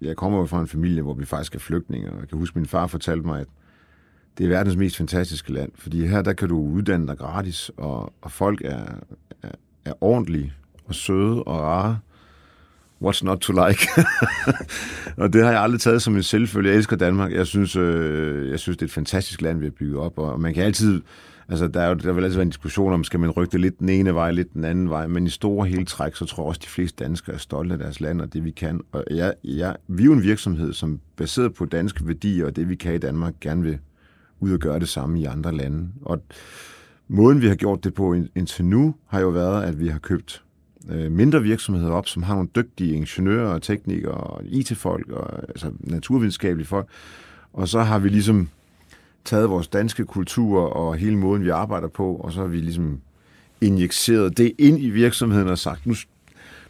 jeg 0.00 0.16
kommer 0.16 0.38
jo 0.38 0.46
fra 0.46 0.60
en 0.60 0.68
familie, 0.68 1.02
hvor 1.02 1.14
vi 1.14 1.24
faktisk 1.24 1.54
er 1.54 1.58
flygtninge, 1.58 2.12
og 2.12 2.20
jeg 2.20 2.28
kan 2.28 2.38
huske, 2.38 2.52
at 2.52 2.56
min 2.56 2.66
far 2.66 2.86
fortalte 2.86 3.26
mig, 3.26 3.40
at 3.40 3.46
det 4.38 4.44
er 4.44 4.48
verdens 4.48 4.76
mest 4.76 4.96
fantastiske 4.96 5.52
land, 5.52 5.72
fordi 5.78 6.06
her 6.06 6.22
der 6.22 6.32
kan 6.32 6.48
du 6.48 6.58
uddanne 6.58 7.06
dig 7.06 7.18
gratis, 7.18 7.70
og, 7.76 8.12
og 8.22 8.32
folk 8.32 8.60
er, 8.64 8.84
er, 9.42 9.48
er 9.84 9.92
ordentlige 10.00 10.52
og 10.86 10.94
søde 10.94 11.42
og 11.42 11.60
rare. 11.60 11.98
What's 13.04 13.24
not 13.24 13.38
to 13.38 13.52
like? 13.52 13.88
og 15.22 15.32
det 15.32 15.44
har 15.44 15.50
jeg 15.50 15.60
aldrig 15.60 15.80
taget 15.80 16.02
som 16.02 16.16
en 16.16 16.22
selvfølge. 16.22 16.70
Jeg 16.70 16.76
elsker 16.76 16.96
Danmark. 16.96 17.32
Jeg 17.32 17.46
synes, 17.46 17.76
øh, 17.76 18.50
jeg 18.50 18.58
synes 18.58 18.76
det 18.76 18.82
er 18.82 18.86
et 18.86 18.92
fantastisk 18.92 19.42
land, 19.42 19.58
vi 19.58 19.66
har 19.66 19.70
bygget 19.70 19.96
op, 19.96 20.18
og 20.18 20.40
man 20.40 20.54
kan 20.54 20.64
altid... 20.64 21.02
Altså, 21.48 21.68
der, 21.68 21.80
er 21.80 21.88
jo, 21.88 21.94
der 21.94 22.12
vil 22.12 22.24
altid 22.24 22.36
være 22.36 22.42
en 22.42 22.48
diskussion 22.48 22.92
om, 22.92 23.04
skal 23.04 23.20
man 23.20 23.30
rykke 23.30 23.52
det 23.52 23.60
lidt 23.60 23.78
den 23.78 23.88
ene 23.88 24.14
vej, 24.14 24.30
lidt 24.30 24.52
den 24.52 24.64
anden 24.64 24.90
vej, 24.90 25.06
men 25.06 25.26
i 25.26 25.30
store 25.30 25.66
hele 25.66 25.84
træk, 25.84 26.16
så 26.16 26.24
tror 26.24 26.42
jeg 26.42 26.48
også, 26.48 26.58
at 26.58 26.64
de 26.64 26.68
fleste 26.68 27.04
danskere 27.04 27.34
er 27.34 27.38
stolte 27.38 27.72
af 27.72 27.78
deres 27.78 28.00
land 28.00 28.20
og 28.20 28.32
det, 28.32 28.44
vi 28.44 28.50
kan. 28.50 28.80
Og 28.92 29.04
jeg, 29.10 29.34
jeg, 29.44 29.76
vi 29.88 30.02
er 30.02 30.06
jo 30.06 30.12
en 30.12 30.22
virksomhed, 30.22 30.72
som 30.72 31.00
baseret 31.16 31.54
på 31.54 31.64
danske 31.64 32.06
værdier 32.06 32.46
og 32.46 32.56
det, 32.56 32.68
vi 32.68 32.74
kan 32.74 32.94
i 32.94 32.98
Danmark, 32.98 33.34
gerne 33.40 33.62
vil 33.62 33.78
ud 34.44 34.52
og 34.52 34.58
gøre 34.58 34.80
det 34.80 34.88
samme 34.88 35.20
i 35.20 35.24
andre 35.24 35.52
lande. 35.52 35.88
Og 36.02 36.22
måden, 37.08 37.40
vi 37.40 37.48
har 37.48 37.54
gjort 37.54 37.84
det 37.84 37.94
på 37.94 38.12
indtil 38.12 38.64
nu, 38.64 38.94
har 39.06 39.20
jo 39.20 39.28
været, 39.28 39.64
at 39.64 39.80
vi 39.80 39.88
har 39.88 39.98
købt 39.98 40.42
øh, 40.90 41.12
mindre 41.12 41.42
virksomheder 41.42 41.92
op, 41.92 42.08
som 42.08 42.22
har 42.22 42.34
nogle 42.34 42.48
dygtige 42.56 42.94
ingeniører, 42.94 43.58
teknikere, 43.58 44.14
og 44.14 44.42
IT-folk 44.44 45.10
og 45.10 45.42
altså 45.48 45.70
naturvidenskabelige 45.80 46.66
folk. 46.66 46.88
Og 47.52 47.68
så 47.68 47.80
har 47.80 47.98
vi 47.98 48.08
ligesom 48.08 48.48
taget 49.24 49.50
vores 49.50 49.68
danske 49.68 50.04
kultur 50.04 50.60
og 50.60 50.96
hele 50.96 51.16
måden, 51.16 51.44
vi 51.44 51.48
arbejder 51.48 51.88
på, 51.88 52.14
og 52.14 52.32
så 52.32 52.40
har 52.40 52.46
vi 52.46 52.58
ligesom 52.58 53.00
injiceret 53.60 54.38
det 54.38 54.52
ind 54.58 54.82
i 54.82 54.90
virksomheden 54.90 55.48
og 55.48 55.58
sagt, 55.58 55.86
nu, 55.86 55.94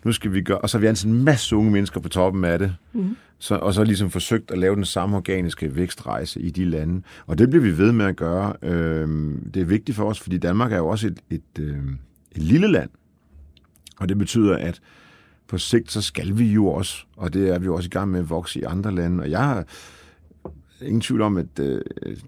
nu 0.04 0.12
skal 0.12 0.32
vi 0.32 0.42
gøre, 0.42 0.58
og 0.58 0.70
så 0.70 0.78
har 0.78 0.80
vi 0.80 0.86
ansat 0.86 1.10
en 1.10 1.24
masse 1.24 1.56
unge 1.56 1.70
mennesker 1.70 2.00
på 2.00 2.08
toppen 2.08 2.44
af 2.44 2.58
det, 2.58 2.76
mm 2.92 3.16
så, 3.38 3.54
og 3.54 3.74
så 3.74 3.84
ligesom 3.84 4.10
forsøgt 4.10 4.50
at 4.50 4.58
lave 4.58 4.76
den 4.76 4.84
samme 4.84 5.16
organiske 5.16 5.76
vækstrejse 5.76 6.40
i 6.40 6.50
de 6.50 6.64
lande. 6.64 7.02
Og 7.26 7.38
det 7.38 7.50
bliver 7.50 7.62
vi 7.62 7.78
ved 7.78 7.92
med 7.92 8.06
at 8.06 8.16
gøre. 8.16 8.52
Øh, 8.62 9.08
det 9.54 9.62
er 9.62 9.66
vigtigt 9.66 9.96
for 9.96 10.04
os, 10.04 10.20
fordi 10.20 10.38
Danmark 10.38 10.72
er 10.72 10.76
jo 10.76 10.88
også 10.88 11.06
et, 11.06 11.20
et, 11.30 11.60
øh, 11.60 11.78
et 12.32 12.42
lille 12.42 12.68
land, 12.68 12.90
og 13.98 14.08
det 14.08 14.18
betyder, 14.18 14.56
at 14.56 14.80
på 15.48 15.58
sigt, 15.58 15.92
så 15.92 16.02
skal 16.02 16.38
vi 16.38 16.52
jo 16.52 16.66
også, 16.66 17.04
og 17.16 17.34
det 17.34 17.48
er 17.48 17.58
vi 17.58 17.64
jo 17.64 17.74
også 17.74 17.86
i 17.86 17.90
gang 17.90 18.10
med 18.10 18.20
at 18.20 18.30
vokse 18.30 18.60
i 18.60 18.62
andre 18.62 18.94
lande. 18.94 19.22
Og 19.22 19.30
jeg 19.30 19.44
har 19.44 19.64
ingen 20.80 21.00
tvivl 21.00 21.22
om, 21.22 21.36
at 21.36 21.58
øh, 21.60 21.82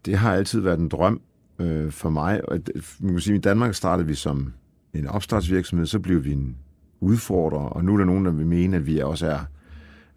det 0.04 0.16
har 0.16 0.34
altid 0.34 0.60
været 0.60 0.78
en 0.78 0.88
drøm 0.88 1.20
øh, 1.58 1.90
for 1.90 2.10
mig. 2.10 2.48
Og, 2.48 2.58
man 3.00 3.12
kan 3.12 3.20
sige, 3.20 3.36
i 3.36 3.40
Danmark 3.40 3.74
startede 3.74 4.08
vi 4.08 4.14
som 4.14 4.52
en 4.94 5.06
opstartsvirksomhed, 5.06 5.86
så 5.86 5.98
blev 5.98 6.24
vi 6.24 6.32
en 6.32 6.56
udfordrer, 7.00 7.58
og 7.58 7.84
nu 7.84 7.92
er 7.94 7.98
der 7.98 8.04
nogen, 8.04 8.24
der 8.24 8.30
vil 8.30 8.46
mene, 8.46 8.76
at 8.76 8.86
vi 8.86 8.98
også 8.98 9.26
er 9.26 9.38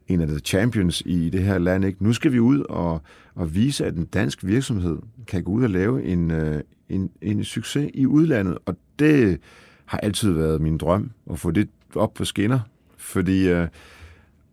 en 0.09 0.21
af 0.21 0.27
de 0.27 0.39
champions 0.39 1.03
i 1.05 1.29
det 1.29 1.43
her 1.43 1.57
land. 1.57 1.85
Ikke? 1.85 2.03
Nu 2.03 2.13
skal 2.13 2.31
vi 2.31 2.39
ud 2.39 2.59
og, 2.69 3.01
og 3.35 3.55
vise, 3.55 3.85
at 3.85 3.95
en 3.95 4.05
dansk 4.05 4.45
virksomhed 4.45 4.97
kan 5.27 5.43
gå 5.43 5.51
ud 5.51 5.63
og 5.63 5.69
lave 5.69 6.03
en, 6.03 6.31
øh, 6.31 6.61
en, 6.89 7.11
en 7.21 7.43
succes 7.43 7.91
i 7.93 8.05
udlandet, 8.05 8.57
og 8.65 8.77
det 8.99 9.39
har 9.85 9.97
altid 9.97 10.31
været 10.31 10.61
min 10.61 10.77
drøm 10.77 11.11
at 11.31 11.39
få 11.39 11.51
det 11.51 11.69
op 11.95 12.13
på 12.13 12.25
skinner, 12.25 12.59
fordi 12.97 13.49
øh, 13.49 13.67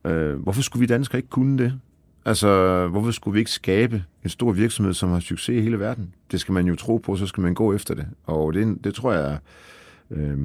øh, 0.04 0.34
hvorfor 0.34 0.62
skulle 0.62 0.80
vi 0.80 0.86
danskere 0.86 1.18
ikke 1.18 1.28
kunne 1.28 1.59
det? 1.59 1.80
Altså, 2.24 2.88
hvorfor 2.88 3.11
skulle 3.11 3.32
vi 3.32 3.38
ikke 3.38 3.50
skabe 3.50 4.04
en 4.24 4.30
stor 4.30 4.52
virksomhed, 4.52 4.94
som 4.94 5.11
har 5.11 5.20
succes 5.20 5.57
i 5.57 5.61
hele 5.61 5.78
verden? 5.78 6.14
Det 6.30 6.40
skal 6.40 6.52
man 6.52 6.66
jo 6.66 6.76
tro 6.76 6.96
på, 6.96 7.16
så 7.16 7.26
skal 7.26 7.40
man 7.42 7.54
gå 7.54 7.74
efter 7.74 7.94
det. 7.94 8.07
Og 8.24 8.52
det, 8.54 8.84
det 8.84 8.94
tror 8.94 9.12
jeg, 9.12 9.38
øh, 10.11 10.38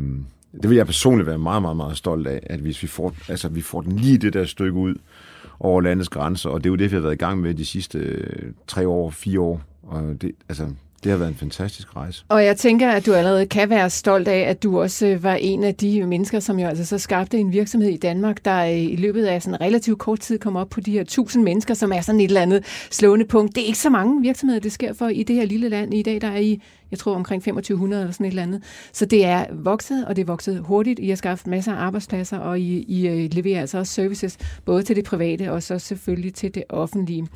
det 0.53 0.69
vil 0.69 0.75
jeg 0.75 0.85
personligt 0.85 1.27
være 1.27 1.37
meget, 1.37 1.61
meget, 1.61 1.77
meget 1.77 1.97
stolt 1.97 2.27
af, 2.27 2.39
at 2.43 2.59
hvis 2.59 2.83
vi 2.83 2.87
får, 2.87 3.15
altså, 3.29 3.49
vi 3.49 3.61
får 3.61 3.81
den 3.81 3.95
lige 3.95 4.17
det 4.17 4.33
der 4.33 4.45
stykke 4.45 4.79
ud 4.79 4.95
over 5.59 5.81
landets 5.81 6.09
grænser, 6.09 6.49
og 6.49 6.63
det 6.63 6.69
er 6.69 6.71
jo 6.71 6.75
det, 6.75 6.91
vi 6.91 6.95
har 6.95 7.01
været 7.01 7.13
i 7.13 7.17
gang 7.17 7.41
med 7.41 7.53
de 7.53 7.65
sidste 7.65 7.97
øh, 7.99 8.51
tre 8.67 8.87
år, 8.87 9.09
fire 9.09 9.39
år. 9.39 9.61
Og 9.83 10.21
det, 10.21 10.31
altså, 10.49 10.67
det 11.03 11.11
har 11.11 11.17
været 11.17 11.29
en 11.29 11.35
fantastisk 11.35 11.95
rejse. 11.95 12.23
Og 12.29 12.45
jeg 12.45 12.57
tænker, 12.57 12.91
at 12.91 13.05
du 13.05 13.13
allerede 13.13 13.45
kan 13.45 13.69
være 13.69 13.89
stolt 13.89 14.27
af, 14.27 14.39
at 14.39 14.63
du 14.63 14.81
også 14.81 15.07
øh, 15.07 15.23
var 15.23 15.35
en 15.35 15.63
af 15.63 15.75
de 15.75 16.05
mennesker, 16.05 16.39
som 16.39 16.59
jo 16.59 16.67
altså 16.67 16.85
så 16.85 16.97
skabte 16.97 17.37
en 17.37 17.51
virksomhed 17.51 17.89
i 17.89 17.97
Danmark, 17.97 18.45
der 18.45 18.63
øh, 18.63 18.81
i 18.81 18.95
løbet 18.95 19.25
af 19.25 19.41
sådan 19.41 19.61
relativt 19.61 19.99
kort 19.99 20.19
tid 20.19 20.39
kom 20.39 20.55
op 20.55 20.69
på 20.69 20.81
de 20.81 20.91
her 20.91 21.03
tusind 21.03 21.43
mennesker, 21.43 21.73
som 21.73 21.91
er 21.91 22.01
sådan 22.01 22.21
et 22.21 22.25
eller 22.25 22.41
andet 22.41 22.65
slående 22.91 23.25
punkt. 23.25 23.55
Det 23.55 23.63
er 23.63 23.67
ikke 23.67 23.79
så 23.79 23.89
mange 23.89 24.21
virksomheder, 24.21 24.59
det 24.59 24.71
sker 24.71 24.93
for 24.93 25.07
i 25.07 25.23
det 25.23 25.35
her 25.35 25.45
lille 25.45 25.69
land. 25.69 25.93
I 25.93 26.01
dag 26.01 26.21
der 26.21 26.27
er 26.27 26.37
I, 26.37 26.61
jeg 26.91 26.99
tror, 26.99 27.15
omkring 27.15 27.41
2500 27.43 28.01
eller 28.01 28.13
sådan 28.13 28.25
et 28.25 28.29
eller 28.29 28.43
andet. 28.43 28.63
Så 28.93 29.05
det 29.05 29.25
er 29.25 29.45
vokset, 29.51 30.05
og 30.05 30.15
det 30.15 30.21
er 30.21 30.25
vokset 30.25 30.59
hurtigt. 30.59 30.99
I 30.99 31.09
har 31.09 31.15
skaffet 31.15 31.47
masser 31.47 31.73
af 31.73 31.85
arbejdspladser, 31.85 32.37
og 32.37 32.59
I, 32.59 32.85
I 32.87 33.07
øh, 33.07 33.29
leverer 33.31 33.61
altså 33.61 33.77
også 33.77 33.93
services, 33.93 34.37
både 34.65 34.83
til 34.83 34.95
det 34.95 35.05
private 35.05 35.51
og 35.51 35.63
så 35.63 35.79
selvfølgelig 35.79 36.33
til 36.33 36.55
det 36.55 36.63
offentlige. 36.69 37.27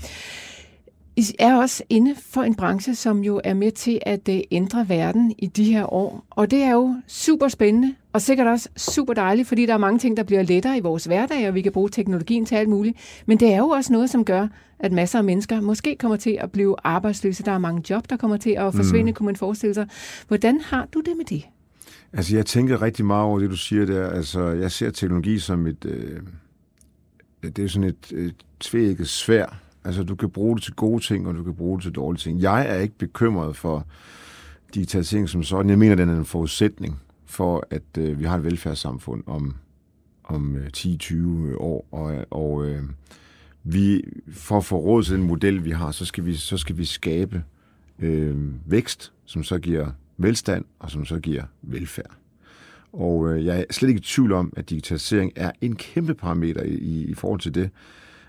I 1.18 1.24
er 1.39 1.55
også 1.55 1.84
inde 1.89 2.16
for 2.16 2.41
en 2.41 2.55
branche, 2.55 2.95
som 2.95 3.24
jo 3.24 3.41
er 3.43 3.53
med 3.53 3.72
til 3.72 3.99
at 4.01 4.30
øh, 4.30 4.39
ændre 4.51 4.89
verden 4.89 5.36
i 5.38 5.47
de 5.47 5.63
her 5.63 5.93
år. 5.93 6.26
Og 6.30 6.51
det 6.51 6.61
er 6.61 6.72
jo 6.72 6.95
super 7.07 7.47
spændende, 7.47 7.95
og 8.13 8.22
sikkert 8.22 8.47
også 8.47 8.70
super 8.78 9.13
dejligt, 9.13 9.47
fordi 9.47 9.66
der 9.66 9.74
er 9.74 9.78
mange 9.78 9.99
ting, 9.99 10.18
der 10.18 10.24
bliver 10.24 10.41
lettere 10.41 10.78
i 10.78 10.80
vores 10.80 11.05
hverdag, 11.05 11.47
og 11.47 11.55
vi 11.55 11.61
kan 11.61 11.72
bruge 11.72 11.89
teknologien 11.89 12.45
til 12.45 12.55
alt 12.55 12.70
muligt. 12.70 12.97
Men 13.26 13.39
det 13.39 13.53
er 13.53 13.57
jo 13.57 13.70
også 13.70 13.93
noget, 13.93 14.09
som 14.09 14.26
gør, 14.26 14.47
at 14.80 14.91
masser 14.91 15.20
af 15.20 15.24
mennesker 15.24 15.61
måske 15.61 15.95
kommer 15.99 16.18
til 16.18 16.38
at 16.41 16.51
blive 16.51 16.76
arbejdsløse. 16.84 17.43
Der 17.43 17.51
er 17.51 17.57
mange 17.57 17.84
job, 17.89 18.09
der 18.09 18.18
kommer 18.18 18.38
til 18.38 18.51
at 18.57 18.74
forsvinde, 18.74 19.11
mm. 19.11 19.16
kunne 19.16 19.26
man 19.26 19.36
forestille 19.36 19.74
sig. 19.74 19.88
Hvordan 20.28 20.61
har 20.61 20.88
du 20.93 20.99
det 20.99 21.13
med 21.18 21.26
det? 21.26 21.45
Altså, 22.13 22.36
jeg 22.36 22.45
tænker 22.45 22.82
rigtig 22.82 23.05
meget 23.05 23.24
over 23.24 23.39
det, 23.39 23.49
du 23.49 23.57
siger 23.57 23.86
der. 23.86 24.09
Altså, 24.09 24.47
jeg 24.47 24.72
ser 24.72 24.91
teknologi 24.91 25.39
som 25.39 25.68
et... 25.68 25.86
Øh, 25.86 26.20
det 27.43 27.59
er 27.59 27.68
sådan 27.68 27.89
et, 27.89 28.11
et 28.11 28.36
tvækket 28.59 29.07
svær 29.07 29.64
Altså, 29.86 30.03
du 30.03 30.15
kan 30.15 30.29
bruge 30.29 30.55
det 30.55 30.63
til 30.63 30.73
gode 30.73 31.03
ting, 31.03 31.27
og 31.27 31.36
du 31.36 31.43
kan 31.43 31.55
bruge 31.55 31.77
det 31.77 31.83
til 31.83 31.91
dårlige 31.91 32.19
ting. 32.19 32.41
Jeg 32.41 32.67
er 32.69 32.79
ikke 32.79 32.97
bekymret 32.97 33.55
for 33.55 33.88
digitalisering 34.73 35.29
som 35.29 35.43
sådan. 35.43 35.69
Jeg 35.69 35.77
mener, 35.77 35.95
den 35.95 36.09
er 36.09 36.17
en 36.17 36.25
forudsætning 36.25 36.99
for, 37.25 37.67
at 37.69 37.97
øh, 37.97 38.19
vi 38.19 38.23
har 38.23 38.38
et 38.38 38.43
velfærdssamfund 38.43 39.23
om, 39.25 39.55
om 40.23 40.55
øh, 40.55 40.69
10-20 40.77 41.57
år. 41.57 41.88
Og, 41.91 42.25
og 42.31 42.65
øh, 42.65 42.83
vi, 43.63 44.03
for 44.31 44.57
at 44.57 44.65
få 44.65 44.77
råd 44.77 45.03
til 45.03 45.15
den 45.15 45.23
model, 45.23 45.65
vi 45.65 45.71
har, 45.71 45.91
så 45.91 46.05
skal 46.05 46.25
vi, 46.25 46.36
så 46.36 46.57
skal 46.57 46.77
vi 46.77 46.86
skabe 46.86 47.43
øh, 47.99 48.38
vækst, 48.65 49.13
som 49.25 49.43
så 49.43 49.59
giver 49.59 49.91
velstand, 50.17 50.65
og 50.79 50.91
som 50.91 51.05
så 51.05 51.19
giver 51.19 51.43
velfærd. 51.61 52.11
Og 52.93 53.33
øh, 53.33 53.45
jeg 53.45 53.59
er 53.59 53.73
slet 53.73 53.89
ikke 53.89 53.99
i 53.99 54.03
tvivl 54.03 54.31
om, 54.31 54.53
at 54.55 54.69
digitalisering 54.69 55.31
er 55.36 55.51
en 55.61 55.75
kæmpe 55.75 56.13
parameter 56.13 56.63
i, 56.63 57.03
i 57.03 57.13
forhold 57.13 57.39
til 57.39 57.55
det. 57.55 57.69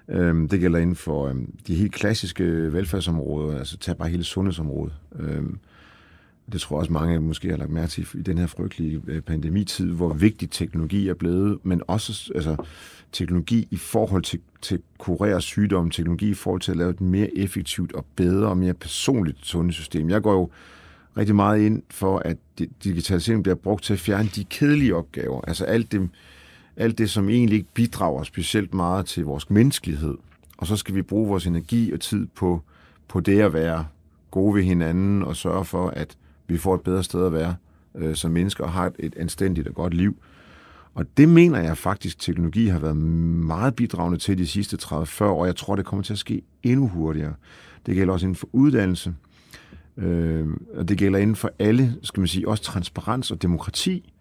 Øhm, 0.09 0.48
det 0.48 0.61
gælder 0.61 0.78
inden 0.78 0.96
for 0.96 1.28
øhm, 1.28 1.52
de 1.66 1.74
helt 1.74 1.92
klassiske 1.92 2.72
velfærdsområder, 2.72 3.59
altså 3.59 3.78
tag 3.78 3.96
bare 3.96 4.09
hele 4.09 4.24
sundhedsområdet. 4.24 4.94
Øhm, 5.18 5.59
det 6.52 6.61
tror 6.61 6.76
jeg 6.76 6.80
også 6.80 6.92
mange 6.92 7.20
måske 7.20 7.50
har 7.50 7.57
lagt 7.57 7.70
mærke 7.70 7.90
til 7.90 8.07
i 8.14 8.22
den 8.22 8.38
her 8.38 8.46
frygtelige 8.46 9.02
øh, 9.07 9.20
pandemitid, 9.20 9.92
hvor 9.92 10.12
vigtig 10.12 10.50
teknologi 10.50 11.09
er 11.09 11.14
blevet, 11.14 11.59
men 11.62 11.82
også 11.86 12.32
altså, 12.34 12.57
teknologi 13.12 13.68
i 13.70 13.76
forhold 13.76 14.22
til, 14.22 14.40
til 14.62 14.80
kurere 14.98 15.40
sygdomme, 15.40 15.90
teknologi 15.90 16.30
i 16.30 16.34
forhold 16.34 16.61
til 16.61 16.70
at 16.70 16.76
lave 16.76 16.90
et 16.90 17.00
mere 17.00 17.38
effektivt 17.38 17.92
og 17.92 18.07
bedre 18.16 18.48
og 18.48 18.57
mere 18.57 18.74
personligt 18.74 19.38
sundhedssystem. 19.46 20.11
Jeg 20.11 20.22
går 20.22 20.32
jo 20.32 20.50
rigtig 21.16 21.34
meget 21.34 21.61
ind 21.61 21.82
for, 21.90 22.18
at 22.18 22.36
digitalisering 22.84 23.42
bliver 23.42 23.57
brugt 23.57 23.84
til 23.84 23.92
at 23.92 23.98
fjerne 23.98 24.28
de 24.34 24.44
kedelige 24.44 24.94
opgaver, 24.94 25.40
altså 25.40 25.64
alt 25.64 25.92
det, 25.92 26.09
alt 26.77 26.99
det, 26.99 27.11
som 27.11 27.29
egentlig 27.29 27.57
ikke 27.57 27.72
bidrager 27.74 28.22
specielt 28.22 28.74
meget 28.74 29.07
til 29.07 29.24
vores 29.24 29.51
menneskelighed. 29.51 30.14
Og 30.59 30.66
så 30.66 30.77
skal 30.77 30.95
vi 30.95 31.03
bruge 31.03 31.29
vores 31.29 31.47
energi 31.47 31.93
og 31.93 32.01
tid 32.01 32.27
på, 32.35 32.62
på 33.09 33.20
det 33.20 33.41
at 33.41 33.53
være 33.53 33.87
gode 34.31 34.55
ved 34.55 34.62
hinanden 34.62 35.22
og 35.22 35.37
sørge 35.37 35.64
for, 35.64 35.89
at 35.89 36.16
vi 36.49 36.59
får 36.59 36.74
et 36.74 36.81
bedre 36.81 37.05
sted 37.05 37.27
at 37.27 37.33
være 37.33 37.55
øh, 37.95 38.14
som 38.14 38.31
mennesker 38.31 38.64
og 38.64 38.72
har 38.72 38.87
et, 38.87 38.95
et 38.99 39.14
anstændigt 39.16 39.68
og 39.68 39.74
godt 39.74 39.95
liv. 39.95 40.16
Og 40.95 41.05
det 41.16 41.29
mener 41.29 41.61
jeg 41.61 41.77
faktisk, 41.77 42.18
teknologi 42.18 42.66
har 42.66 42.79
været 42.79 42.97
meget 42.97 43.74
bidragende 43.74 44.18
til 44.18 44.39
de 44.39 44.47
sidste 44.47 44.79
30-40 44.83 45.24
år, 45.24 45.41
og 45.41 45.47
jeg 45.47 45.57
tror, 45.57 45.77
det 45.77 45.85
kommer 45.85 46.03
til 46.03 46.12
at 46.12 46.18
ske 46.18 46.43
endnu 46.62 46.89
hurtigere. 46.89 47.35
Det 47.87 47.95
gælder 47.95 48.12
også 48.12 48.27
inden 48.27 48.37
for 48.37 48.49
uddannelse, 48.53 49.14
øh, 49.97 50.47
og 50.74 50.89
det 50.89 50.99
gælder 50.99 51.18
inden 51.18 51.37
for 51.37 51.51
alle, 51.59 51.97
skal 52.03 52.20
man 52.20 52.29
sige, 52.29 52.49
også 52.49 52.62
transparens 52.62 53.31
og 53.31 53.43
demokrati. 53.43 54.12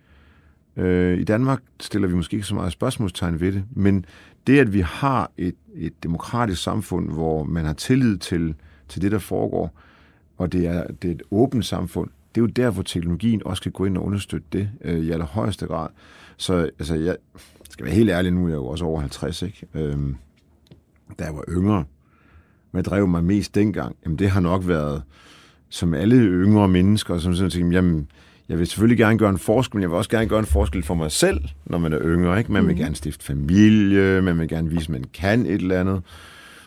Øh, 0.78 1.20
I 1.20 1.24
Danmark 1.24 1.62
stiller 1.80 2.08
vi 2.08 2.16
måske 2.16 2.34
ikke 2.34 2.48
så 2.48 2.56
meget 2.56 2.72
spørgsmålstegn 2.72 3.40
ved 3.40 3.52
det, 3.52 3.64
men 3.72 4.06
det, 4.48 4.60
at 4.60 4.74
vi 4.74 4.80
har 4.80 5.32
et, 5.38 5.56
et 5.76 6.04
demokratisk 6.04 6.64
samfund, 6.64 7.10
hvor 7.10 7.44
man 7.44 7.66
har 7.66 7.74
tillid 7.74 8.18
til, 8.18 8.56
til 8.88 9.02
det, 9.02 9.12
der 9.12 9.20
foregår, 9.20 9.80
og 10.38 10.52
det 10.52 10.68
er, 10.68 10.88
det 10.88 11.08
er 11.08 11.16
et 11.16 11.24
åbent 11.32 11.66
samfund, 11.66 12.10
det 12.36 12.42
er 12.42 12.46
jo 12.46 12.48
der, 12.48 12.70
hvor 12.70 12.84
teknologien 12.84 13.42
også 13.46 13.64
kan 13.64 13.72
gå 13.72 13.86
ind 13.86 13.98
og 13.98 14.06
understøtte 14.06 14.48
det 14.54 14.70
øh, 14.82 15.00
i 15.00 15.12
allerhøjeste 15.12 15.66
grad. 15.66 15.90
Så 16.38 16.70
altså, 16.80 16.96
jeg 16.96 17.16
skal 17.70 17.86
være 17.86 17.96
helt 17.96 18.10
ærlig, 18.10 18.32
nu 18.32 18.46
er 18.46 18.50
jeg 18.50 18.56
jo 18.56 18.66
også 18.66 18.86
over 18.86 19.00
50, 19.00 19.42
ikke? 19.42 19.68
Øh, 19.74 19.98
da 21.20 21.24
jeg 21.24 21.36
var 21.36 21.44
yngre, 21.50 21.84
hvad 22.72 22.84
drev 22.84 23.08
mig 23.08 23.24
mest 23.24 23.56
dengang? 23.56 23.96
Jamen, 24.06 24.20
det 24.20 24.30
har 24.30 24.40
nok 24.40 24.68
været, 24.68 25.04
som 25.70 25.94
alle 25.94 26.16
yngre 26.16 26.68
mennesker, 26.68 27.18
som 27.18 27.36
sådan 27.36 27.50
tænkte, 27.52 27.76
jamen, 27.76 28.08
jeg 28.50 28.60
vil 28.60 28.68
selvfølgelig 28.68 28.98
gerne 28.98 29.18
gøre 29.18 29.30
en 29.30 29.38
forskel, 29.38 29.78
men 29.78 29.82
jeg 29.82 29.90
vil 29.90 29.98
også 29.98 30.10
gerne 30.10 30.28
gøre 30.28 30.40
en 30.40 30.46
forskel 30.46 30.84
for 30.84 30.96
mig 30.96 31.12
selv, 31.12 31.42
når 31.66 31.78
man 31.78 31.94
er 31.94 32.00
yngre. 32.02 32.38
Ikke? 32.38 32.52
Man 32.52 32.68
vil 32.68 32.76
mm. 32.76 32.80
gerne 32.80 32.96
stifte 32.96 33.26
familie, 33.26 34.22
man 34.22 34.40
vil 34.40 34.48
gerne 34.48 34.70
vise, 34.70 34.84
at 34.84 34.90
man 34.90 35.04
kan 35.14 35.46
et 35.46 35.54
eller 35.54 35.80
andet. 35.80 36.02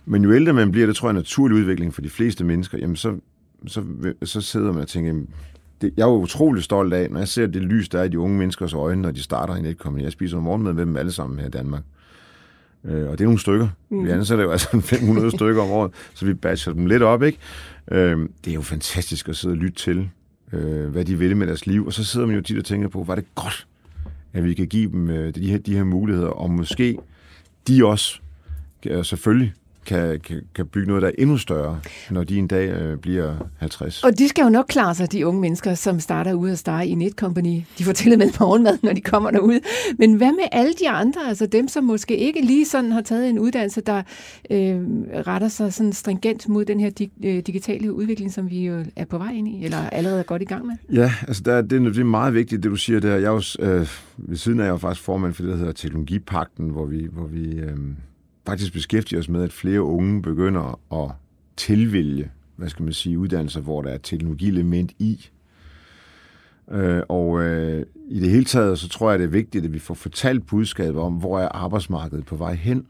Men 0.07 0.25
jo 0.25 0.33
ældre 0.33 0.53
man 0.53 0.73
bliver, 0.73 0.87
det 0.87 0.97
tror 0.97 1.09
jeg 1.09 1.11
er 1.11 1.17
en 1.17 1.21
naturlig 1.21 1.57
udvikling 1.57 1.95
for 1.95 2.03
de 2.03 2.11
fleste 2.11 2.45
mennesker, 2.45 2.79
jamen 2.79 2.97
så, 2.97 3.17
så, 3.67 3.85
så 4.23 4.41
sidder 4.41 4.73
man 4.73 4.83
og 4.83 4.89
tænker, 4.89 5.09
jamen, 5.09 5.29
det, 5.81 5.93
jeg 5.97 6.03
er 6.03 6.09
jo 6.09 6.17
utrolig 6.17 6.63
stolt 6.63 6.95
af, 6.95 7.11
når 7.11 7.19
jeg 7.19 7.29
ser 7.29 7.47
det 7.47 7.63
lys, 7.63 7.89
der 7.89 7.99
er 7.99 8.05
i 8.05 8.09
de 8.09 8.19
unge 8.19 8.39
menneskers 8.39 8.75
øjne, 8.75 9.03
når 9.03 9.11
de 9.11 9.23
starter 9.23 9.57
i 9.57 9.63
netkompani. 9.63 10.05
Jeg 10.05 10.13
spiser 10.13 10.41
morgenmad 10.41 10.73
med 10.73 10.87
dem 10.87 10.97
alle 10.97 11.13
sammen 11.13 11.39
her 11.39 11.47
i 11.47 11.51
Danmark. 11.51 11.83
Øh, 12.85 13.09
og 13.09 13.13
det 13.13 13.21
er 13.21 13.25
nogle 13.25 13.41
stykker. 13.41 13.69
Mm. 13.91 14.05
Vi 14.05 14.11
ansætter 14.11 14.45
jo 14.45 14.51
altså 14.51 14.81
500 14.99 15.31
stykker 15.31 15.63
om 15.63 15.71
året, 15.71 15.91
så 16.15 16.27
vi 16.27 16.35
batcher 16.35 16.73
dem 16.73 16.87
lidt 16.87 17.03
op, 17.03 17.23
ikke? 17.23 17.39
Øh, 17.91 18.29
det 18.45 18.51
er 18.51 18.55
jo 18.55 18.63
fantastisk 18.63 19.29
at 19.29 19.37
sidde 19.37 19.53
og 19.53 19.57
lytte 19.57 19.77
til, 19.77 20.11
øh, 20.53 20.89
hvad 20.89 21.05
de 21.05 21.19
vil 21.19 21.37
med 21.37 21.47
deres 21.47 21.67
liv. 21.67 21.87
Og 21.87 21.93
så 21.93 22.05
sidder 22.05 22.27
man 22.27 22.37
jo 22.37 22.43
tit 22.43 22.59
og 22.59 22.65
tænker 22.65 22.89
på, 22.89 23.03
var 23.03 23.15
det 23.15 23.35
godt, 23.35 23.67
at 24.33 24.45
vi 24.45 24.55
kan 24.55 24.67
give 24.67 24.91
dem 24.91 25.11
øh, 25.11 25.35
de, 25.35 25.51
her, 25.51 25.59
de 25.59 25.75
her 25.75 25.85
muligheder, 25.85 26.29
og 26.29 26.51
måske 26.51 26.99
de 27.69 27.87
også 27.87 28.21
øh, 28.87 29.05
selvfølgelig 29.05 29.55
kan, 29.89 30.21
kan, 30.21 30.43
kan 30.55 30.67
bygge 30.67 30.89
noget, 30.89 31.03
der 31.03 31.09
er 31.09 31.13
endnu 31.19 31.37
større, 31.37 31.81
når 32.11 32.25
de 32.25 32.39
en 32.39 32.47
dag 32.47 32.69
øh, 32.71 32.99
bliver 32.99 33.35
50. 33.57 34.05
Og 34.05 34.19
de 34.19 34.29
skal 34.29 34.43
jo 34.43 34.49
nok 34.49 34.67
klare 34.69 34.95
sig, 34.95 35.13
de 35.13 35.27
unge 35.27 35.41
mennesker, 35.41 35.75
som 35.75 36.01
starter 36.01 36.33
ud 36.33 36.51
og 36.51 36.59
starte 36.59 36.87
i 36.87 36.95
Netcompany. 36.95 37.61
De 37.79 37.85
får 37.85 37.93
til 37.93 38.13
og 38.13 38.19
med 38.19 38.27
morgenmad, 38.41 38.79
når 38.83 38.93
de 38.93 39.01
kommer 39.01 39.31
derud. 39.31 39.61
Men 39.99 40.15
hvad 40.15 40.33
med 40.33 40.49
alle 40.53 40.73
de 40.73 40.89
andre, 40.89 41.29
altså 41.29 41.47
dem, 41.47 41.69
som 41.69 41.85
måske 41.85 42.17
ikke 42.17 42.41
lige 42.41 42.67
sådan 42.67 42.93
har 42.93 43.01
taget 43.01 43.29
en 43.29 43.39
uddannelse, 43.39 43.81
der 43.81 44.03
øh, 44.51 44.81
retter 45.27 45.49
sig 45.49 45.73
sådan 45.73 45.93
stringent 45.93 46.49
mod 46.49 46.65
den 46.65 46.81
her 46.81 46.91
dig, 46.91 47.11
øh, 47.25 47.43
digitale 47.47 47.93
udvikling, 47.93 48.33
som 48.33 48.51
vi 48.51 48.67
jo 48.67 48.85
er 48.97 49.05
på 49.05 49.19
vej 49.19 49.33
ind 49.33 49.49
i, 49.49 49.65
eller 49.65 49.91
allerede 49.91 50.19
er 50.19 50.25
godt 50.25 50.43
i 50.43 50.45
gang 50.45 50.67
med? 50.67 50.75
Ja, 50.93 51.13
altså 51.29 51.43
der, 51.43 51.63
det, 51.63 51.81
det 51.81 51.99
er 51.99 52.05
meget 52.05 52.35
vigtigt, 52.35 52.63
det 52.63 52.71
du 52.71 52.77
siger 52.77 53.01
der. 53.01 53.17
Jeg 53.17 53.25
er 53.25 53.31
jo, 53.61 53.67
øh, 53.71 53.87
ved 54.17 54.37
siden 54.37 54.61
af 54.61 54.65
jeg 54.65 54.69
er 54.69 54.73
jo 54.73 54.79
faktisk 54.79 55.05
formand 55.05 55.35
for 55.35 55.43
det, 55.43 55.51
der 55.53 55.59
hedder 55.59 55.73
Teknologipakten, 55.73 56.71
hvor 56.71 56.87
vi, 56.87 57.09
hvor 57.13 57.27
vi 57.27 57.45
øh, 57.45 57.77
faktisk 58.49 58.73
beskæftiger 58.73 59.21
os 59.21 59.29
med, 59.29 59.43
at 59.43 59.53
flere 59.53 59.83
unge 59.83 60.23
begynder 60.23 60.81
at 60.93 61.11
tilvælge, 61.57 62.31
hvad 62.57 62.69
skal 62.69 62.83
man 62.83 62.93
sige, 62.93 63.19
uddannelser, 63.19 63.61
hvor 63.61 63.83
der 63.83 63.91
er 63.91 63.99
teknologielement 63.99 64.93
i. 64.99 65.31
Øh, 66.71 67.03
og 67.09 67.43
øh, 67.43 67.87
i 68.09 68.21
det 68.21 68.31
hele 68.31 68.45
taget, 68.45 68.79
så 68.79 68.89
tror 68.89 69.11
jeg, 69.11 69.19
det 69.19 69.25
er 69.25 69.29
vigtigt, 69.29 69.65
at 69.65 69.73
vi 69.73 69.79
får 69.79 69.95
fortalt 69.95 70.47
budskabet 70.47 71.01
om, 71.01 71.13
hvor 71.13 71.41
er 71.41 71.49
arbejdsmarkedet 71.49 72.27
på 72.27 72.37
vej 72.37 72.55
hen, 72.55 72.87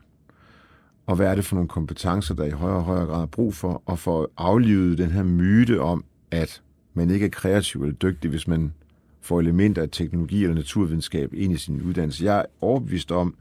og 1.07 1.17
hvad 1.17 1.27
er 1.27 1.35
det 1.35 1.45
for 1.45 1.55
nogle 1.55 1.69
kompetencer, 1.69 2.35
der 2.35 2.45
i 2.45 2.51
højere 2.51 2.77
og 2.77 2.85
højere 2.85 3.07
grad 3.07 3.23
er 3.23 3.27
brug 3.27 3.55
for, 3.55 3.83
og 3.87 3.99
få 3.99 4.31
aflivet 4.37 4.99
den 4.99 5.11
her 5.11 5.23
myte 5.23 5.81
om, 5.81 6.05
at 6.31 6.63
man 6.95 7.11
ikke 7.11 7.27
er 7.27 7.31
kreativ 7.31 7.83
eller 7.83 7.97
dygtig, 7.97 8.31
hvis 8.31 8.49
man 8.49 8.73
får 9.21 9.41
elementer 9.41 9.83
af 9.83 9.89
teknologi 9.93 10.43
eller 10.43 10.55
naturvidenskab 10.55 11.35
ind 11.35 11.53
i 11.53 11.57
sin 11.57 11.83
uddannelse. 11.83 12.25
Jeg 12.25 12.39
er 12.39 12.45
overbevist 12.61 13.13
om, 13.13 13.35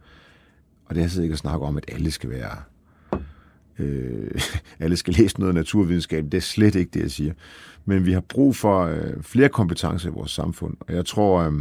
og 0.90 0.96
det 0.96 1.04
er 1.04 1.14
jeg 1.16 1.24
ikke 1.24 1.34
at 1.34 1.40
snakke 1.40 1.66
om, 1.66 1.78
at 1.78 1.86
alle 1.88 2.12
skal 2.12 2.30
være 2.30 2.58
øh, 3.80 4.42
alle 4.80 4.98
skal 4.98 5.14
læse 5.14 5.40
noget 5.40 5.56
naturvidenskab. 5.56 6.24
Det 6.24 6.34
er 6.34 6.42
slet 6.42 6.76
ikke 6.76 6.92
det, 6.94 7.02
jeg 7.02 7.12
siger. 7.12 7.34
Men 7.86 8.06
vi 8.06 8.12
har 8.12 8.22
brug 8.22 8.56
for 8.56 8.84
øh, 8.84 9.24
flere 9.24 9.50
kompetencer 9.50 10.10
i 10.10 10.12
vores 10.12 10.32
samfund, 10.32 10.78
og 10.80 10.94
jeg 10.94 11.06
tror, 11.06 11.40
øh, 11.40 11.54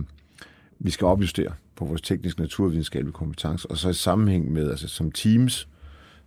vi 0.78 0.90
skal 0.90 1.04
opjustere 1.04 1.52
på 1.76 1.84
vores 1.84 2.00
tekniske 2.00 2.40
naturvidenskabelige 2.40 3.12
kompetencer, 3.12 3.68
og 3.68 3.76
så 3.76 3.88
i 3.88 3.94
sammenhæng 3.94 4.52
med, 4.52 4.70
altså 4.70 4.88
som 4.88 5.12
teams, 5.12 5.68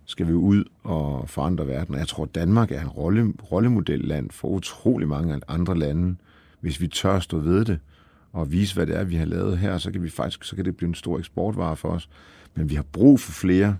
skal 0.04 0.26
vi 0.28 0.32
ud 0.32 0.64
og 0.84 1.28
forandre 1.28 1.66
verden. 1.66 1.94
Og 1.94 2.00
jeg 2.00 2.08
tror, 2.08 2.24
Danmark 2.24 2.72
er 2.72 2.80
en 2.80 2.88
rolle, 2.88 3.32
rollemodelland 3.52 4.30
for 4.30 4.48
utrolig 4.48 5.08
mange 5.08 5.40
andre 5.48 5.78
lande. 5.78 6.16
Hvis 6.60 6.80
vi 6.80 6.88
tør 6.88 7.18
stå 7.18 7.38
ved 7.38 7.64
det 7.64 7.78
og 8.32 8.52
vise, 8.52 8.74
hvad 8.74 8.86
det 8.86 8.96
er, 8.96 9.04
vi 9.04 9.16
har 9.16 9.24
lavet 9.24 9.58
her, 9.58 9.78
så 9.78 9.92
kan, 9.92 10.02
vi 10.02 10.10
faktisk, 10.10 10.44
så 10.44 10.56
kan 10.56 10.64
det 10.64 10.76
blive 10.76 10.88
en 10.88 10.94
stor 10.94 11.18
eksportvare 11.18 11.76
for 11.76 11.88
os. 11.88 12.08
Men 12.54 12.70
vi 12.70 12.74
har 12.74 12.84
brug 12.92 13.20
for 13.20 13.32
flere, 13.32 13.76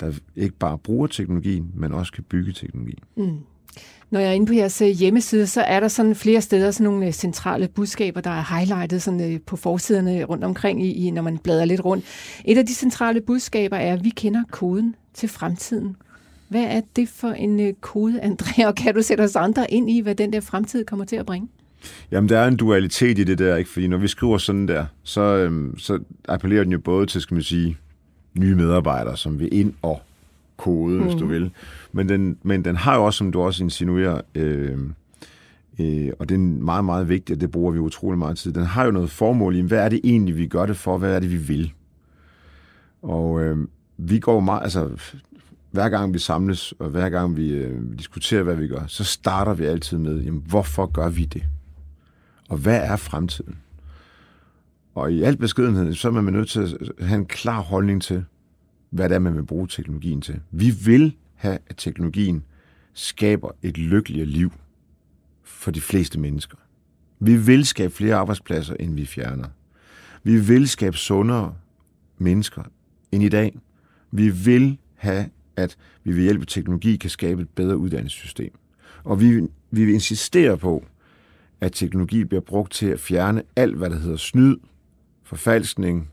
der 0.00 0.12
ikke 0.36 0.54
bare 0.54 0.78
bruger 0.78 1.06
teknologien, 1.06 1.70
men 1.74 1.92
også 1.92 2.12
kan 2.12 2.24
bygge 2.24 2.52
teknologi. 2.52 2.98
Mm. 3.16 3.38
Når 4.10 4.20
jeg 4.20 4.28
er 4.28 4.32
inde 4.32 4.46
på 4.46 4.52
jeres 4.52 4.82
øh, 4.82 4.88
hjemmeside, 4.88 5.46
så 5.46 5.60
er 5.60 5.80
der 5.80 5.88
sådan 5.88 6.14
flere 6.14 6.40
steder 6.40 6.70
sådan 6.70 6.84
nogle 6.84 7.06
øh, 7.06 7.12
centrale 7.12 7.68
budskaber, 7.68 8.20
der 8.20 8.30
er 8.30 8.56
highlightet 8.56 9.02
sådan 9.02 9.32
øh, 9.32 9.40
på 9.40 9.56
forsiderne 9.56 10.24
rundt 10.24 10.44
omkring, 10.44 10.86
i, 10.86 11.10
når 11.10 11.22
man 11.22 11.38
bladrer 11.38 11.64
lidt 11.64 11.84
rundt. 11.84 12.04
Et 12.44 12.58
af 12.58 12.66
de 12.66 12.74
centrale 12.74 13.20
budskaber 13.20 13.76
er, 13.76 13.92
at 13.92 14.04
vi 14.04 14.10
kender 14.10 14.42
koden 14.50 14.94
til 15.14 15.28
fremtiden. 15.28 15.96
Hvad 16.48 16.64
er 16.64 16.80
det 16.96 17.08
for 17.08 17.28
en 17.28 17.74
kode, 17.80 18.20
Andrea, 18.20 18.66
og 18.66 18.74
kan 18.74 18.94
du 18.94 19.02
sætte 19.02 19.22
os 19.22 19.36
andre 19.36 19.70
ind 19.70 19.90
i, 19.90 20.00
hvad 20.00 20.14
den 20.14 20.32
der 20.32 20.40
fremtid 20.40 20.84
kommer 20.84 21.04
til 21.04 21.16
at 21.16 21.26
bringe? 21.26 21.48
Jamen, 22.10 22.28
der 22.28 22.38
er 22.38 22.48
en 22.48 22.56
dualitet 22.56 23.18
i 23.18 23.24
det 23.24 23.38
der, 23.38 23.56
ikke? 23.56 23.70
Fordi 23.70 23.86
når 23.86 23.96
vi 23.96 24.08
skriver 24.08 24.38
sådan 24.38 24.68
der, 24.68 24.86
så, 25.02 25.20
øhm, 25.20 25.78
så 25.78 25.98
appellerer 26.28 26.62
den 26.62 26.72
jo 26.72 26.78
både 26.78 27.06
til, 27.06 27.20
skal 27.20 27.34
man 27.34 27.42
sige, 27.42 27.76
nye 28.38 28.54
medarbejdere, 28.54 29.16
som 29.16 29.38
vil 29.38 29.48
ind 29.52 29.74
og 29.82 30.02
kode, 30.56 30.96
mm. 30.96 31.02
hvis 31.02 31.14
du 31.14 31.24
mhm. 31.24 31.32
vil. 31.34 31.50
Men 31.92 32.08
den, 32.08 32.38
men 32.42 32.64
den 32.64 32.76
har 32.76 32.96
jo 32.96 33.04
også, 33.04 33.18
som 33.18 33.32
du 33.32 33.42
også 33.42 33.64
insinuerer, 33.64 34.20
øh, 34.34 34.78
øh, 35.78 36.10
og 36.18 36.28
det 36.28 36.34
er 36.34 36.38
meget, 36.38 36.84
meget 36.84 37.08
vigtigt, 37.08 37.36
og 37.36 37.40
det 37.40 37.50
bruger 37.50 37.72
vi 37.72 37.78
utrolig 37.78 38.18
meget 38.18 38.38
tid, 38.38 38.52
den 38.52 38.64
har 38.64 38.84
jo 38.84 38.90
noget 38.90 39.10
formål 39.10 39.56
i, 39.56 39.60
hvad 39.60 39.78
er 39.78 39.88
det 39.88 40.00
egentlig, 40.04 40.36
vi 40.36 40.46
gør 40.46 40.66
det 40.66 40.76
for, 40.76 40.98
hvad 40.98 41.16
er 41.16 41.20
det, 41.20 41.32
vi 41.32 41.36
vil? 41.36 41.72
Og 43.02 43.42
øh, 43.42 43.58
vi 43.96 44.18
går 44.18 44.40
meget, 44.40 44.62
altså 44.62 44.90
hver 45.70 45.88
gang 45.88 46.14
vi 46.14 46.18
samles, 46.18 46.74
og 46.78 46.88
hver 46.88 47.08
gang 47.08 47.36
vi 47.36 47.48
øh, 47.48 47.98
diskuterer, 47.98 48.42
hvad 48.42 48.56
vi 48.56 48.68
gør, 48.68 48.84
så 48.86 49.04
starter 49.04 49.54
vi 49.54 49.64
altid 49.64 49.98
med, 49.98 50.20
jamen, 50.20 50.42
hvorfor 50.48 50.86
gør 50.86 51.08
vi 51.08 51.24
det? 51.24 51.44
Og 52.48 52.56
hvad 52.56 52.80
er 52.82 52.96
fremtiden? 52.96 53.56
Og 54.96 55.12
i 55.12 55.22
al 55.22 55.36
beskedenhed, 55.36 55.94
så 55.94 56.08
er 56.08 56.12
man 56.12 56.32
nødt 56.32 56.48
til 56.48 56.60
at 56.60 57.06
have 57.06 57.18
en 57.18 57.26
klar 57.26 57.60
holdning 57.60 58.02
til, 58.02 58.24
hvad 58.90 59.08
det 59.08 59.14
er, 59.14 59.18
man 59.18 59.36
vil 59.36 59.42
bruge 59.42 59.68
teknologien 59.68 60.20
til. 60.20 60.40
Vi 60.50 60.70
vil 60.84 61.16
have, 61.34 61.58
at 61.66 61.76
teknologien 61.76 62.44
skaber 62.92 63.50
et 63.62 63.78
lykkeligere 63.78 64.26
liv 64.26 64.52
for 65.44 65.70
de 65.70 65.80
fleste 65.80 66.20
mennesker. 66.20 66.56
Vi 67.20 67.36
vil 67.36 67.66
skabe 67.66 67.94
flere 67.94 68.14
arbejdspladser, 68.14 68.74
end 68.80 68.94
vi 68.94 69.06
fjerner. 69.06 69.46
Vi 70.22 70.40
vil 70.40 70.68
skabe 70.68 70.96
sundere 70.96 71.54
mennesker 72.18 72.62
end 73.12 73.22
i 73.22 73.28
dag. 73.28 73.58
Vi 74.10 74.28
vil 74.28 74.78
have, 74.94 75.28
at 75.56 75.76
vi 76.04 76.12
ved 76.12 76.22
hjælp 76.22 76.40
af 76.40 76.46
teknologi 76.46 76.96
kan 76.96 77.10
skabe 77.10 77.42
et 77.42 77.48
bedre 77.48 77.76
uddannelsessystem. 77.76 78.52
Og 79.04 79.20
vi, 79.20 79.40
vi 79.70 79.84
vil 79.84 79.94
insistere 79.94 80.58
på, 80.58 80.84
at 81.60 81.72
teknologi 81.72 82.24
bliver 82.24 82.42
brugt 82.42 82.72
til 82.72 82.86
at 82.86 83.00
fjerne 83.00 83.42
alt, 83.56 83.76
hvad 83.76 83.90
der 83.90 83.98
hedder 83.98 84.16
snyd, 84.16 84.56
forfalskning, 85.26 86.10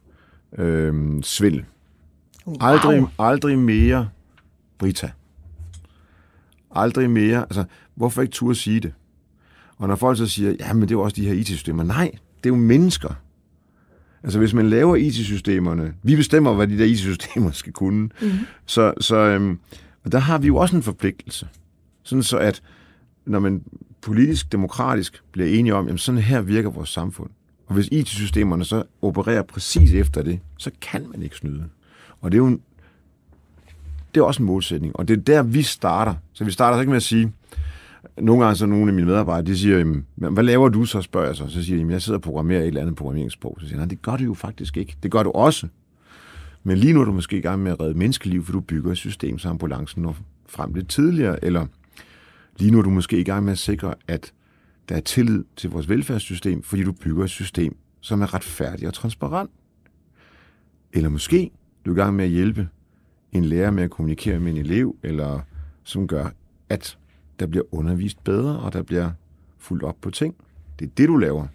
øh, 0.57 1.23
svindel. 1.23 1.65
Wow. 2.47 2.55
Aldrig, 2.59 3.07
aldrig 3.19 3.59
mere 3.59 4.09
Brita. 4.77 5.11
Aldrig 6.71 7.09
mere. 7.09 7.39
Altså, 7.39 7.63
hvorfor 7.95 8.21
ikke 8.21 8.31
turde 8.31 8.55
sige 8.55 8.79
det? 8.79 8.93
Og 9.77 9.87
når 9.87 9.95
folk 9.95 10.17
så 10.17 10.25
siger, 10.25 10.55
ja, 10.59 10.73
men 10.73 10.81
det 10.81 10.91
er 10.91 10.95
jo 10.95 11.01
også 11.01 11.15
de 11.15 11.25
her 11.25 11.33
IT-systemer. 11.33 11.83
Nej, 11.83 12.11
det 12.37 12.49
er 12.49 12.53
jo 12.53 12.55
mennesker. 12.55 13.13
Altså, 14.23 14.39
hvis 14.39 14.53
man 14.53 14.69
laver 14.69 14.95
IT-systemerne, 14.95 15.93
vi 16.03 16.15
bestemmer, 16.15 16.53
hvad 16.53 16.67
de 16.67 16.77
der 16.77 16.85
IT-systemer 16.85 17.51
skal 17.61 17.73
kunne, 17.73 17.99
mm-hmm. 17.99 18.39
så, 18.65 18.93
så 19.01 19.15
øhm, 19.15 19.59
og 20.03 20.11
der 20.11 20.19
har 20.19 20.37
vi 20.37 20.47
jo 20.47 20.55
også 20.55 20.75
en 20.75 20.83
forpligtelse. 20.83 21.47
Sådan 22.03 22.23
så, 22.23 22.37
at 22.37 22.61
når 23.25 23.39
man 23.39 23.63
politisk, 24.01 24.51
demokratisk 24.51 25.23
bliver 25.31 25.49
enige 25.49 25.75
om, 25.75 25.85
jamen 25.85 25.97
sådan 25.97 26.21
her 26.21 26.41
virker 26.41 26.69
vores 26.69 26.89
samfund, 26.89 27.29
og 27.67 27.73
hvis 27.73 27.87
IT-systemerne 27.91 28.65
så 28.65 28.83
opererer 29.01 29.41
præcis 29.41 29.93
efter 29.93 30.21
det, 30.21 30.39
så 30.57 30.71
kan 30.81 31.05
man 31.11 31.21
ikke 31.21 31.35
snyde. 31.35 31.65
Og 32.21 32.31
det 32.31 32.37
er 32.37 32.39
jo 32.39 32.47
en, 32.47 32.61
det 34.15 34.21
er 34.21 34.25
også 34.25 34.43
en 34.43 34.47
målsætning, 34.47 34.95
og 34.95 35.07
det 35.07 35.17
er 35.17 35.21
der, 35.21 35.43
vi 35.43 35.61
starter. 35.61 36.15
Så 36.33 36.43
vi 36.43 36.51
starter 36.51 36.77
så 36.77 36.81
ikke 36.81 36.89
med 36.89 36.97
at 36.97 37.03
sige, 37.03 37.33
nogle 38.17 38.43
gange 38.43 38.55
så 38.55 38.65
nogle 38.65 38.87
af 38.87 38.93
mine 38.93 39.07
medarbejdere, 39.07 39.45
de 39.45 39.57
siger, 39.57 40.01
hvad 40.15 40.43
laver 40.43 40.69
du 40.69 40.85
så, 40.85 41.01
spørger 41.01 41.27
jeg 41.27 41.35
så. 41.35 41.47
Så 41.47 41.63
siger 41.63 41.85
de, 41.85 41.91
jeg 41.91 42.01
sidder 42.01 42.17
og 42.17 42.21
programmerer 42.21 42.61
et 42.61 42.67
eller 42.67 42.81
andet 42.81 42.95
programmeringssprog. 42.95 43.57
Så 43.59 43.65
siger 43.65 43.77
jeg, 43.77 43.85
nej, 43.85 43.89
det 43.89 44.01
gør 44.01 44.17
du 44.17 44.23
jo 44.23 44.33
faktisk 44.33 44.77
ikke. 44.77 44.95
Det 45.03 45.11
gør 45.11 45.23
du 45.23 45.31
også. 45.31 45.67
Men 46.63 46.77
lige 46.77 46.93
nu 46.93 47.01
er 47.01 47.05
du 47.05 47.11
måske 47.11 47.37
i 47.37 47.41
gang 47.41 47.63
med 47.63 47.71
at 47.71 47.79
redde 47.79 47.93
menneskeliv, 47.93 48.45
for 48.45 48.51
du 48.51 48.59
bygger 48.59 48.91
et 48.91 48.97
system, 48.97 49.39
så 49.39 49.49
ambulancen 49.49 50.01
når 50.01 50.15
frem 50.47 50.73
lidt 50.73 50.89
tidligere. 50.89 51.43
Eller 51.43 51.65
lige 52.59 52.71
nu 52.71 52.77
er 52.77 52.81
du 52.81 52.89
måske 52.89 53.19
i 53.19 53.23
gang 53.23 53.43
med 53.43 53.51
at 53.51 53.57
sikre, 53.57 53.93
at 54.07 54.33
der 54.89 54.95
er 54.95 55.01
tillid 55.01 55.43
til 55.55 55.69
vores 55.69 55.89
velfærdssystem, 55.89 56.63
fordi 56.63 56.83
du 56.83 56.91
bygger 56.91 57.23
et 57.23 57.29
system, 57.29 57.77
som 58.01 58.21
er 58.21 58.33
retfærdigt 58.33 58.87
og 58.87 58.93
transparent. 58.93 59.51
Eller 60.93 61.09
måske 61.09 61.51
du 61.85 61.91
er 61.91 61.95
i 61.95 61.99
gang 61.99 62.15
med 62.15 62.25
at 62.25 62.31
hjælpe 62.31 62.69
en 63.31 63.45
lærer 63.45 63.71
med 63.71 63.83
at 63.83 63.91
kommunikere 63.91 64.39
med 64.39 64.51
en 64.51 64.57
elev, 64.57 64.95
eller 65.03 65.39
som 65.83 66.07
gør, 66.07 66.29
at 66.69 66.97
der 67.39 67.47
bliver 67.47 67.63
undervist 67.71 68.23
bedre, 68.23 68.59
og 68.59 68.73
der 68.73 68.81
bliver 68.81 69.11
fuldt 69.57 69.83
op 69.83 69.95
på 70.01 70.11
ting. 70.11 70.35
Det 70.79 70.85
er 70.85 70.89
det, 70.97 71.07
du 71.07 71.17
laver. 71.17 71.47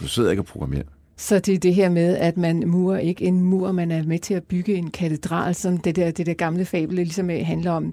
Du 0.00 0.08
sidder 0.08 0.30
ikke 0.30 0.40
og 0.40 0.46
programmerer. 0.46 0.84
Så 1.18 1.38
det 1.38 1.54
er 1.54 1.58
det 1.58 1.74
her 1.74 1.88
med, 1.88 2.16
at 2.16 2.36
man 2.36 2.62
murer 2.66 2.98
ikke 2.98 3.24
en 3.24 3.40
mur, 3.40 3.72
man 3.72 3.90
er 3.90 4.02
med 4.02 4.18
til 4.18 4.34
at 4.34 4.44
bygge 4.44 4.74
en 4.74 4.90
katedral, 4.90 5.54
som 5.54 5.78
det 5.78 5.96
der, 5.96 6.10
det 6.10 6.26
der 6.26 6.34
gamle 6.34 6.64
fabel 6.64 6.94
ligesom 6.94 7.30
øh, 7.30 7.46
handler 7.46 7.70
om. 7.70 7.84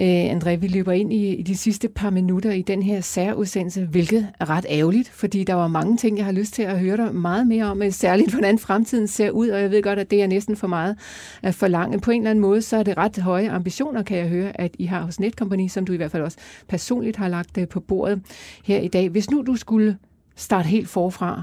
Øh, 0.00 0.32
André, 0.32 0.56
vi 0.56 0.66
løber 0.66 0.92
ind 0.92 1.12
i, 1.12 1.34
i 1.34 1.42
de 1.42 1.56
sidste 1.56 1.88
par 1.88 2.10
minutter 2.10 2.50
i 2.50 2.62
den 2.62 2.82
her 2.82 3.00
særudsendelse, 3.00 3.84
hvilket 3.84 4.28
er 4.40 4.50
ret 4.50 4.66
ærgerligt, 4.68 5.08
fordi 5.08 5.44
der 5.44 5.54
var 5.54 5.68
mange 5.68 5.96
ting, 5.96 6.16
jeg 6.18 6.24
har 6.24 6.32
lyst 6.32 6.54
til 6.54 6.62
at 6.62 6.78
høre 6.78 6.96
dig 6.96 7.14
meget 7.14 7.46
mere 7.46 7.64
om, 7.64 7.82
øh, 7.82 7.92
særligt 7.92 8.30
hvordan 8.34 8.58
fremtiden 8.58 9.06
ser 9.06 9.30
ud, 9.30 9.48
og 9.48 9.60
jeg 9.60 9.70
ved 9.70 9.82
godt, 9.82 9.98
at 9.98 10.10
det 10.10 10.22
er 10.22 10.26
næsten 10.26 10.56
for 10.56 10.66
meget 10.66 10.96
at 11.42 11.54
forlange. 11.54 12.00
På 12.00 12.10
en 12.10 12.20
eller 12.20 12.30
anden 12.30 12.42
måde, 12.42 12.62
så 12.62 12.76
er 12.76 12.82
det 12.82 12.96
ret 12.96 13.18
høje 13.18 13.50
ambitioner, 13.50 14.02
kan 14.02 14.18
jeg 14.18 14.28
høre, 14.28 14.60
at 14.60 14.70
I 14.78 14.84
har 14.84 15.02
hos 15.02 15.20
Netcompany, 15.20 15.68
som 15.68 15.86
du 15.86 15.92
i 15.92 15.96
hvert 15.96 16.10
fald 16.10 16.22
også 16.22 16.38
personligt 16.68 17.16
har 17.16 17.28
lagt 17.28 17.58
øh, 17.58 17.68
på 17.68 17.80
bordet 17.80 18.22
her 18.64 18.78
i 18.80 18.88
dag. 18.88 19.08
Hvis 19.08 19.30
nu 19.30 19.42
du 19.46 19.56
skulle 19.56 19.96
starte 20.36 20.68
helt 20.68 20.88
forfra, 20.88 21.42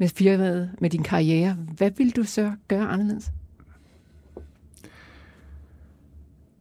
med 0.00 0.08
firmaet, 0.08 0.70
med 0.80 0.90
din 0.90 1.02
karriere, 1.02 1.56
hvad 1.76 1.90
vil 1.90 2.16
du 2.16 2.24
så 2.24 2.52
gøre 2.68 2.88
anderledes? 2.88 3.32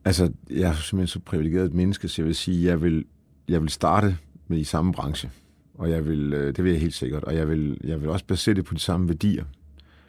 Altså, 0.06 0.32
jeg 0.50 0.70
er 0.70 0.74
simpelthen 0.74 1.08
så 1.08 1.20
privilegeret 1.20 1.66
et 1.66 1.74
menneske, 1.74 2.08
så 2.08 2.22
jeg 2.22 2.28
vil 2.28 2.36
sige, 2.36 2.68
jeg 2.68 2.82
vil, 2.82 3.06
jeg 3.48 3.62
vil 3.62 3.70
starte 3.70 4.18
med 4.48 4.58
i 4.58 4.64
samme 4.64 4.94
branche. 4.94 5.32
Og 5.74 5.90
jeg 5.90 6.06
vil, 6.06 6.34
øh, 6.34 6.56
det 6.56 6.64
vil 6.64 6.72
jeg 6.72 6.82
helt 6.82 6.94
sikkert. 6.94 7.24
Og 7.24 7.36
jeg 7.36 7.50
vil, 7.50 7.82
jeg 7.84 8.02
vil 8.02 8.10
også 8.10 8.26
basere 8.26 8.56
det 8.56 8.66
på 8.66 8.74
de 8.74 8.80
samme 8.80 9.08
værdier. 9.08 9.46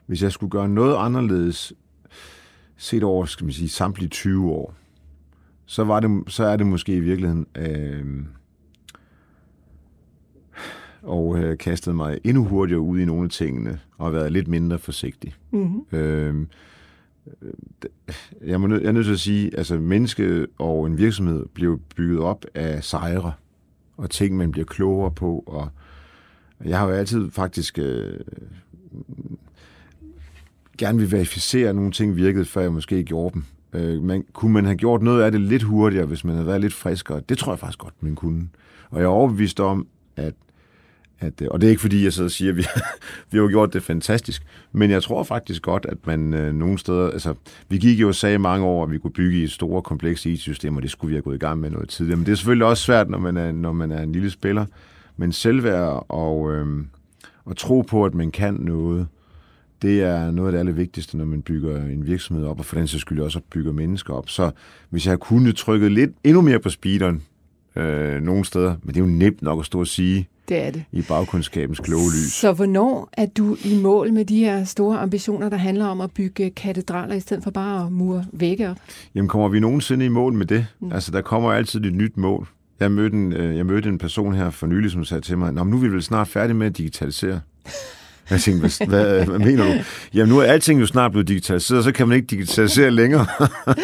Hvis 0.07 0.23
jeg 0.23 0.33
skulle 0.33 0.51
gøre 0.51 0.69
noget 0.69 0.97
anderledes, 0.97 1.73
set 2.77 3.03
over, 3.03 3.25
skal 3.25 3.45
man 3.45 3.53
sige, 3.53 3.69
samtlige 3.69 4.09
20 4.09 4.51
år, 4.51 4.75
så, 5.67 5.85
var 5.85 6.01
det, 6.01 6.33
så 6.33 6.45
er 6.45 6.57
det 6.57 6.67
måske 6.67 6.97
i 6.97 7.01
virkeligheden 7.01 7.47
øh, 7.55 8.25
og 11.03 11.39
øh, 11.39 11.59
kastet 11.59 11.97
mig 11.97 12.19
endnu 12.25 12.45
hurtigere 12.45 12.81
ud 12.81 12.99
i 12.99 13.05
nogle 13.05 13.25
af 13.25 13.31
tingene, 13.31 13.81
og 13.99 14.13
været 14.13 14.33
lidt 14.33 14.49
mindre 14.49 14.79
forsigtig. 14.79 15.35
Mm-hmm. 15.51 15.99
Øh, 15.99 16.47
jeg, 18.47 18.61
må, 18.61 18.69
jeg 18.69 18.85
er 18.85 18.93
nødt 18.93 19.07
til 19.07 19.13
at 19.13 19.21
sige, 19.21 19.57
altså 19.59 19.79
menneske 19.79 20.47
og 20.59 20.87
en 20.87 20.99
virksomhed 20.99 21.47
bliver 21.55 21.77
bygget 21.97 22.21
op 22.21 22.45
af 22.55 22.85
sejre, 22.85 23.33
og 23.97 24.11
ting, 24.11 24.37
man 24.37 24.53
bliver 24.53 24.65
klogere 24.65 25.11
på, 25.11 25.45
og 25.47 25.69
jeg 26.65 26.79
har 26.79 26.87
jo 26.87 26.93
altid 26.93 27.31
faktisk 27.31 27.79
øh, 27.79 28.21
gerne 30.79 30.99
vil 30.99 31.13
verificere, 31.13 31.69
at 31.69 31.75
nogle 31.75 31.93
ting 31.93 32.17
virkede, 32.17 32.45
før 32.45 32.61
jeg 32.61 32.73
måske 32.73 33.05
gjorde 33.05 33.35
dem. 33.35 33.45
Øh, 33.73 34.03
man, 34.03 34.25
kunne 34.33 34.53
man 34.53 34.65
have 34.65 34.77
gjort 34.77 35.03
noget 35.03 35.23
af 35.23 35.33
det 35.33 35.41
lidt 35.41 35.63
hurtigere, 35.63 36.07
hvis 36.07 36.25
man 36.25 36.35
havde 36.35 36.47
været 36.47 36.61
lidt 36.61 36.73
friskere? 36.73 37.21
Det 37.29 37.39
tror 37.39 37.53
jeg 37.53 37.59
faktisk 37.59 37.79
godt, 37.79 38.03
man 38.03 38.15
kunne. 38.15 38.49
Og 38.91 38.99
jeg 38.99 39.05
er 39.05 39.11
overbevist 39.11 39.61
om, 39.61 39.87
at 40.17 40.35
at, 41.21 41.43
øh, 41.43 41.49
og 41.51 41.61
det 41.61 41.67
er 41.67 41.71
ikke 41.71 41.81
fordi, 41.81 42.05
jeg 42.05 42.13
sidder 42.13 42.27
og 42.27 42.31
siger, 42.31 42.51
at 42.51 42.57
vi, 42.57 42.65
vi 43.31 43.39
har 43.39 43.49
gjort 43.49 43.73
det 43.73 43.83
fantastisk, 43.83 44.43
men 44.73 44.91
jeg 44.91 45.03
tror 45.03 45.23
faktisk 45.23 45.63
godt, 45.63 45.87
at 45.89 46.07
man 46.07 46.35
øh, 46.35 46.55
nogle 46.55 46.79
steder, 46.79 47.11
altså 47.11 47.35
vi 47.69 47.79
gik 47.79 48.01
jo 48.01 48.09
og 48.09 48.15
sagde 48.15 48.39
mange 48.39 48.67
år, 48.67 48.85
at 48.85 48.91
vi 48.91 48.99
kunne 48.99 49.11
bygge 49.11 49.43
i 49.43 49.47
store, 49.47 49.83
komplekse 49.83 50.31
IT-system, 50.31 50.77
og 50.77 50.83
det 50.83 50.91
skulle 50.91 51.09
vi 51.09 51.15
have 51.15 51.23
gået 51.23 51.35
i 51.35 51.39
gang 51.39 51.61
med 51.61 51.71
noget 51.71 51.89
tidligere. 51.89 52.17
Men 52.17 52.27
det 52.27 52.33
er 52.33 52.37
selvfølgelig 52.37 52.67
også 52.67 52.83
svært, 52.83 53.11
når 53.11 53.19
man 53.19 53.37
er, 53.37 53.53
når 53.53 53.73
man 53.73 53.93
er 53.93 54.03
en 54.03 54.13
lille 54.13 54.31
spiller. 54.31 54.67
Men 55.17 55.33
selvværd 55.33 56.07
og, 56.09 56.53
øh, 56.53 56.67
og 57.45 57.57
tro 57.57 57.81
på, 57.81 58.05
at 58.05 58.15
man 58.15 58.31
kan 58.31 58.55
noget, 58.55 59.07
det 59.83 60.03
er 60.03 60.31
noget 60.31 60.49
af 60.49 60.53
det 60.53 60.59
allervigtigste, 60.59 61.17
når 61.17 61.25
man 61.25 61.43
bygger 61.43 61.85
en 61.85 62.07
virksomhed 62.07 62.47
op, 62.47 62.59
og 62.59 62.65
for 62.65 62.77
den 62.77 62.87
sags 62.87 63.01
skyld 63.01 63.21
også 63.21 63.41
bygger 63.51 63.73
mennesker 63.73 64.15
op. 64.15 64.29
Så 64.29 64.51
hvis 64.91 65.07
jeg 65.07 65.19
kunne 65.19 65.53
trykket 65.53 65.93
lidt 65.93 66.11
endnu 66.25 66.41
mere 66.41 66.59
på 66.59 66.71
speederen 66.71 67.23
øh, 67.77 68.23
nogle 68.23 68.45
steder, 68.45 68.75
men 68.83 68.95
det 68.95 69.01
er 69.01 69.05
jo 69.05 69.11
nemt 69.11 69.43
nok 69.43 69.59
at 69.59 69.67
stå 69.67 69.81
og 69.81 69.87
sige, 69.87 70.29
det 70.49 70.67
er 70.67 70.71
det. 70.71 70.85
I 70.93 71.03
bagkundskabens 71.03 71.81
kloge 71.81 72.11
lys. 72.11 72.33
Så 72.33 72.53
hvornår 72.53 73.09
er 73.13 73.27
du 73.27 73.57
i 73.65 73.81
mål 73.83 74.13
med 74.13 74.25
de 74.25 74.39
her 74.39 74.65
store 74.65 74.99
ambitioner, 74.99 75.49
der 75.49 75.57
handler 75.57 75.87
om 75.87 76.01
at 76.01 76.11
bygge 76.11 76.51
katedraler, 76.51 77.15
i 77.15 77.21
stedet 77.21 77.45
for 77.45 77.51
bare 77.51 77.87
at 77.87 77.93
mure 77.93 78.25
vægge 78.33 78.71
op? 78.71 78.77
Jamen, 79.15 79.29
kommer 79.29 79.49
vi 79.49 79.61
nogensinde 79.61 80.05
i 80.05 80.09
mål 80.09 80.33
med 80.33 80.47
det? 80.47 80.67
Mm. 80.81 80.93
Altså, 80.93 81.11
der 81.13 81.21
kommer 81.21 81.53
altid 81.53 81.85
et 81.85 81.95
nyt 81.95 82.17
mål. 82.17 82.49
Jeg 82.81 82.93
mødte 82.93 83.17
en, 83.17 83.33
øh, 83.33 83.57
jeg 83.57 83.67
mødte 83.67 83.89
en 83.89 83.99
person 83.99 84.35
her 84.35 84.51
for 84.51 84.67
nylig, 84.67 84.91
som 84.91 85.05
sagde 85.05 85.21
til 85.21 85.39
mig, 85.39 85.53
Nå, 85.53 85.65
nu 85.65 85.77
er 85.77 85.81
vi 85.81 85.89
vel 85.89 86.03
snart 86.03 86.29
færdige 86.29 86.57
med 86.57 86.67
at 86.67 86.79
digitalisere. 86.79 87.41
Jeg 88.31 88.41
tænkte, 88.41 88.61
hvad, 88.61 88.87
hvad, 88.87 89.27
hvad 89.27 89.39
mener 89.39 89.65
du? 89.65 89.73
Jamen 90.15 90.29
nu 90.29 90.39
er 90.39 90.45
alting 90.45 90.81
jo 90.81 90.87
snart 90.87 91.11
blevet 91.11 91.29
digitaliseret, 91.29 91.85
så 91.85 91.93
kan 91.93 92.09
man 92.09 92.17
ikke 92.17 92.27
digitalisere 92.27 92.91
længere. 92.91 93.27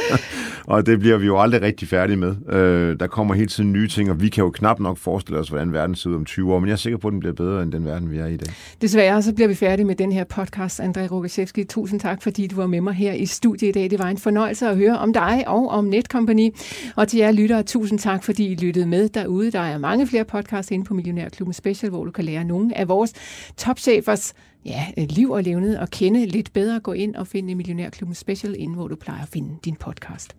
og 0.73 0.87
det 0.87 0.99
bliver 0.99 1.17
vi 1.17 1.27
jo 1.27 1.41
aldrig 1.41 1.63
rigtig 1.63 1.89
færdige 1.89 2.17
med. 2.17 2.35
Øh, 2.55 3.01
der 3.01 3.07
kommer 3.07 3.35
hele 3.35 3.49
tiden 3.49 3.73
nye 3.73 3.89
ting, 3.89 4.11
og 4.11 4.21
vi 4.21 4.29
kan 4.29 4.45
jo 4.45 4.51
knap 4.51 4.81
nok 4.81 4.99
forestille 4.99 5.41
os, 5.41 5.49
hvordan 5.49 5.73
verden 5.73 5.97
ser 5.97 6.11
ud 6.11 6.15
om 6.15 6.25
20 6.25 6.55
år, 6.55 6.59
men 6.59 6.69
jeg 6.69 6.73
er 6.73 6.77
sikker 6.77 6.99
på, 6.99 7.09
at 7.09 7.13
den 7.13 7.21
bliver 7.21 7.35
bedre 7.35 7.63
end 7.63 7.73
den 7.73 7.85
verden, 7.85 8.11
vi 8.11 8.19
er 8.19 8.27
i 8.27 8.37
i 8.37 8.39
dag. 8.47 8.55
Desværre, 8.81 9.23
så 9.23 9.35
bliver 9.35 9.49
vi 9.49 9.55
færdige 9.55 9.87
med 9.87 9.95
den 9.95 10.13
her 10.13 10.25
podcast, 10.25 10.81
André 10.81 11.07
Rogaszewski. 11.07 11.65
Tusind 11.65 12.01
tak, 12.01 12.23
fordi 12.23 12.47
du 12.47 12.57
var 12.57 12.67
med 12.67 12.81
mig 12.81 12.95
her 12.95 13.13
i 13.13 13.27
studiet 13.27 13.69
i 13.69 13.73
dag. 13.73 13.91
Det 13.91 13.99
var 13.99 14.09
en 14.09 14.19
fornøjelse 14.19 14.69
at 14.69 14.77
høre 14.77 14.99
om 14.99 15.13
dig 15.13 15.45
og 15.47 15.69
om 15.69 15.85
Netcompany. 15.85 16.55
Og 16.97 17.09
til 17.09 17.19
jer 17.19 17.33
lyttere, 17.33 17.63
tusind 17.63 17.99
tak, 17.99 18.25
fordi 18.25 18.47
I 18.47 18.55
lyttede 18.55 18.87
med 18.87 19.09
derude. 19.09 19.51
Der 19.51 19.61
er 19.61 19.79
mange 19.79 20.07
flere 20.07 20.25
podcasts 20.25 20.71
inde 20.71 20.85
på 20.85 20.95
Millionærklubben 20.95 21.53
Special, 21.53 21.91
hvor 21.91 22.05
du 22.05 22.11
kan 22.11 22.25
lære 22.25 22.45
nogle 22.45 22.79
af 22.79 22.89
vores 22.89 23.13
topchefers 23.57 24.35
ja, 24.65 24.87
øh, 24.99 25.07
liv 25.09 25.31
og 25.31 25.43
levnet 25.43 25.79
og 25.79 25.91
kende 25.91 26.27
lidt 26.27 26.53
bedre. 26.53 26.81
Gå 26.81 26.93
ind 26.93 27.17
og 27.17 27.27
finde 27.27 27.55
Millionærklubben 27.55 28.15
Special, 28.15 28.55
inden 28.59 28.75
hvor 28.75 28.89
du 28.89 28.97
plejer 28.97 29.23
at 29.23 29.29
finde 29.29 29.57
din 29.65 29.77
podcast. 29.77 30.37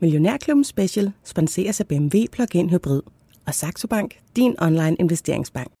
Millionærklubben 0.00 0.64
Special 0.64 1.12
sponseres 1.24 1.80
af 1.80 1.88
BMW 1.88 2.18
Plug-in 2.32 2.70
Hybrid 2.70 3.02
og 3.46 3.54
Saxo 3.54 3.86
Bank, 3.88 4.18
din 4.36 4.54
online 4.58 4.96
investeringsbank. 4.96 5.72